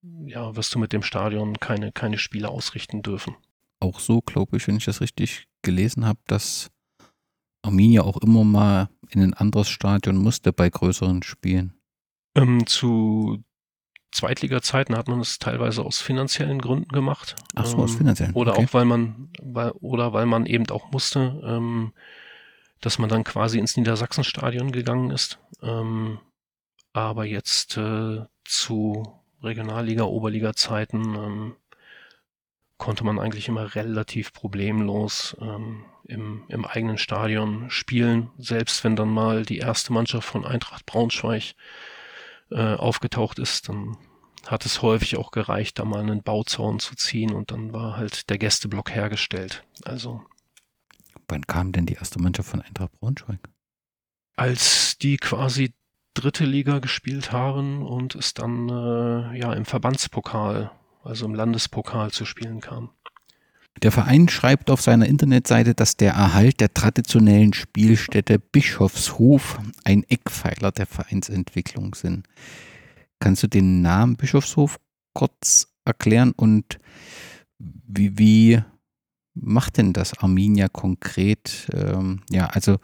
äh, 0.03 0.30
ja, 0.30 0.55
wirst 0.55 0.76
du 0.76 0.80
mit 0.80 0.93
dem 0.93 1.01
Stadion 1.01 1.60
keine, 1.60 1.91
keine 1.91 2.18
Spiele 2.18 2.49
ausrichten 2.49 3.01
dürfen. 3.01 3.36
Auch 3.80 3.99
so, 3.99 4.22
glaube 4.22 4.57
ich, 4.57 4.68
wenn 4.68 4.76
ich 4.76 4.86
das 4.86 5.01
richtig 5.01 5.47
gelesen 5.62 6.05
habe, 6.05 6.20
dass 6.28 6.70
Arminia 7.62 8.03
auch 8.03 8.18
immer 8.18 8.43
mal 8.43 8.89
in 9.10 9.24
ein 9.24 9.34
anderes 9.34 9.70
Stadion 9.70 10.18
musste 10.18 10.53
bei 10.53 10.70
größeren 10.70 11.24
Spielen. 11.24 11.74
Ähm, 12.36 12.68
zu 12.68 13.43
Zweitliga-Zeiten 14.12 14.97
hat 14.97 15.07
man 15.07 15.22
es 15.22 15.39
teilweise 15.39 15.84
aus 15.84 16.01
finanziellen 16.01 16.60
Gründen 16.60 16.89
gemacht. 16.89 17.36
Ach 17.55 17.66
so, 17.66 17.78
aus 17.78 17.91
ähm, 17.91 17.97
finanziellen. 17.99 18.34
Oder 18.34 18.53
okay. 18.53 18.66
auch 18.66 18.74
weil 18.74 18.86
man, 18.86 19.30
weil, 19.41 19.72
oder 19.72 20.14
weil 20.14 20.26
man 20.26 20.45
eben 20.45 20.70
auch 20.70 20.91
musste. 20.91 21.41
Ähm, 21.45 21.93
dass 22.82 23.00
man 23.00 23.10
dann 23.10 23.24
quasi 23.24 23.60
ins 23.60 23.78
Niedersachsenstadion 23.78 24.72
gegangen 24.72 25.12
ist. 25.12 25.40
Ähm, 25.62 26.20
aber 26.94 27.26
jetzt 27.26 27.78
äh, 27.78 28.26
zu 28.44 29.20
Regionalliga, 29.44 30.04
Oberliga-Zeiten 30.04 31.16
ähm, 31.16 31.56
konnte 32.78 33.04
man 33.04 33.20
eigentlich 33.20 33.48
immer 33.48 33.76
relativ 33.76 34.34
problemlos 34.34 35.36
ähm, 35.42 35.86
im, 36.06 36.44
im 36.48 36.66
eigenen 36.66 36.98
Stadion 36.98 37.70
spielen, 37.70 38.32
selbst 38.38 38.84
wenn 38.84 38.96
dann 38.96 39.10
mal 39.10 39.46
die 39.46 39.60
erste 39.60 39.94
Mannschaft 39.94 40.28
von 40.28 40.46
Eintracht 40.46 40.86
Braunschweig 40.86 41.54
äh, 42.50 42.76
aufgetaucht 42.76 43.38
ist, 43.38 43.70
dann 43.70 43.98
hat 44.48 44.66
es 44.66 44.82
häufig 44.82 45.18
auch 45.18 45.32
gereicht, 45.32 45.78
da 45.78 45.86
mal 45.86 46.00
einen 46.00 46.24
Bauzaun 46.24 46.80
zu 46.80 46.96
ziehen 46.96 47.34
und 47.34 47.52
dann 47.52 47.74
war 47.74 47.98
halt 47.98 48.30
der 48.30 48.38
Gästeblock 48.38 48.92
hergestellt. 48.92 49.64
Also. 49.84 50.24
Wann 51.30 51.46
kam 51.48 51.72
denn 51.72 51.86
die 51.86 51.94
erste 51.94 52.20
Mannschaft 52.22 52.50
von 52.50 52.62
Eintracht 52.62 52.92
Braunschweig? 53.00 53.40
Als 54.36 54.98
die 54.98 55.18
quasi 55.18 55.74
dritte 56.14 56.46
Liga 56.46 56.80
gespielt 56.80 57.32
haben 57.32 57.86
und 57.86 58.16
es 58.16 58.34
dann 58.34 58.68
äh, 58.68 59.38
ja 59.38 59.54
im 59.54 59.66
Verbandspokal, 59.66 60.72
also 61.04 61.26
im 61.26 61.36
Landespokal 61.36 62.12
zu 62.12 62.26
spielen 62.26 62.62
kam. 62.62 62.90
Der 63.84 63.92
Verein 63.92 64.28
schreibt 64.28 64.70
auf 64.72 64.82
seiner 64.82 65.08
Internetseite, 65.08 65.74
dass 65.74 65.96
der 65.96 66.14
Erhalt 66.14 66.60
der 66.60 66.74
traditionellen 66.74 67.54
Spielstätte 67.54 68.40
Bischofshof 68.40 69.60
ein 69.86 70.04
Eckpfeiler 70.04 70.72
der 70.72 70.86
Vereinsentwicklung 70.86 71.96
sind. 71.96 72.28
Kannst 73.20 73.44
du 73.44 73.48
den 73.48 73.82
Namen 73.82 74.18
Bischofshof 74.18 74.80
kurz 75.14 75.68
erklären 75.86 76.34
und 76.36 76.80
wie, 77.60 78.18
wie 78.18 78.64
macht 79.42 79.78
denn 79.78 79.94
das 79.94 80.18
Arminia 80.18 80.68
konkret? 80.68 81.68
Ähm, 81.74 82.22
ja, 82.30 82.48
also 82.48 82.78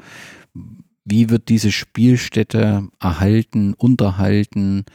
wie 1.03 1.29
wird 1.29 1.49
diese 1.49 1.71
Spielstätte 1.71 2.87
erhalten, 2.99 3.73
unterhalten? 3.73 4.85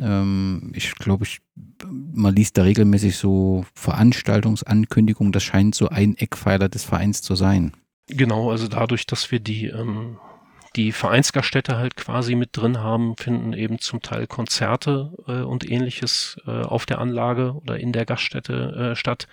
Ähm, 0.00 0.72
ich 0.74 0.94
glaube, 0.94 1.24
ich, 1.24 1.40
man 1.84 2.34
liest 2.34 2.56
da 2.58 2.62
regelmäßig 2.62 3.16
so 3.16 3.64
Veranstaltungsankündigungen. 3.74 5.32
Das 5.32 5.42
scheint 5.42 5.74
so 5.74 5.88
ein 5.88 6.16
Eckpfeiler 6.16 6.68
des 6.68 6.84
Vereins 6.84 7.22
zu 7.22 7.34
sein. 7.36 7.72
Genau, 8.08 8.50
also 8.50 8.68
dadurch, 8.68 9.06
dass 9.06 9.30
wir 9.30 9.40
die 9.40 9.66
ähm, 9.66 10.18
die 10.76 10.92
Vereinsgaststätte 10.92 11.78
halt 11.78 11.96
quasi 11.96 12.34
mit 12.34 12.50
drin 12.52 12.78
haben, 12.78 13.16
finden 13.16 13.52
eben 13.54 13.78
zum 13.78 14.02
Teil 14.02 14.26
Konzerte 14.26 15.12
äh, 15.26 15.40
und 15.40 15.68
ähnliches 15.68 16.38
äh, 16.46 16.62
auf 16.62 16.86
der 16.86 16.98
Anlage 16.98 17.54
oder 17.54 17.78
in 17.78 17.92
der 17.92 18.04
Gaststätte 18.04 18.92
äh, 18.92 18.96
statt. 18.96 19.26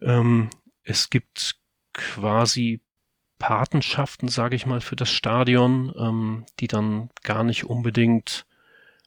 Ähm, 0.00 0.50
es 0.82 1.10
gibt 1.10 1.56
quasi 1.92 2.80
Patenschaften, 3.38 4.28
sage 4.28 4.56
ich 4.56 4.66
mal, 4.66 4.80
für 4.80 4.96
das 4.96 5.10
Stadion, 5.10 5.92
ähm, 5.98 6.46
die 6.60 6.66
dann 6.66 7.10
gar 7.22 7.44
nicht 7.44 7.64
unbedingt 7.64 8.46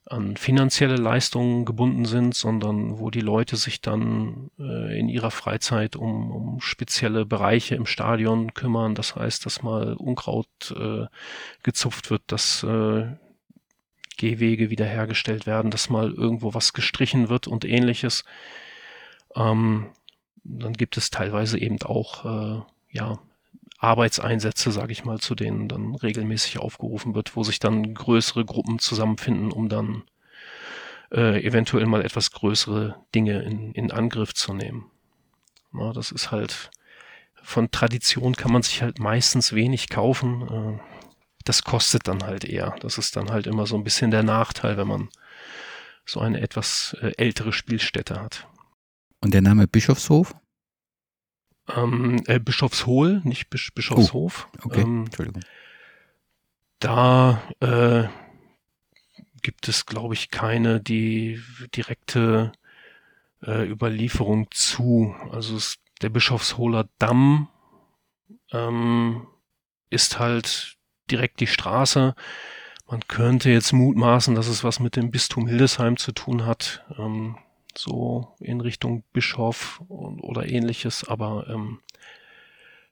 an 0.09 0.37
finanzielle 0.37 0.95
Leistungen 0.95 1.65
gebunden 1.65 2.05
sind, 2.05 2.33
sondern 2.33 2.99
wo 2.99 3.09
die 3.09 3.21
Leute 3.21 3.57
sich 3.57 3.81
dann 3.81 4.49
äh, 4.57 4.97
in 4.97 5.09
ihrer 5.09 5.31
Freizeit 5.31 5.95
um, 5.95 6.31
um 6.31 6.61
spezielle 6.61 7.25
Bereiche 7.25 7.75
im 7.75 7.85
Stadion 7.85 8.53
kümmern. 8.53 8.95
Das 8.95 9.15
heißt, 9.15 9.45
dass 9.45 9.63
mal 9.63 9.93
Unkraut 9.93 10.47
äh, 10.71 11.07
gezupft 11.63 12.09
wird, 12.09 12.23
dass 12.27 12.63
äh, 12.63 13.07
Gehwege 14.17 14.69
wiederhergestellt 14.69 15.45
werden, 15.45 15.71
dass 15.71 15.89
mal 15.89 16.11
irgendwo 16.11 16.53
was 16.53 16.73
gestrichen 16.73 17.29
wird 17.29 17.47
und 17.47 17.65
ähnliches. 17.65 18.23
Ähm, 19.35 19.87
dann 20.47 20.73
gibt 20.73 20.97
es 20.97 21.09
teilweise 21.09 21.59
eben 21.59 21.81
auch 21.81 22.25
äh, 22.25 22.61
ja, 22.91 23.19
Arbeitseinsätze, 23.79 24.71
sage 24.71 24.91
ich 24.91 25.05
mal, 25.05 25.19
zu 25.19 25.35
denen 25.35 25.67
dann 25.67 25.95
regelmäßig 25.95 26.59
aufgerufen 26.59 27.13
wird, 27.13 27.35
wo 27.35 27.43
sich 27.43 27.59
dann 27.59 27.93
größere 27.93 28.45
Gruppen 28.45 28.79
zusammenfinden, 28.79 29.51
um 29.51 29.69
dann 29.69 30.03
äh, 31.11 31.43
eventuell 31.43 31.85
mal 31.85 32.03
etwas 32.03 32.31
größere 32.31 32.95
Dinge 33.13 33.41
in, 33.43 33.71
in 33.73 33.91
Angriff 33.91 34.33
zu 34.33 34.53
nehmen. 34.53 34.85
Na, 35.71 35.93
das 35.93 36.11
ist 36.11 36.31
halt 36.31 36.71
von 37.47 37.71
Tradition 37.71 38.35
kann 38.35 38.51
man 38.51 38.61
sich 38.61 38.81
halt 38.81 38.99
meistens 38.99 39.53
wenig 39.53 39.87
kaufen. 39.87 40.41
Äh, 40.49 40.79
das 41.45 41.63
kostet 41.63 42.09
dann 42.09 42.23
halt 42.23 42.43
eher. 42.43 42.75
Das 42.81 42.97
ist 42.97 43.15
dann 43.15 43.29
halt 43.29 43.47
immer 43.47 43.65
so 43.65 43.77
ein 43.77 43.85
bisschen 43.85 44.11
der 44.11 44.23
Nachteil, 44.23 44.75
wenn 44.75 44.87
man 44.87 45.09
so 46.05 46.19
eine 46.19 46.41
etwas 46.41 46.97
äh, 47.01 47.13
ältere 47.17 47.53
Spielstätte 47.53 48.19
hat. 48.21 48.47
Und 49.21 49.33
der 49.33 49.41
Name 49.41 49.67
Bischofshof? 49.67 50.35
Ähm, 51.75 52.21
äh, 52.27 52.39
Bischofshohl, 52.39 53.21
nicht 53.23 53.49
Bisch 53.49 53.73
Bischofshof. 53.73 54.47
Oh, 54.57 54.65
okay, 54.65 54.81
ähm, 54.81 55.05
Entschuldigung. 55.05 55.43
Da 56.79 57.41
äh, 57.59 58.07
gibt 59.41 59.67
es, 59.67 59.85
glaube 59.85 60.13
ich, 60.13 60.29
keine 60.29 60.79
die 60.79 61.41
direkte 61.75 62.51
äh, 63.43 63.67
Überlieferung 63.67 64.47
zu. 64.51 65.15
Also 65.31 65.57
es, 65.57 65.79
der 66.01 66.09
Bischofshohler 66.09 66.87
Damm 66.99 67.49
ähm, 68.51 69.27
ist 69.89 70.19
halt 70.19 70.77
direkt 71.09 71.39
die 71.39 71.47
Straße. 71.47 72.15
Man 72.87 73.07
könnte 73.07 73.49
jetzt 73.49 73.73
mutmaßen, 73.73 74.35
dass 74.35 74.47
es 74.47 74.63
was 74.63 74.79
mit 74.79 74.95
dem 74.95 75.11
Bistum 75.11 75.47
Hildesheim 75.47 75.97
zu 75.97 76.11
tun 76.13 76.45
hat. 76.45 76.85
Ähm, 76.97 77.37
so 77.77 78.35
in 78.39 78.61
Richtung 78.61 79.03
Bischof 79.13 79.81
oder 79.87 80.47
ähnliches, 80.49 81.07
aber 81.07 81.47
ähm, 81.49 81.79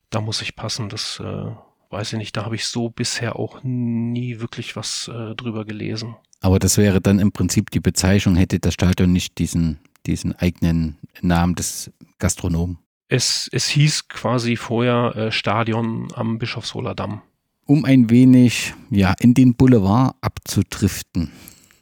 da 0.10 0.22
muss 0.22 0.42
ich 0.42 0.56
passen, 0.56 0.90
das 0.90 1.20
äh, 1.20 1.52
weiß 1.90 2.14
ich 2.14 2.20
nicht, 2.20 2.38
da 2.38 2.46
habe 2.46 2.56
ich 2.56 2.66
so 2.66 2.90
bisher 2.90 3.38
auch 3.38 3.62
nie 3.64 4.40
wirklich 4.40 4.76
was 4.76 5.08
äh, 5.08 5.36
drüber 5.36 5.66
gelesen. 5.66 6.16
Aber 6.42 6.60
das 6.60 6.78
wäre 6.78 7.02
dann 7.02 7.20
im 7.20 7.32
Prinzip 7.32 7.72
die 7.72 7.80
Bezeichnung, 7.80 8.36
hätte 8.36 8.60
das 8.60 8.74
Stadion 8.74 9.12
nicht 9.12 9.38
diesen, 9.38 9.80
diesen 10.06 10.36
eigenen 10.36 10.98
Namen 11.22 11.56
des 11.56 11.92
Gastronomen. 12.20 12.78
Es, 13.08 13.50
es 13.52 13.68
hieß 13.68 14.08
quasi 14.08 14.56
vorher 14.56 15.16
äh, 15.16 15.32
Stadion 15.32 16.08
am 16.14 16.38
Bischofsholer 16.40 16.96
Damm. 16.96 17.22
Um 17.66 17.86
ein 17.86 18.10
wenig 18.10 18.74
ja, 18.90 19.14
in 19.20 19.34
den 19.34 19.56
Boulevard 19.56 20.16
abzudriften 20.22 21.32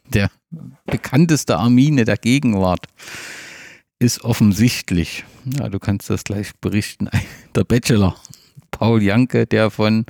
der 0.06 0.30
bekannteste 0.86 1.58
Armine 1.58 2.04
der 2.04 2.16
Gegenwart 2.16 2.86
ist 3.98 4.22
offensichtlich, 4.24 5.24
ja, 5.44 5.68
du 5.68 5.78
kannst 5.78 6.10
das 6.10 6.24
gleich 6.24 6.52
berichten, 6.60 7.08
der 7.54 7.64
Bachelor 7.64 8.16
Paul 8.70 9.02
Janke, 9.02 9.46
der 9.46 9.70
von 9.70 10.04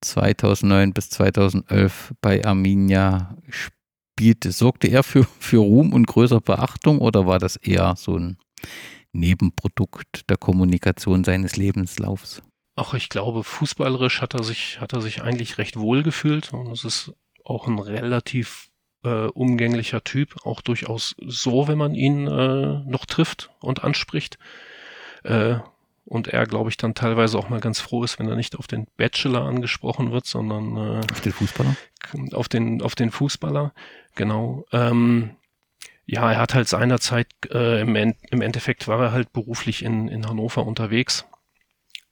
2009 0.00 0.92
bis 0.92 1.10
2011 1.10 2.14
bei 2.20 2.44
Arminia 2.44 3.36
spielte. 3.48 4.52
Sorgte 4.52 4.88
er 4.88 5.02
für, 5.02 5.24
für 5.40 5.58
Ruhm 5.58 5.92
und 5.92 6.06
größere 6.06 6.40
Beachtung 6.40 6.98
oder 6.98 7.26
war 7.26 7.38
das 7.38 7.56
eher 7.56 7.94
so 7.96 8.16
ein 8.16 8.38
Nebenprodukt 9.12 10.28
der 10.30 10.36
Kommunikation 10.36 11.24
seines 11.24 11.56
Lebenslaufs? 11.56 12.42
Ach, 12.76 12.94
ich 12.94 13.08
glaube, 13.08 13.42
fußballerisch 13.42 14.20
hat 14.20 14.34
er 14.34 14.44
sich, 14.44 14.80
hat 14.80 14.92
er 14.92 15.00
sich 15.00 15.22
eigentlich 15.22 15.58
recht 15.58 15.76
wohl 15.76 16.04
gefühlt 16.04 16.52
und 16.52 16.70
es 16.70 16.84
ist 16.84 17.12
auch 17.44 17.66
ein 17.66 17.78
relativ 17.78 18.67
äh, 19.04 19.26
umgänglicher 19.26 20.02
Typ, 20.04 20.36
auch 20.44 20.60
durchaus 20.60 21.14
so, 21.24 21.68
wenn 21.68 21.78
man 21.78 21.94
ihn 21.94 22.26
äh, 22.26 22.82
noch 22.84 23.06
trifft 23.06 23.50
und 23.60 23.84
anspricht. 23.84 24.38
Äh, 25.24 25.56
und 26.04 26.28
er, 26.28 26.46
glaube 26.46 26.70
ich, 26.70 26.78
dann 26.78 26.94
teilweise 26.94 27.38
auch 27.38 27.50
mal 27.50 27.60
ganz 27.60 27.80
froh 27.80 28.02
ist, 28.02 28.18
wenn 28.18 28.28
er 28.28 28.36
nicht 28.36 28.56
auf 28.56 28.66
den 28.66 28.86
Bachelor 28.96 29.42
angesprochen 29.42 30.10
wird, 30.10 30.24
sondern 30.24 30.76
äh, 30.76 31.00
auf 31.12 31.20
den 31.20 31.32
Fußballer. 31.32 31.76
Auf 32.32 32.48
den, 32.48 32.80
auf 32.80 32.94
den 32.94 33.10
Fußballer, 33.10 33.74
genau. 34.14 34.64
Ähm, 34.72 35.36
ja, 36.06 36.32
er 36.32 36.38
hat 36.38 36.54
halt 36.54 36.66
seinerzeit, 36.66 37.28
äh, 37.50 37.82
im, 37.82 37.94
End, 37.94 38.16
im 38.30 38.40
Endeffekt 38.40 38.88
war 38.88 38.98
er 39.00 39.12
halt 39.12 39.34
beruflich 39.34 39.84
in, 39.84 40.08
in 40.08 40.26
Hannover 40.26 40.66
unterwegs 40.66 41.26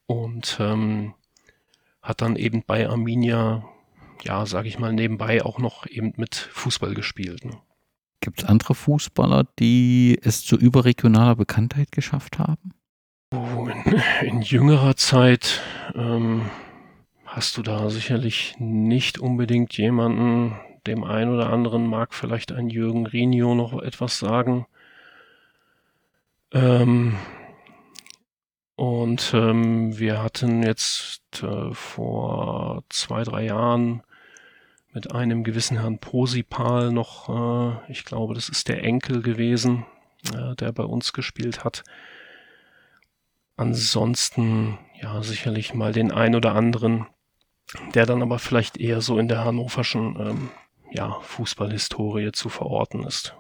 und 0.05 0.59
ähm, 0.61 1.15
hat 2.03 2.21
dann 2.21 2.37
eben 2.37 2.63
bei 2.67 2.87
Arminia 2.87 3.65
ja, 4.27 4.47
sage 4.47 4.69
ich 4.69 4.79
mal, 4.79 4.93
nebenbei 4.93 5.45
auch 5.45 5.59
noch 5.59 5.87
eben 5.87 6.13
mit 6.17 6.35
Fußball 6.35 6.95
gespielt. 6.95 7.45
Ne? 7.45 7.59
Gibt 8.21 8.43
es 8.43 8.49
andere 8.49 8.75
Fußballer, 8.75 9.47
die 9.59 10.19
es 10.23 10.45
zu 10.45 10.57
überregionaler 10.57 11.37
Bekanntheit 11.37 11.93
geschafft 11.93 12.39
haben? 12.39 12.73
Oh, 13.33 13.69
in, 13.69 14.03
in, 14.29 14.43
jüngerer 14.43 14.97
Zeit 14.97 15.61
ähm, 15.95 16.51
hast 17.25 17.57
du 17.57 17.63
da 17.63 17.91
sicherlich 17.91 18.55
nicht 18.59 19.19
unbedingt 19.19 19.77
jemanden, 19.77 20.57
dem 20.87 21.05
einen 21.05 21.35
oder 21.35 21.53
anderen 21.53 21.87
mag 21.87 22.15
vielleicht 22.15 22.53
ein 22.53 22.69
Jürgen 22.69 23.07
Rinio 23.07 23.55
noch 23.55 23.81
etwas 23.81 24.19
sagen. 24.19 24.67
Ähm, 26.53 27.17
und 28.77 29.33
ähm, 29.35 29.99
wir 29.99 30.23
hatten 30.23 30.63
jetzt 30.63 31.43
äh, 31.43 31.73
vor 31.73 32.85
zwei, 32.89 33.25
drei 33.25 33.45
Jahren 33.47 34.03
mit 34.97 35.13
einem 35.13 35.45
gewissen 35.45 35.79
Herrn 35.79 35.99
Posipal 35.99 36.91
noch, 36.91 37.29
äh, 37.29 37.93
ich 37.93 38.07
glaube, 38.07 38.33
das 38.33 38.49
ist 38.49 38.69
der 38.69 38.83
Enkel 38.83 39.21
gewesen, 39.21 39.85
äh, 40.35 40.57
der 40.57 40.73
bei 40.73 40.85
uns 40.85 41.13
gespielt 41.13 41.65
hat. 41.65 41.85
Ansonsten, 43.59 44.79
ja, 44.99 45.23
sicherlich 45.23 45.75
mal 45.75 45.93
den 45.93 46.13
ein 46.13 46.35
oder 46.35 46.55
anderen, 46.55 47.05
der 47.95 48.07
dann 48.07 48.23
aber 48.23 48.39
vielleicht 48.39 48.79
eher 48.79 49.03
so 49.03 49.19
in 49.19 49.29
der 49.29 49.45
hannoverschen, 49.45 50.17
ähm, 50.19 50.49
ja, 50.91 51.21
Fußballhistorie 51.21 52.33
zu 52.33 52.49
verorten 52.49 53.03
ist. 53.03 53.37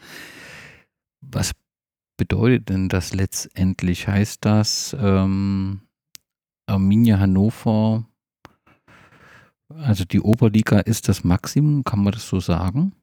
Was 1.21 1.51
bedeutet 2.17 2.69
denn 2.69 2.89
das 2.89 3.13
letztendlich? 3.13 4.07
Heißt 4.07 4.43
das, 4.45 4.95
ähm, 4.99 5.81
Arminia 6.65 7.19
Hannover, 7.19 8.05
also 9.69 10.05
die 10.05 10.21
Oberliga 10.21 10.79
ist 10.79 11.09
das 11.09 11.23
Maximum, 11.23 11.83
kann 11.83 12.03
man 12.03 12.13
das 12.13 12.27
so 12.27 12.39
sagen? 12.39 12.93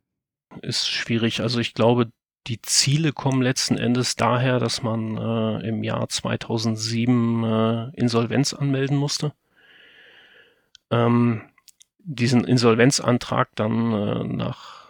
Ist 0.61 0.88
schwierig. 0.88 1.40
Also 1.40 1.61
ich 1.61 1.74
glaube, 1.74 2.11
die 2.46 2.61
Ziele 2.61 3.12
kommen 3.12 3.42
letzten 3.42 3.76
Endes 3.76 4.16
daher, 4.16 4.59
dass 4.59 4.82
man 4.82 5.16
äh, 5.16 5.68
im 5.68 5.84
Jahr 5.84 6.09
2007 6.09 7.44
äh, 7.44 7.90
Insolvenz 7.94 8.53
anmelden 8.53 8.96
musste. 8.96 9.32
Ähm, 10.90 11.42
diesen 11.98 12.44
Insolvenzantrag 12.44 13.50
dann 13.55 13.92
äh, 13.92 14.24
nach, 14.24 14.82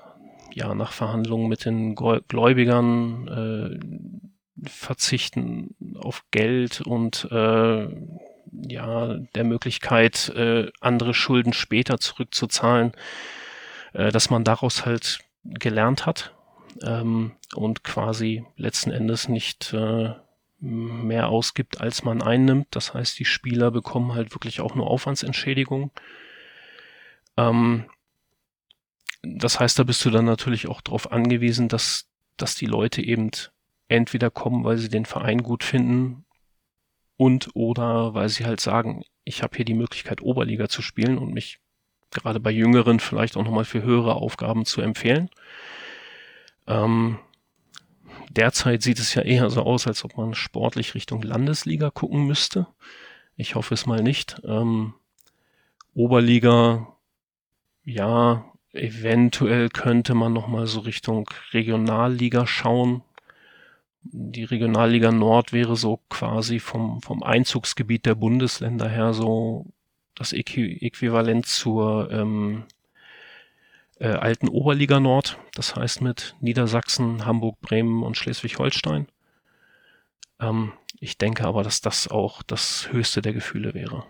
ja, 0.54 0.74
nach 0.74 0.92
Verhandlungen 0.92 1.48
mit 1.48 1.64
den 1.64 1.94
Gläubigern 1.94 3.28
äh, 3.28 4.68
verzichten 4.68 5.74
auf 5.98 6.24
Geld 6.30 6.80
und 6.82 7.28
äh, 7.30 7.88
ja, 8.68 9.14
der 9.34 9.44
Möglichkeit, 9.44 10.28
äh, 10.36 10.70
andere 10.80 11.14
Schulden 11.14 11.52
später 11.52 11.98
zurückzuzahlen, 11.98 12.92
äh, 13.94 14.12
dass 14.12 14.30
man 14.30 14.44
daraus 14.44 14.84
halt 14.84 15.20
gelernt 15.44 16.06
hat 16.06 16.34
ähm, 16.82 17.32
und 17.54 17.82
quasi 17.82 18.44
letzten 18.56 18.90
Endes 18.90 19.28
nicht 19.28 19.72
äh, 19.72 20.10
mehr 20.60 21.28
ausgibt, 21.28 21.80
als 21.80 22.04
man 22.04 22.22
einnimmt. 22.22 22.68
Das 22.70 22.94
heißt, 22.94 23.18
die 23.18 23.24
Spieler 23.24 23.70
bekommen 23.70 24.14
halt 24.14 24.32
wirklich 24.34 24.60
auch 24.60 24.74
nur 24.74 24.88
Aufwandsentschädigung. 24.88 25.90
Ähm, 27.36 27.86
das 29.22 29.60
heißt, 29.60 29.78
da 29.78 29.84
bist 29.84 30.04
du 30.04 30.10
dann 30.10 30.24
natürlich 30.24 30.68
auch 30.68 30.80
darauf 30.80 31.12
angewiesen, 31.12 31.68
dass, 31.68 32.06
dass 32.36 32.56
die 32.56 32.66
Leute 32.66 33.02
eben 33.02 33.30
entweder 33.88 34.30
kommen, 34.30 34.64
weil 34.64 34.78
sie 34.78 34.88
den 34.88 35.06
Verein 35.06 35.42
gut 35.42 35.64
finden 35.64 36.24
und 37.16 37.50
oder 37.54 38.14
weil 38.14 38.28
sie 38.28 38.44
halt 38.44 38.60
sagen, 38.60 39.04
ich 39.24 39.42
habe 39.42 39.56
hier 39.56 39.64
die 39.64 39.74
Möglichkeit, 39.74 40.22
Oberliga 40.22 40.68
zu 40.68 40.82
spielen 40.82 41.18
und 41.18 41.32
mich 41.32 41.60
gerade 42.10 42.40
bei 42.40 42.50
Jüngeren 42.50 43.00
vielleicht 43.00 43.36
auch 43.36 43.44
nochmal 43.44 43.64
für 43.64 43.82
höhere 43.82 44.14
Aufgaben 44.16 44.64
zu 44.64 44.80
empfehlen. 44.80 45.30
Ähm, 46.66 47.18
derzeit 48.30 48.82
sieht 48.82 48.98
es 48.98 49.14
ja 49.14 49.22
eher 49.22 49.50
so 49.50 49.62
aus, 49.62 49.86
als 49.86 50.04
ob 50.04 50.16
man 50.16 50.34
sportlich 50.34 50.94
Richtung 50.94 51.22
Landesliga 51.22 51.90
gucken 51.90 52.26
müsste. 52.26 52.66
Ich 53.36 53.54
hoffe 53.54 53.74
es 53.74 53.86
mal 53.86 54.02
nicht. 54.02 54.40
Ähm, 54.44 54.94
Oberliga, 55.94 56.88
ja, 57.84 58.51
eventuell 58.72 59.68
könnte 59.68 60.14
man 60.14 60.32
nochmal 60.32 60.66
so 60.66 60.80
Richtung 60.80 61.28
Regionalliga 61.52 62.46
schauen 62.46 63.02
die 64.02 64.44
Regionalliga 64.44 65.12
Nord 65.12 65.52
wäre 65.52 65.76
so 65.76 66.00
quasi 66.08 66.58
vom, 66.58 67.00
vom 67.02 67.22
Einzugsgebiet 67.22 68.06
der 68.06 68.14
Bundesländer 68.14 68.88
her 68.88 69.14
so 69.14 69.66
das 70.14 70.32
Äquivalent 70.32 71.46
zur 71.46 72.10
ähm, 72.10 72.64
äh, 73.98 74.08
alten 74.08 74.48
Oberliga 74.48 75.00
Nord, 75.00 75.38
das 75.54 75.76
heißt 75.76 76.02
mit 76.02 76.34
Niedersachsen, 76.40 77.24
Hamburg, 77.24 77.60
Bremen 77.60 78.02
und 78.02 78.16
Schleswig-Holstein. 78.16 79.06
Ähm, 80.40 80.72
ich 80.98 81.16
denke 81.18 81.46
aber, 81.46 81.62
dass 81.62 81.80
das 81.80 82.08
auch 82.08 82.42
das 82.42 82.92
höchste 82.92 83.22
der 83.22 83.32
Gefühle 83.32 83.74
wäre. 83.74 84.04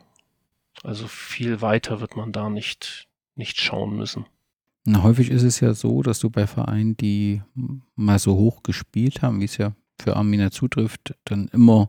Also 0.82 1.06
viel 1.06 1.60
weiter 1.60 2.00
wird 2.00 2.16
man 2.16 2.32
da 2.32 2.48
nicht, 2.48 3.08
nicht 3.36 3.60
schauen 3.60 3.96
müssen. 3.96 4.26
Na, 4.84 5.02
häufig 5.02 5.30
ist 5.30 5.44
es 5.44 5.60
ja 5.60 5.74
so, 5.74 6.02
dass 6.02 6.18
du 6.18 6.30
bei 6.30 6.46
Vereinen, 6.46 6.96
die 6.96 7.42
mal 7.94 8.18
so 8.18 8.34
hoch 8.34 8.62
gespielt 8.62 9.22
haben, 9.22 9.40
wie 9.40 9.44
es 9.44 9.56
ja 9.56 9.74
für 10.00 10.16
Arminia 10.16 10.50
zutrifft, 10.50 11.14
dann 11.24 11.48
immer 11.48 11.88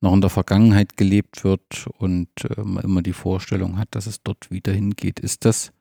noch 0.00 0.12
in 0.12 0.20
der 0.20 0.30
Vergangenheit 0.30 0.96
gelebt 0.96 1.44
wird 1.44 1.86
und 1.98 2.28
äh, 2.44 2.62
man 2.62 2.84
immer 2.84 3.02
die 3.02 3.12
Vorstellung 3.12 3.78
hat, 3.78 3.88
dass 3.92 4.06
es 4.06 4.22
dort 4.22 4.50
wieder 4.50 4.72
hingeht. 4.72 5.20
Ist 5.20 5.44
das 5.44 5.72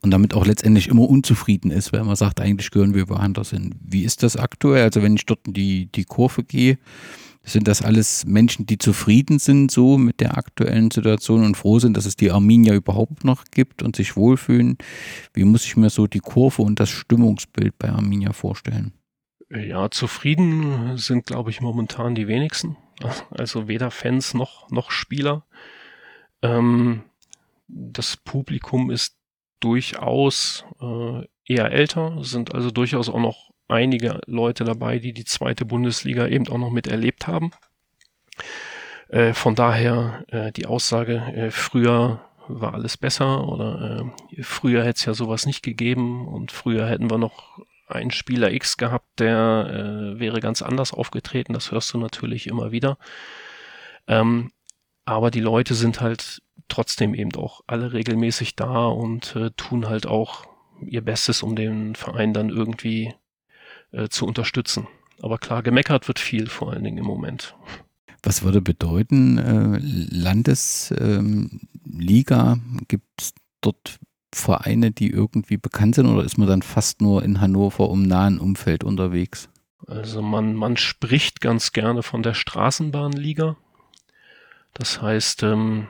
und 0.00 0.10
damit 0.10 0.34
auch 0.34 0.46
letztendlich 0.46 0.88
immer 0.88 1.08
unzufrieden 1.08 1.70
ist, 1.70 1.92
weil 1.92 2.04
man 2.04 2.16
sagt, 2.16 2.40
eigentlich 2.40 2.70
gehören 2.70 2.94
wir 2.94 3.08
woanders 3.08 3.50
hin. 3.50 3.74
Wie 3.80 4.02
ist 4.04 4.22
das 4.22 4.36
aktuell? 4.36 4.84
Also 4.84 5.02
wenn 5.02 5.14
ich 5.14 5.26
dort 5.26 5.46
in 5.46 5.52
die, 5.52 5.86
die 5.92 6.04
Kurve 6.04 6.42
gehe, 6.42 6.78
sind 7.44 7.66
das 7.66 7.82
alles 7.82 8.24
Menschen, 8.24 8.66
die 8.66 8.78
zufrieden 8.78 9.38
sind 9.38 9.70
so 9.70 9.98
mit 9.98 10.20
der 10.20 10.38
aktuellen 10.38 10.90
Situation 10.90 11.44
und 11.44 11.56
froh 11.56 11.78
sind, 11.78 11.96
dass 11.96 12.06
es 12.06 12.16
die 12.16 12.30
Arminia 12.30 12.74
überhaupt 12.74 13.24
noch 13.24 13.44
gibt 13.50 13.82
und 13.82 13.96
sich 13.96 14.16
wohlfühlen? 14.16 14.78
Wie 15.34 15.44
muss 15.44 15.64
ich 15.64 15.76
mir 15.76 15.90
so 15.90 16.06
die 16.06 16.20
Kurve 16.20 16.62
und 16.62 16.78
das 16.78 16.90
Stimmungsbild 16.90 17.76
bei 17.78 17.90
Arminia 17.90 18.32
vorstellen? 18.32 18.92
Ja, 19.50 19.90
zufrieden 19.90 20.96
sind, 20.96 21.26
glaube 21.26 21.50
ich, 21.50 21.60
momentan 21.60 22.14
die 22.14 22.28
wenigsten. 22.28 22.76
Also 23.30 23.68
weder 23.68 23.90
Fans 23.90 24.34
noch, 24.34 24.70
noch 24.70 24.90
Spieler. 24.90 25.44
Ähm, 26.42 27.02
das 27.68 28.16
Publikum 28.16 28.90
ist 28.90 29.16
durchaus 29.60 30.64
äh, 30.80 31.26
eher 31.46 31.70
älter, 31.72 32.22
sind 32.22 32.54
also 32.54 32.70
durchaus 32.70 33.08
auch 33.08 33.20
noch 33.20 33.51
einige 33.72 34.20
Leute 34.26 34.64
dabei, 34.64 34.98
die 34.98 35.12
die 35.12 35.24
zweite 35.24 35.64
Bundesliga 35.64 36.26
eben 36.26 36.48
auch 36.48 36.58
noch 36.58 36.70
miterlebt 36.70 37.26
haben. 37.26 37.50
Äh, 39.08 39.34
von 39.34 39.54
daher 39.54 40.24
äh, 40.28 40.52
die 40.52 40.66
Aussage, 40.66 41.16
äh, 41.34 41.50
früher 41.50 42.20
war 42.48 42.74
alles 42.74 42.96
besser 42.96 43.46
oder 43.46 44.04
äh, 44.36 44.42
früher 44.42 44.82
hätte 44.84 44.98
es 44.98 45.04
ja 45.04 45.14
sowas 45.14 45.46
nicht 45.46 45.62
gegeben 45.62 46.26
und 46.26 46.52
früher 46.52 46.86
hätten 46.86 47.10
wir 47.10 47.18
noch 47.18 47.58
ein 47.86 48.10
Spieler 48.10 48.52
X 48.52 48.76
gehabt, 48.76 49.20
der 49.20 50.14
äh, 50.16 50.20
wäre 50.20 50.40
ganz 50.40 50.62
anders 50.62 50.92
aufgetreten. 50.92 51.52
Das 51.52 51.70
hörst 51.70 51.92
du 51.92 51.98
natürlich 51.98 52.46
immer 52.46 52.72
wieder. 52.72 52.96
Ähm, 54.06 54.52
aber 55.04 55.30
die 55.30 55.40
Leute 55.40 55.74
sind 55.74 56.00
halt 56.00 56.42
trotzdem 56.68 57.14
eben 57.14 57.34
auch 57.34 57.60
alle 57.66 57.92
regelmäßig 57.92 58.56
da 58.56 58.86
und 58.86 59.36
äh, 59.36 59.50
tun 59.50 59.88
halt 59.88 60.06
auch 60.06 60.46
ihr 60.80 61.02
Bestes, 61.02 61.42
um 61.42 61.54
den 61.54 61.94
Verein 61.94 62.32
dann 62.32 62.48
irgendwie 62.48 63.14
äh, 63.92 64.08
zu 64.08 64.26
unterstützen. 64.26 64.88
Aber 65.22 65.38
klar, 65.38 65.62
gemeckert 65.62 66.08
wird 66.08 66.18
viel, 66.18 66.48
vor 66.48 66.72
allen 66.72 66.84
Dingen 66.84 66.98
im 66.98 67.04
Moment. 67.04 67.54
Was 68.22 68.42
würde 68.42 68.60
bedeuten, 68.60 69.38
äh, 69.38 69.78
Landesliga, 69.80 70.92
ähm, 72.52 72.80
gibt 72.88 73.20
es 73.20 73.34
dort 73.60 73.98
Vereine, 74.34 74.90
die 74.90 75.10
irgendwie 75.10 75.56
bekannt 75.56 75.94
sind 75.96 76.06
oder 76.06 76.24
ist 76.24 76.38
man 76.38 76.48
dann 76.48 76.62
fast 76.62 77.00
nur 77.02 77.22
in 77.22 77.40
Hannover 77.40 77.88
um 77.88 78.02
nahen 78.02 78.38
Umfeld 78.38 78.82
unterwegs? 78.84 79.48
Also 79.86 80.22
man, 80.22 80.54
man 80.54 80.76
spricht 80.76 81.40
ganz 81.40 81.72
gerne 81.72 82.02
von 82.02 82.22
der 82.22 82.34
Straßenbahnliga. 82.34 83.56
Das 84.74 85.02
heißt, 85.02 85.42
ähm, 85.42 85.88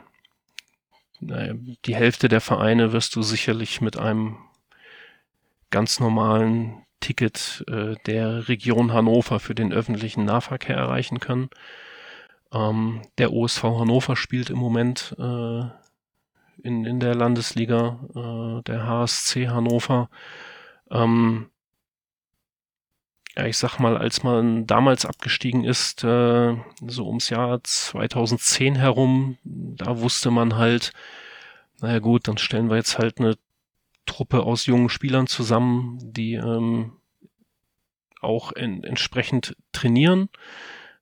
die 1.20 1.94
Hälfte 1.94 2.28
der 2.28 2.40
Vereine 2.40 2.92
wirst 2.92 3.14
du 3.14 3.22
sicherlich 3.22 3.80
mit 3.80 3.96
einem 3.96 4.38
ganz 5.70 6.00
normalen 6.00 6.81
Ticket 7.02 7.64
äh, 7.68 7.96
der 8.06 8.48
Region 8.48 8.94
Hannover 8.94 9.40
für 9.40 9.54
den 9.54 9.72
öffentlichen 9.72 10.24
Nahverkehr 10.24 10.76
erreichen 10.76 11.20
können. 11.20 11.50
Ähm, 12.52 13.02
der 13.18 13.32
OSV 13.32 13.62
Hannover 13.62 14.16
spielt 14.16 14.48
im 14.48 14.58
Moment 14.58 15.14
äh, 15.18 15.60
in, 16.62 16.84
in 16.86 17.00
der 17.00 17.14
Landesliga, 17.14 17.98
äh, 18.14 18.62
der 18.62 18.86
HSC 18.86 19.48
Hannover. 19.48 20.08
Ähm, 20.90 21.50
ja, 23.36 23.46
ich 23.46 23.56
sag 23.56 23.78
mal, 23.78 23.96
als 23.96 24.22
man 24.22 24.66
damals 24.66 25.06
abgestiegen 25.06 25.64
ist, 25.64 26.04
äh, 26.04 26.54
so 26.86 27.06
ums 27.06 27.30
Jahr 27.30 27.62
2010 27.64 28.76
herum, 28.76 29.38
da 29.44 29.98
wusste 30.00 30.30
man 30.30 30.56
halt, 30.56 30.92
naja 31.80 31.98
gut, 31.98 32.28
dann 32.28 32.38
stellen 32.38 32.68
wir 32.68 32.76
jetzt 32.76 32.98
halt 32.98 33.18
eine 33.18 33.36
Truppe 34.06 34.42
aus 34.42 34.66
jungen 34.66 34.88
Spielern 34.88 35.26
zusammen, 35.26 35.98
die 36.02 36.34
ähm, 36.34 36.92
auch 38.20 38.52
in, 38.52 38.84
entsprechend 38.84 39.56
trainieren. 39.72 40.28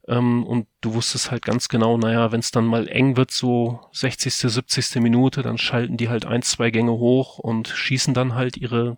Ähm, 0.09 0.45
und 0.45 0.67
du 0.81 0.95
wusstest 0.95 1.31
halt 1.31 1.45
ganz 1.45 1.69
genau, 1.69 1.97
naja, 1.97 2.33
wenn 2.33 2.41
es 2.41 2.51
dann 2.51 2.67
mal 2.67 2.89
eng 2.89 3.17
wird, 3.17 3.31
so 3.31 3.81
60., 3.93 4.35
70. 4.35 4.97
Minute, 4.97 5.43
dann 5.43 5.59
schalten 5.59 5.97
die 5.97 6.09
halt 6.09 6.27
ein, 6.27 6.43
zwei 6.43 6.71
Gänge 6.71 6.93
hoch 6.93 7.39
und 7.39 7.69
schießen 7.69 8.15
dann 8.15 8.35
halt 8.35 8.57
ihre 8.57 8.97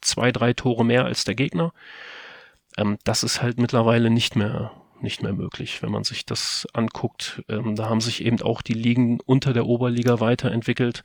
zwei, 0.00 0.32
drei 0.32 0.54
Tore 0.54 0.84
mehr 0.84 1.04
als 1.04 1.24
der 1.24 1.34
Gegner. 1.34 1.72
Ähm, 2.76 2.98
das 3.04 3.22
ist 3.22 3.42
halt 3.42 3.58
mittlerweile 3.58 4.10
nicht 4.10 4.36
mehr 4.36 4.72
nicht 5.02 5.22
mehr 5.22 5.32
möglich, 5.32 5.82
wenn 5.82 5.90
man 5.90 6.04
sich 6.04 6.26
das 6.26 6.66
anguckt. 6.72 7.42
Ähm, 7.48 7.74
da 7.74 7.88
haben 7.88 8.00
sich 8.00 8.24
eben 8.24 8.40
auch 8.42 8.62
die 8.62 8.74
Ligen 8.74 9.20
unter 9.20 9.52
der 9.52 9.66
Oberliga 9.66 10.20
weiterentwickelt. 10.20 11.04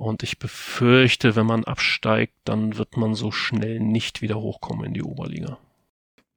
Und 0.00 0.22
ich 0.22 0.38
befürchte, 0.38 1.36
wenn 1.36 1.44
man 1.44 1.64
absteigt, 1.64 2.32
dann 2.44 2.78
wird 2.78 2.96
man 2.96 3.14
so 3.14 3.30
schnell 3.30 3.80
nicht 3.80 4.22
wieder 4.22 4.40
hochkommen 4.40 4.86
in 4.86 4.94
die 4.94 5.02
Oberliga. 5.02 5.58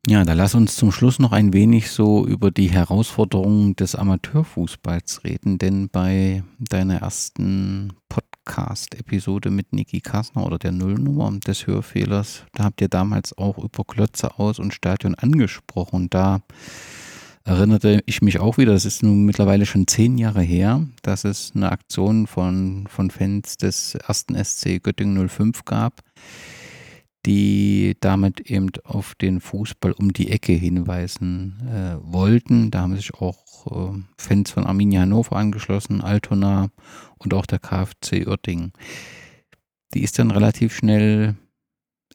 Ja, 0.06 0.26
da 0.26 0.34
lass 0.34 0.54
uns 0.54 0.76
zum 0.76 0.92
Schluss 0.92 1.18
noch 1.18 1.32
ein 1.32 1.54
wenig 1.54 1.90
so 1.90 2.28
über 2.28 2.52
die 2.52 2.70
Herausforderungen 2.70 3.78
des 3.78 3.96
Amateurfußballs 3.96 5.24
reden, 5.24 5.60
denn 5.60 5.88
bei 5.88 6.44
deiner 6.60 6.96
ersten 6.96 7.94
Podcast-Episode 8.10 9.50
mit 9.50 9.72
Niki 9.72 10.02
Kassner 10.02 10.46
oder 10.46 10.60
der 10.60 10.74
Nullnummer 10.74 11.32
des 11.48 11.66
Hörfehlers, 11.66 12.44
da 12.52 12.66
habt 12.66 12.82
ihr 12.82 12.90
damals 12.90 13.38
auch 13.38 13.58
über 13.58 13.86
Klötze 13.86 14.40
aus 14.40 14.60
und 14.60 14.74
Stadion 14.74 15.16
angesprochen. 15.16 16.10
Da 16.10 16.42
erinnerte 17.44 18.02
ich 18.06 18.22
mich 18.22 18.40
auch 18.40 18.58
wieder, 18.58 18.74
das 18.74 18.86
ist 18.86 19.04
nun 19.04 19.26
mittlerweile 19.26 19.66
schon 19.66 19.88
zehn 19.88 20.18
Jahre 20.18 20.42
her, 20.42 20.88
dass 21.02 21.24
es 21.24 21.52
eine 21.56 21.72
Aktion 21.72 22.28
von, 22.28 22.88
von 22.88 23.12
Fans 23.12 23.58
des 23.58 23.96
ersten 23.96 24.42
SC 24.42 24.82
Göttingen 24.82 25.30
05 25.30 25.66
gab 25.66 26.02
die 27.26 27.96
damit 28.02 28.42
eben 28.52 28.70
auf 28.84 29.16
den 29.16 29.40
Fußball 29.40 29.94
um 29.94 30.12
die 30.12 30.30
Ecke 30.32 30.52
hinweisen 30.52 31.56
äh, 31.70 31.96
wollten. 32.02 32.70
Da 32.70 32.82
haben 32.82 32.96
sich 32.96 33.14
auch 33.14 33.94
äh, 33.94 34.00
Fans 34.18 34.52
von 34.52 34.66
Arminia 34.66 35.02
Hannover 35.02 35.38
angeschlossen, 35.38 36.02
Altona 36.02 36.70
und 37.20 37.34
auch 37.34 37.46
der 37.46 37.60
KfC 37.60 38.28
Uerdingen. 38.28 38.74
Die 39.94 40.04
ist 40.04 40.20
dann 40.20 40.32
relativ 40.32 40.76
schnell 40.76 41.36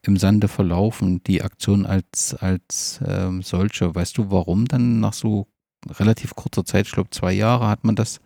im 0.03 0.17
Sande 0.17 0.49
verlaufen, 0.49 1.23
die 1.25 1.43
Aktion 1.43 1.87
als, 1.87 2.35
als 2.35 3.01
ähm, 3.07 3.43
solche. 3.43 3.95
Weißt 3.95 4.19
du, 4.19 4.31
warum 4.31 4.67
dann 4.67 5.01
nach 5.01 5.13
so 5.13 5.47
relativ 5.89 6.35
kurzer 6.35 6.65
Zeit, 6.65 6.87
ich 6.87 6.93
glaube 6.93 7.11
zwei 7.11 7.33
Jahre 7.33 7.69
hat 7.69 7.85
man 7.85 7.97
das 7.97 8.21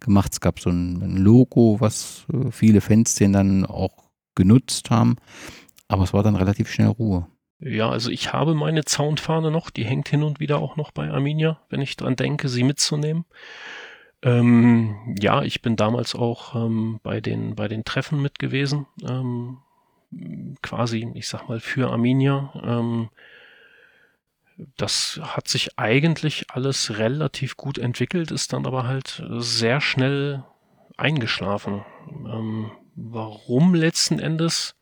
gemacht. 0.00 0.32
Es 0.32 0.40
gab 0.40 0.60
so 0.60 0.70
ein, 0.70 1.02
ein 1.02 1.16
Logo, 1.16 1.76
was 1.80 2.26
äh, 2.32 2.50
viele 2.50 2.80
Fans 2.80 3.14
den 3.14 3.32
dann 3.32 3.66
auch 3.66 4.10
genutzt 4.34 4.90
haben. 4.90 5.16
Aber 5.88 6.04
es 6.04 6.12
war 6.12 6.22
dann 6.22 6.36
relativ 6.36 6.70
schnell 6.70 6.88
Ruhe. 6.88 7.26
Ja, 7.58 7.88
also 7.88 8.10
ich 8.10 8.32
habe 8.32 8.54
meine 8.54 8.84
Zaunfahne 8.84 9.50
noch, 9.50 9.70
die 9.70 9.84
hängt 9.84 10.08
hin 10.08 10.22
und 10.22 10.40
wieder 10.40 10.58
auch 10.58 10.76
noch 10.76 10.90
bei 10.90 11.10
Arminia, 11.10 11.60
wenn 11.70 11.80
ich 11.80 11.96
dran 11.96 12.16
denke, 12.16 12.48
sie 12.48 12.64
mitzunehmen. 12.64 13.24
Ähm, 14.22 15.16
ja, 15.18 15.42
ich 15.42 15.62
bin 15.62 15.76
damals 15.76 16.14
auch 16.14 16.54
ähm, 16.54 17.00
bei, 17.02 17.20
den, 17.20 17.54
bei 17.54 17.68
den 17.68 17.84
Treffen 17.84 18.20
mit 18.20 18.38
gewesen, 18.38 18.86
ähm, 19.08 19.58
quasi, 20.62 21.10
ich 21.14 21.28
sag 21.28 21.48
mal, 21.48 21.60
für 21.60 21.90
Arminia. 21.90 22.52
Ähm, 22.62 23.10
das 24.76 25.20
hat 25.22 25.48
sich 25.48 25.78
eigentlich 25.78 26.50
alles 26.50 26.98
relativ 26.98 27.56
gut 27.56 27.78
entwickelt, 27.78 28.30
ist 28.30 28.52
dann 28.52 28.66
aber 28.66 28.86
halt 28.86 29.22
sehr 29.38 29.80
schnell 29.80 30.44
eingeschlafen. 30.96 31.84
Ähm, 32.08 32.70
warum 32.94 33.74
letzten 33.74 34.18
Endes? 34.18 34.76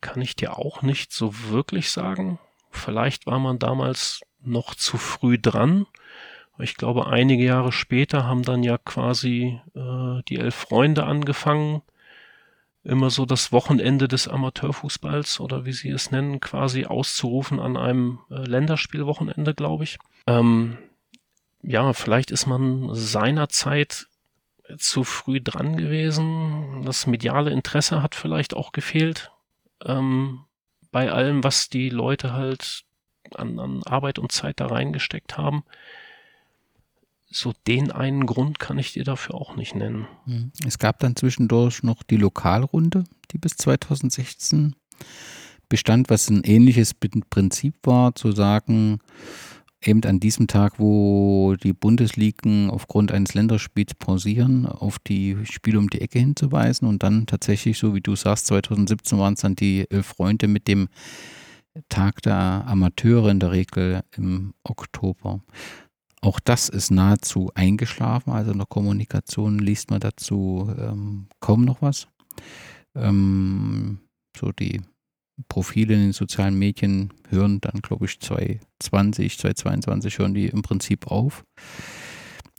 kann 0.00 0.20
ich 0.20 0.36
dir 0.36 0.58
auch 0.58 0.82
nicht 0.82 1.12
so 1.12 1.50
wirklich 1.50 1.90
sagen. 1.90 2.38
Vielleicht 2.70 3.26
war 3.26 3.38
man 3.38 3.58
damals 3.58 4.20
noch 4.42 4.74
zu 4.74 4.96
früh 4.96 5.38
dran. 5.38 5.86
Ich 6.58 6.76
glaube, 6.76 7.06
einige 7.06 7.44
Jahre 7.44 7.72
später 7.72 8.24
haben 8.24 8.42
dann 8.42 8.62
ja 8.62 8.78
quasi 8.78 9.60
äh, 9.74 10.22
die 10.28 10.38
elf 10.38 10.54
Freunde 10.54 11.04
angefangen, 11.04 11.82
immer 12.82 13.10
so 13.10 13.26
das 13.26 13.52
Wochenende 13.52 14.08
des 14.08 14.26
Amateurfußballs 14.28 15.40
oder 15.40 15.64
wie 15.66 15.72
sie 15.72 15.90
es 15.90 16.10
nennen, 16.10 16.40
quasi 16.40 16.86
auszurufen 16.86 17.60
an 17.60 17.76
einem 17.76 18.20
äh, 18.30 18.36
Länderspielwochenende, 18.36 19.54
glaube 19.54 19.84
ich. 19.84 19.98
Ähm, 20.26 20.78
ja, 21.62 21.92
vielleicht 21.92 22.30
ist 22.30 22.46
man 22.46 22.88
seinerzeit 22.94 24.06
zu 24.78 25.04
früh 25.04 25.40
dran 25.40 25.76
gewesen. 25.76 26.82
Das 26.84 27.06
mediale 27.06 27.50
Interesse 27.50 28.02
hat 28.02 28.14
vielleicht 28.14 28.54
auch 28.54 28.72
gefehlt 28.72 29.30
ähm, 29.84 30.44
bei 30.90 31.10
allem, 31.10 31.44
was 31.44 31.68
die 31.68 31.90
Leute 31.90 32.32
halt 32.32 32.84
an, 33.34 33.58
an 33.58 33.82
Arbeit 33.84 34.18
und 34.18 34.32
Zeit 34.32 34.60
da 34.60 34.66
reingesteckt 34.66 35.36
haben. 35.36 35.64
So 37.30 37.52
den 37.66 37.92
einen 37.92 38.26
Grund 38.26 38.58
kann 38.58 38.78
ich 38.78 38.92
dir 38.92 39.04
dafür 39.04 39.36
auch 39.36 39.56
nicht 39.56 39.74
nennen. 39.74 40.06
Mhm. 40.26 40.50
Es 40.66 40.78
gab 40.78 40.98
dann 40.98 41.14
zwischendurch 41.16 41.82
noch 41.82 42.02
die 42.02 42.16
Lokalrunde, 42.16 43.04
die 43.30 43.38
bis 43.38 43.56
2016 43.56 44.74
bestand, 45.68 46.10
was 46.10 46.28
ein 46.28 46.42
ähnliches 46.42 46.92
Prinzip 46.94 47.74
war, 47.84 48.14
zu 48.16 48.32
sagen, 48.32 48.98
eben 49.82 50.02
an 50.04 50.20
diesem 50.20 50.46
Tag, 50.46 50.78
wo 50.78 51.54
die 51.62 51.72
Bundesligen 51.72 52.68
aufgrund 52.68 53.12
eines 53.12 53.34
Länderspiels 53.34 53.94
pausieren, 53.94 54.66
auf 54.66 54.98
die 54.98 55.38
Spiele 55.44 55.78
um 55.78 55.88
die 55.88 56.00
Ecke 56.00 56.18
hinzuweisen 56.18 56.86
und 56.86 57.02
dann 57.02 57.26
tatsächlich, 57.26 57.78
so 57.78 57.94
wie 57.94 58.00
du 58.00 58.16
sagst, 58.16 58.46
2017 58.46 59.18
waren 59.18 59.34
es 59.34 59.40
dann 59.40 59.56
die 59.56 59.86
elf 59.90 60.06
Freunde 60.06 60.48
mit 60.48 60.68
dem 60.68 60.88
Tag 61.88 62.20
der 62.22 62.64
Amateure 62.66 63.30
in 63.30 63.40
der 63.40 63.52
Regel 63.52 64.02
im 64.16 64.52
Oktober. 64.64 65.40
Auch 66.22 66.38
das 66.38 66.68
ist 66.68 66.90
nahezu 66.90 67.50
eingeschlafen, 67.54 68.32
also 68.32 68.52
in 68.52 68.58
der 68.58 68.66
Kommunikation 68.66 69.58
liest 69.58 69.90
man 69.90 70.00
dazu 70.00 70.70
ähm, 70.78 71.28
kaum 71.40 71.64
noch 71.64 71.80
was. 71.80 72.08
Ähm, 72.94 74.00
so 74.36 74.52
die 74.52 74.82
Profile 75.48 75.94
in 75.94 76.00
den 76.00 76.12
sozialen 76.12 76.58
Medien 76.58 77.12
hören 77.28 77.60
dann, 77.60 77.80
glaube 77.80 78.04
ich, 78.04 78.20
2020, 78.20 79.38
2022 79.38 80.18
hören 80.18 80.34
die 80.34 80.46
im 80.46 80.62
Prinzip 80.62 81.06
auf. 81.06 81.44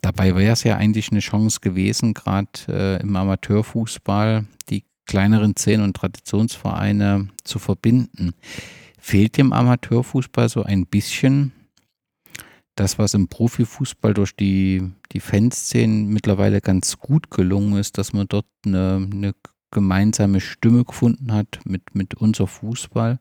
Dabei 0.01 0.35
wäre 0.35 0.53
es 0.53 0.63
ja 0.63 0.77
eigentlich 0.77 1.11
eine 1.11 1.19
Chance 1.19 1.59
gewesen, 1.61 2.15
gerade 2.15 2.49
äh, 2.67 3.01
im 3.01 3.15
Amateurfußball 3.15 4.45
die 4.69 4.83
kleineren 5.05 5.55
Szenen 5.55 5.83
und 5.83 5.95
Traditionsvereine 5.95 7.27
zu 7.43 7.59
verbinden. 7.59 8.31
Fehlt 8.99 9.37
dem 9.37 9.53
Amateurfußball 9.53 10.49
so 10.49 10.63
ein 10.63 10.87
bisschen 10.87 11.51
das, 12.75 12.97
was 12.97 13.13
im 13.13 13.27
Profifußball 13.27 14.13
durch 14.13 14.35
die, 14.35 14.91
die 15.11 15.19
Fanszenen 15.19 16.07
mittlerweile 16.07 16.61
ganz 16.61 16.97
gut 16.97 17.29
gelungen 17.29 17.77
ist, 17.77 17.97
dass 17.97 18.13
man 18.13 18.27
dort 18.27 18.45
eine, 18.65 19.07
eine 19.11 19.35
gemeinsame 19.71 20.41
Stimme 20.41 20.83
gefunden 20.83 21.33
hat 21.33 21.59
mit, 21.65 21.95
mit 21.95 22.15
unser 22.15 22.47
Fußball 22.47 23.19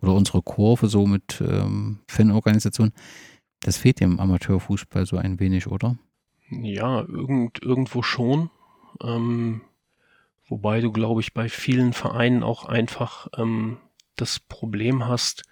oder 0.00 0.14
unsere 0.14 0.42
Kurve, 0.42 0.88
so 0.88 1.06
mit 1.06 1.42
ähm, 1.46 2.00
Fanorganisationen. 2.08 2.94
Das 3.60 3.76
fehlt 3.76 4.00
dem 4.00 4.18
Amateurfußball 4.18 5.06
so 5.06 5.16
ein 5.18 5.38
wenig, 5.38 5.68
oder? 5.68 5.96
Ja, 6.50 7.00
irgend, 7.02 7.62
irgendwo 7.62 8.02
schon. 8.02 8.50
Ähm, 9.02 9.62
wobei 10.48 10.80
du, 10.80 10.90
glaube 10.90 11.20
ich, 11.20 11.32
bei 11.32 11.48
vielen 11.48 11.92
Vereinen 11.92 12.42
auch 12.42 12.64
einfach 12.64 13.28
ähm, 13.36 13.76
das 14.16 14.40
Problem 14.40 15.06
hast, 15.06 15.44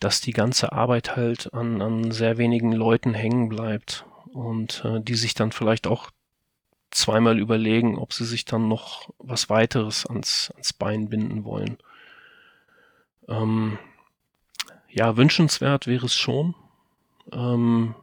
dass 0.00 0.20
die 0.20 0.32
ganze 0.32 0.72
Arbeit 0.72 1.16
halt 1.16 1.52
an, 1.54 1.80
an 1.82 2.10
sehr 2.10 2.38
wenigen 2.38 2.72
Leuten 2.72 3.14
hängen 3.14 3.48
bleibt 3.48 4.04
und 4.32 4.84
äh, 4.84 5.00
die 5.00 5.14
sich 5.14 5.34
dann 5.34 5.52
vielleicht 5.52 5.86
auch 5.86 6.10
zweimal 6.90 7.38
überlegen, 7.38 7.98
ob 7.98 8.12
sie 8.12 8.24
sich 8.24 8.44
dann 8.44 8.66
noch 8.66 9.10
was 9.18 9.48
weiteres 9.48 10.06
ans, 10.06 10.50
ans 10.54 10.72
Bein 10.72 11.08
binden 11.08 11.44
wollen. 11.44 11.78
Ähm, 13.28 13.78
ja, 14.88 15.16
wünschenswert 15.16 15.86
wäre 15.86 16.06
es 16.06 16.14
schon. 16.14 16.54
Ähm, 17.32 17.94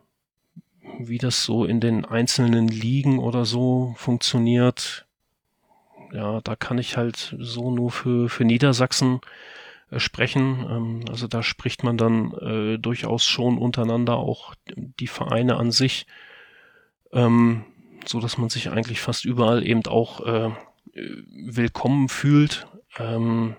wie 0.99 1.17
das 1.17 1.43
so 1.43 1.65
in 1.65 1.81
den 1.81 2.05
einzelnen 2.05 2.67
Ligen 2.67 3.19
oder 3.19 3.43
so 3.43 3.93
funktioniert, 3.97 5.05
ja, 6.13 6.39
da 6.41 6.55
kann 6.55 6.77
ich 6.77 6.95
halt 6.95 7.35
so 7.37 7.71
nur 7.71 7.91
für, 7.91 8.29
für 8.29 8.45
Niedersachsen 8.45 9.19
sprechen. 9.95 10.65
Ähm, 10.69 11.05
also 11.09 11.27
da 11.27 11.43
spricht 11.43 11.83
man 11.83 11.97
dann 11.97 12.33
äh, 12.33 12.77
durchaus 12.77 13.25
schon 13.25 13.57
untereinander 13.57 14.17
auch 14.17 14.55
die 14.75 15.07
Vereine 15.07 15.57
an 15.57 15.71
sich. 15.71 16.05
Ähm, 17.13 17.63
so 18.05 18.19
dass 18.19 18.37
man 18.37 18.49
sich 18.49 18.69
eigentlich 18.69 19.01
fast 19.01 19.25
überall 19.25 19.65
eben 19.65 19.85
auch 19.85 20.25
äh, 20.25 20.51
willkommen 20.93 22.09
fühlt. 22.09 22.67
Ähm, 22.97 23.55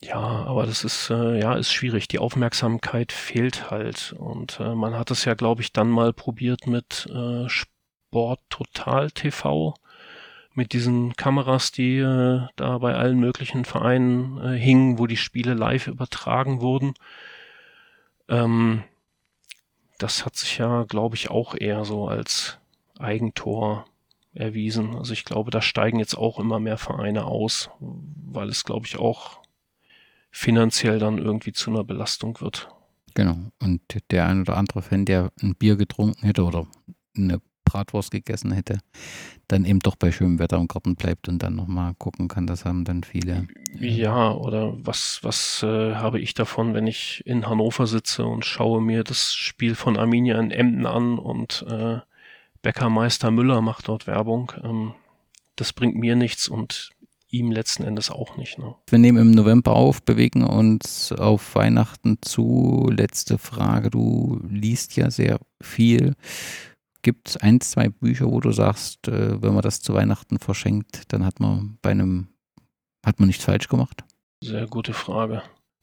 ja, 0.00 0.16
aber 0.16 0.66
das 0.66 0.84
ist 0.84 1.10
äh, 1.10 1.40
ja 1.40 1.54
ist 1.54 1.72
schwierig. 1.72 2.06
Die 2.08 2.18
Aufmerksamkeit 2.20 3.12
fehlt 3.12 3.70
halt 3.70 4.14
und 4.16 4.60
äh, 4.60 4.74
man 4.74 4.94
hat 4.94 5.10
es 5.10 5.24
ja, 5.24 5.34
glaube 5.34 5.62
ich, 5.62 5.72
dann 5.72 5.88
mal 5.88 6.12
probiert 6.12 6.66
mit 6.66 7.08
äh, 7.12 7.48
Sport 7.48 8.40
Total 8.48 9.10
TV 9.10 9.74
mit 10.58 10.72
diesen 10.72 11.14
Kameras, 11.14 11.70
die 11.70 11.98
äh, 11.98 12.40
da 12.56 12.78
bei 12.78 12.94
allen 12.94 13.20
möglichen 13.20 13.64
Vereinen 13.64 14.38
äh, 14.38 14.58
hingen, 14.58 14.98
wo 14.98 15.06
die 15.06 15.16
Spiele 15.16 15.54
live 15.54 15.86
übertragen 15.86 16.60
wurden. 16.60 16.94
Ähm, 18.28 18.82
das 19.98 20.26
hat 20.26 20.34
sich 20.34 20.58
ja, 20.58 20.82
glaube 20.82 21.14
ich, 21.14 21.30
auch 21.30 21.54
eher 21.54 21.84
so 21.84 22.08
als 22.08 22.58
Eigentor 22.98 23.86
erwiesen. 24.34 24.96
Also 24.96 25.12
ich 25.12 25.24
glaube, 25.24 25.52
da 25.52 25.62
steigen 25.62 26.00
jetzt 26.00 26.18
auch 26.18 26.40
immer 26.40 26.58
mehr 26.58 26.76
Vereine 26.76 27.24
aus, 27.24 27.70
weil 27.78 28.48
es, 28.48 28.64
glaube 28.64 28.86
ich, 28.86 28.98
auch 28.98 29.40
finanziell 30.32 30.98
dann 30.98 31.18
irgendwie 31.18 31.52
zu 31.52 31.70
einer 31.70 31.84
Belastung 31.84 32.40
wird. 32.40 32.68
Genau. 33.14 33.36
Und 33.60 33.80
der 34.10 34.26
ein 34.26 34.40
oder 34.40 34.56
andere 34.56 34.82
Fan, 34.82 35.04
der 35.04 35.30
ein 35.40 35.54
Bier 35.54 35.76
getrunken 35.76 36.26
hätte 36.26 36.42
oder 36.42 36.66
eine 37.16 37.40
Bratwurst 37.68 38.10
gegessen 38.10 38.52
hätte, 38.52 38.78
dann 39.46 39.64
eben 39.64 39.80
doch 39.80 39.96
bei 39.96 40.12
schönem 40.12 40.38
Wetter 40.38 40.56
im 40.56 40.68
Garten 40.68 40.96
bleibt 40.96 41.28
und 41.28 41.42
dann 41.42 41.54
nochmal 41.56 41.94
gucken 41.98 42.28
kann. 42.28 42.46
Das 42.46 42.64
haben 42.64 42.84
dann 42.84 43.02
viele. 43.04 43.46
Ja, 43.78 44.32
oder 44.32 44.74
was, 44.78 45.20
was 45.22 45.62
äh, 45.62 45.94
habe 45.94 46.20
ich 46.20 46.34
davon, 46.34 46.74
wenn 46.74 46.86
ich 46.86 47.22
in 47.26 47.46
Hannover 47.46 47.86
sitze 47.86 48.24
und 48.24 48.44
schaue 48.44 48.80
mir 48.80 49.04
das 49.04 49.34
Spiel 49.34 49.74
von 49.74 49.96
Arminia 49.96 50.38
in 50.38 50.50
Emden 50.50 50.86
an 50.86 51.18
und 51.18 51.64
äh, 51.68 51.98
Bäckermeister 52.62 53.30
Müller 53.30 53.60
macht 53.60 53.88
dort 53.88 54.06
Werbung. 54.06 54.52
Ähm, 54.62 54.94
das 55.56 55.72
bringt 55.72 55.96
mir 55.96 56.16
nichts 56.16 56.48
und 56.48 56.90
ihm 57.30 57.50
letzten 57.50 57.84
Endes 57.84 58.10
auch 58.10 58.36
nicht. 58.36 58.58
Ne? 58.58 58.74
Wir 58.88 58.98
nehmen 58.98 59.18
im 59.18 59.30
November 59.32 59.72
auf, 59.72 60.02
bewegen 60.02 60.44
uns 60.44 61.12
auf 61.12 61.54
Weihnachten 61.54 62.18
zu. 62.22 62.88
Letzte 62.90 63.38
Frage, 63.38 63.90
du 63.90 64.40
liest 64.48 64.96
ja 64.96 65.10
sehr 65.10 65.38
viel. 65.60 66.14
Gibt 67.02 67.28
es 67.28 67.36
ein, 67.36 67.60
zwei 67.60 67.88
Bücher, 67.88 68.26
wo 68.26 68.40
du 68.40 68.52
sagst, 68.52 69.08
äh, 69.08 69.40
wenn 69.40 69.54
man 69.54 69.62
das 69.62 69.80
zu 69.80 69.94
Weihnachten 69.94 70.38
verschenkt, 70.38 71.12
dann 71.12 71.24
hat 71.24 71.40
man 71.40 71.78
bei 71.80 71.90
einem, 71.90 72.28
hat 73.04 73.20
man 73.20 73.28
nichts 73.28 73.44
falsch 73.44 73.68
gemacht? 73.68 74.04
Sehr 74.42 74.66
gute 74.66 74.92
Frage. 74.92 75.42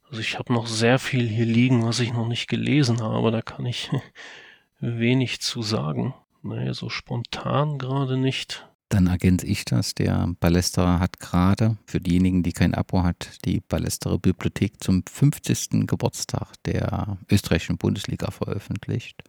Also 0.09 0.21
ich 0.21 0.37
habe 0.37 0.53
noch 0.53 0.67
sehr 0.67 0.99
viel 0.99 1.27
hier 1.27 1.45
liegen, 1.45 1.83
was 1.83 1.99
ich 1.99 2.13
noch 2.13 2.27
nicht 2.27 2.47
gelesen 2.47 3.01
habe. 3.01 3.31
Da 3.31 3.41
kann 3.41 3.65
ich 3.65 3.89
wenig 4.79 5.41
zu 5.41 5.61
sagen. 5.61 6.13
Naja, 6.43 6.73
so 6.73 6.89
spontan 6.89 7.77
gerade 7.77 8.17
nicht. 8.17 8.67
Dann 8.89 9.07
ergänze 9.07 9.47
ich 9.47 9.65
das. 9.65 9.95
Der 9.95 10.29
Ballesterer 10.39 10.99
hat 10.99 11.19
gerade 11.19 11.77
für 11.87 11.99
diejenigen, 11.99 12.43
die 12.43 12.51
kein 12.51 12.75
Abo 12.75 13.01
hat, 13.01 13.43
die 13.45 13.61
Ballesterer 13.61 14.19
Bibliothek 14.19 14.81
zum 14.83 15.03
50. 15.09 15.87
Geburtstag 15.87 16.53
der 16.65 17.17
österreichischen 17.31 17.77
Bundesliga 17.77 18.29
veröffentlicht. 18.29 19.23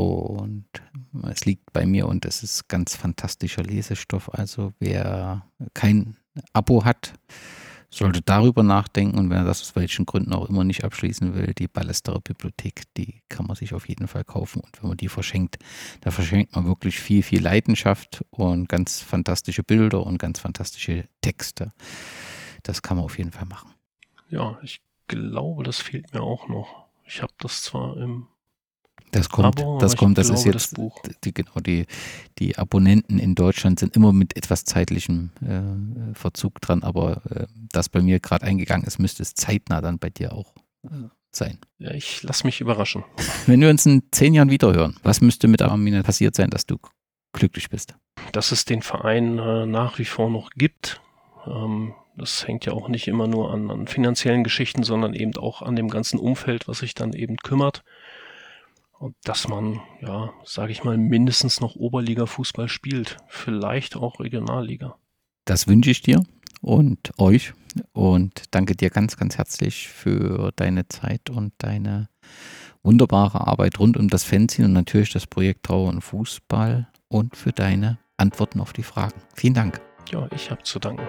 Und 0.00 0.66
es 1.30 1.44
liegt 1.44 1.72
bei 1.72 1.84
mir 1.86 2.06
und 2.08 2.24
es 2.24 2.42
ist 2.42 2.68
ganz 2.68 2.96
fantastischer 2.96 3.62
Lesestoff. 3.62 4.32
Also 4.32 4.72
wer 4.78 5.46
kein 5.74 6.16
Abo 6.52 6.84
hat, 6.84 7.12
sollte 7.90 8.22
darüber 8.22 8.62
nachdenken 8.62 9.18
und 9.18 9.30
wenn 9.30 9.38
er 9.38 9.44
das 9.44 9.62
aus 9.62 9.74
welchen 9.74 10.06
Gründen 10.06 10.32
auch 10.32 10.48
immer 10.48 10.62
nicht 10.62 10.84
abschließen 10.84 11.34
will, 11.34 11.52
die 11.54 11.66
Ballesterer 11.66 12.20
Bibliothek, 12.20 12.84
die 12.96 13.20
kann 13.28 13.46
man 13.46 13.56
sich 13.56 13.74
auf 13.74 13.88
jeden 13.88 14.06
Fall 14.06 14.24
kaufen 14.24 14.60
und 14.60 14.80
wenn 14.80 14.88
man 14.88 14.96
die 14.96 15.08
verschenkt, 15.08 15.58
da 16.00 16.12
verschenkt 16.12 16.54
man 16.54 16.66
wirklich 16.66 17.00
viel, 17.00 17.24
viel 17.24 17.42
Leidenschaft 17.42 18.24
und 18.30 18.68
ganz 18.68 19.00
fantastische 19.00 19.64
Bilder 19.64 20.06
und 20.06 20.18
ganz 20.18 20.38
fantastische 20.38 21.08
Texte. 21.20 21.72
Das 22.62 22.80
kann 22.80 22.96
man 22.96 23.04
auf 23.04 23.18
jeden 23.18 23.32
Fall 23.32 23.46
machen. 23.46 23.74
Ja, 24.28 24.58
ich 24.62 24.80
glaube, 25.08 25.64
das 25.64 25.80
fehlt 25.80 26.14
mir 26.14 26.22
auch 26.22 26.48
noch. 26.48 26.86
Ich 27.04 27.22
habe 27.22 27.32
das 27.38 27.62
zwar 27.62 27.96
im 27.96 28.28
das 29.12 29.28
kommt, 29.28 29.60
Abo, 29.60 29.78
das 29.78 29.96
kommt, 29.96 30.18
das 30.18 30.30
ist 30.30 30.44
jetzt, 30.44 30.76
das 30.76 30.90
die, 31.24 31.34
genau, 31.34 31.60
die, 31.60 31.86
die 32.38 32.56
Abonnenten 32.58 33.18
in 33.18 33.34
Deutschland 33.34 33.78
sind 33.78 33.96
immer 33.96 34.12
mit 34.12 34.36
etwas 34.36 34.64
zeitlichem 34.64 35.30
äh, 35.42 36.14
Verzug 36.14 36.60
dran, 36.60 36.82
aber 36.82 37.22
äh, 37.30 37.46
das 37.72 37.88
bei 37.88 38.00
mir 38.00 38.20
gerade 38.20 38.46
eingegangen 38.46 38.86
ist, 38.86 38.98
müsste 38.98 39.22
es 39.22 39.34
zeitnah 39.34 39.80
dann 39.80 39.98
bei 39.98 40.10
dir 40.10 40.32
auch 40.32 40.54
äh, 40.84 41.08
sein. 41.30 41.58
Ja, 41.78 41.92
ich 41.92 42.22
lasse 42.22 42.46
mich 42.46 42.60
überraschen. 42.60 43.04
Wenn 43.46 43.60
wir 43.60 43.70
uns 43.70 43.86
in 43.86 44.02
zehn 44.10 44.34
Jahren 44.34 44.50
wiederhören, 44.50 44.96
was 45.02 45.20
müsste 45.20 45.48
mit 45.48 45.62
Arminia 45.62 46.02
passiert 46.02 46.34
sein, 46.34 46.50
dass 46.50 46.66
du 46.66 46.78
glücklich 47.32 47.70
bist? 47.70 47.94
Dass 48.32 48.52
es 48.52 48.64
den 48.64 48.82
Verein 48.82 49.38
äh, 49.38 49.66
nach 49.66 49.98
wie 49.98 50.04
vor 50.04 50.30
noch 50.30 50.50
gibt. 50.50 51.00
Ähm, 51.46 51.94
das 52.16 52.46
hängt 52.46 52.66
ja 52.66 52.72
auch 52.72 52.88
nicht 52.88 53.08
immer 53.08 53.26
nur 53.26 53.52
an, 53.52 53.70
an 53.70 53.86
finanziellen 53.86 54.44
Geschichten, 54.44 54.82
sondern 54.82 55.14
eben 55.14 55.36
auch 55.36 55.62
an 55.62 55.76
dem 55.76 55.88
ganzen 55.88 56.18
Umfeld, 56.18 56.68
was 56.68 56.78
sich 56.78 56.94
dann 56.94 57.12
eben 57.12 57.36
kümmert. 57.36 57.82
Und 59.00 59.16
dass 59.24 59.48
man, 59.48 59.80
ja, 60.02 60.30
sage 60.44 60.72
ich 60.72 60.84
mal, 60.84 60.98
mindestens 60.98 61.62
noch 61.62 61.74
Oberliga-Fußball 61.74 62.68
spielt, 62.68 63.16
vielleicht 63.28 63.96
auch 63.96 64.20
Regionalliga. 64.20 64.96
Das 65.46 65.66
wünsche 65.66 65.90
ich 65.90 66.02
dir 66.02 66.22
und 66.60 67.10
euch 67.16 67.54
und 67.92 68.42
danke 68.50 68.76
dir 68.76 68.90
ganz, 68.90 69.16
ganz 69.16 69.38
herzlich 69.38 69.88
für 69.88 70.52
deine 70.54 70.86
Zeit 70.88 71.30
und 71.30 71.54
deine 71.56 72.10
wunderbare 72.82 73.46
Arbeit 73.46 73.78
rund 73.78 73.96
um 73.96 74.08
das 74.08 74.24
Fanzine 74.24 74.66
und 74.68 74.74
natürlich 74.74 75.12
das 75.12 75.26
Projekt 75.26 75.62
Trauer 75.62 75.88
und 75.88 76.02
Fußball 76.02 76.86
und 77.08 77.36
für 77.36 77.52
deine 77.52 77.98
Antworten 78.18 78.60
auf 78.60 78.74
die 78.74 78.82
Fragen. 78.82 79.22
Vielen 79.34 79.54
Dank. 79.54 79.80
Ja, 80.12 80.28
ich 80.34 80.50
habe 80.50 80.62
zu 80.62 80.78
danken. 80.78 81.08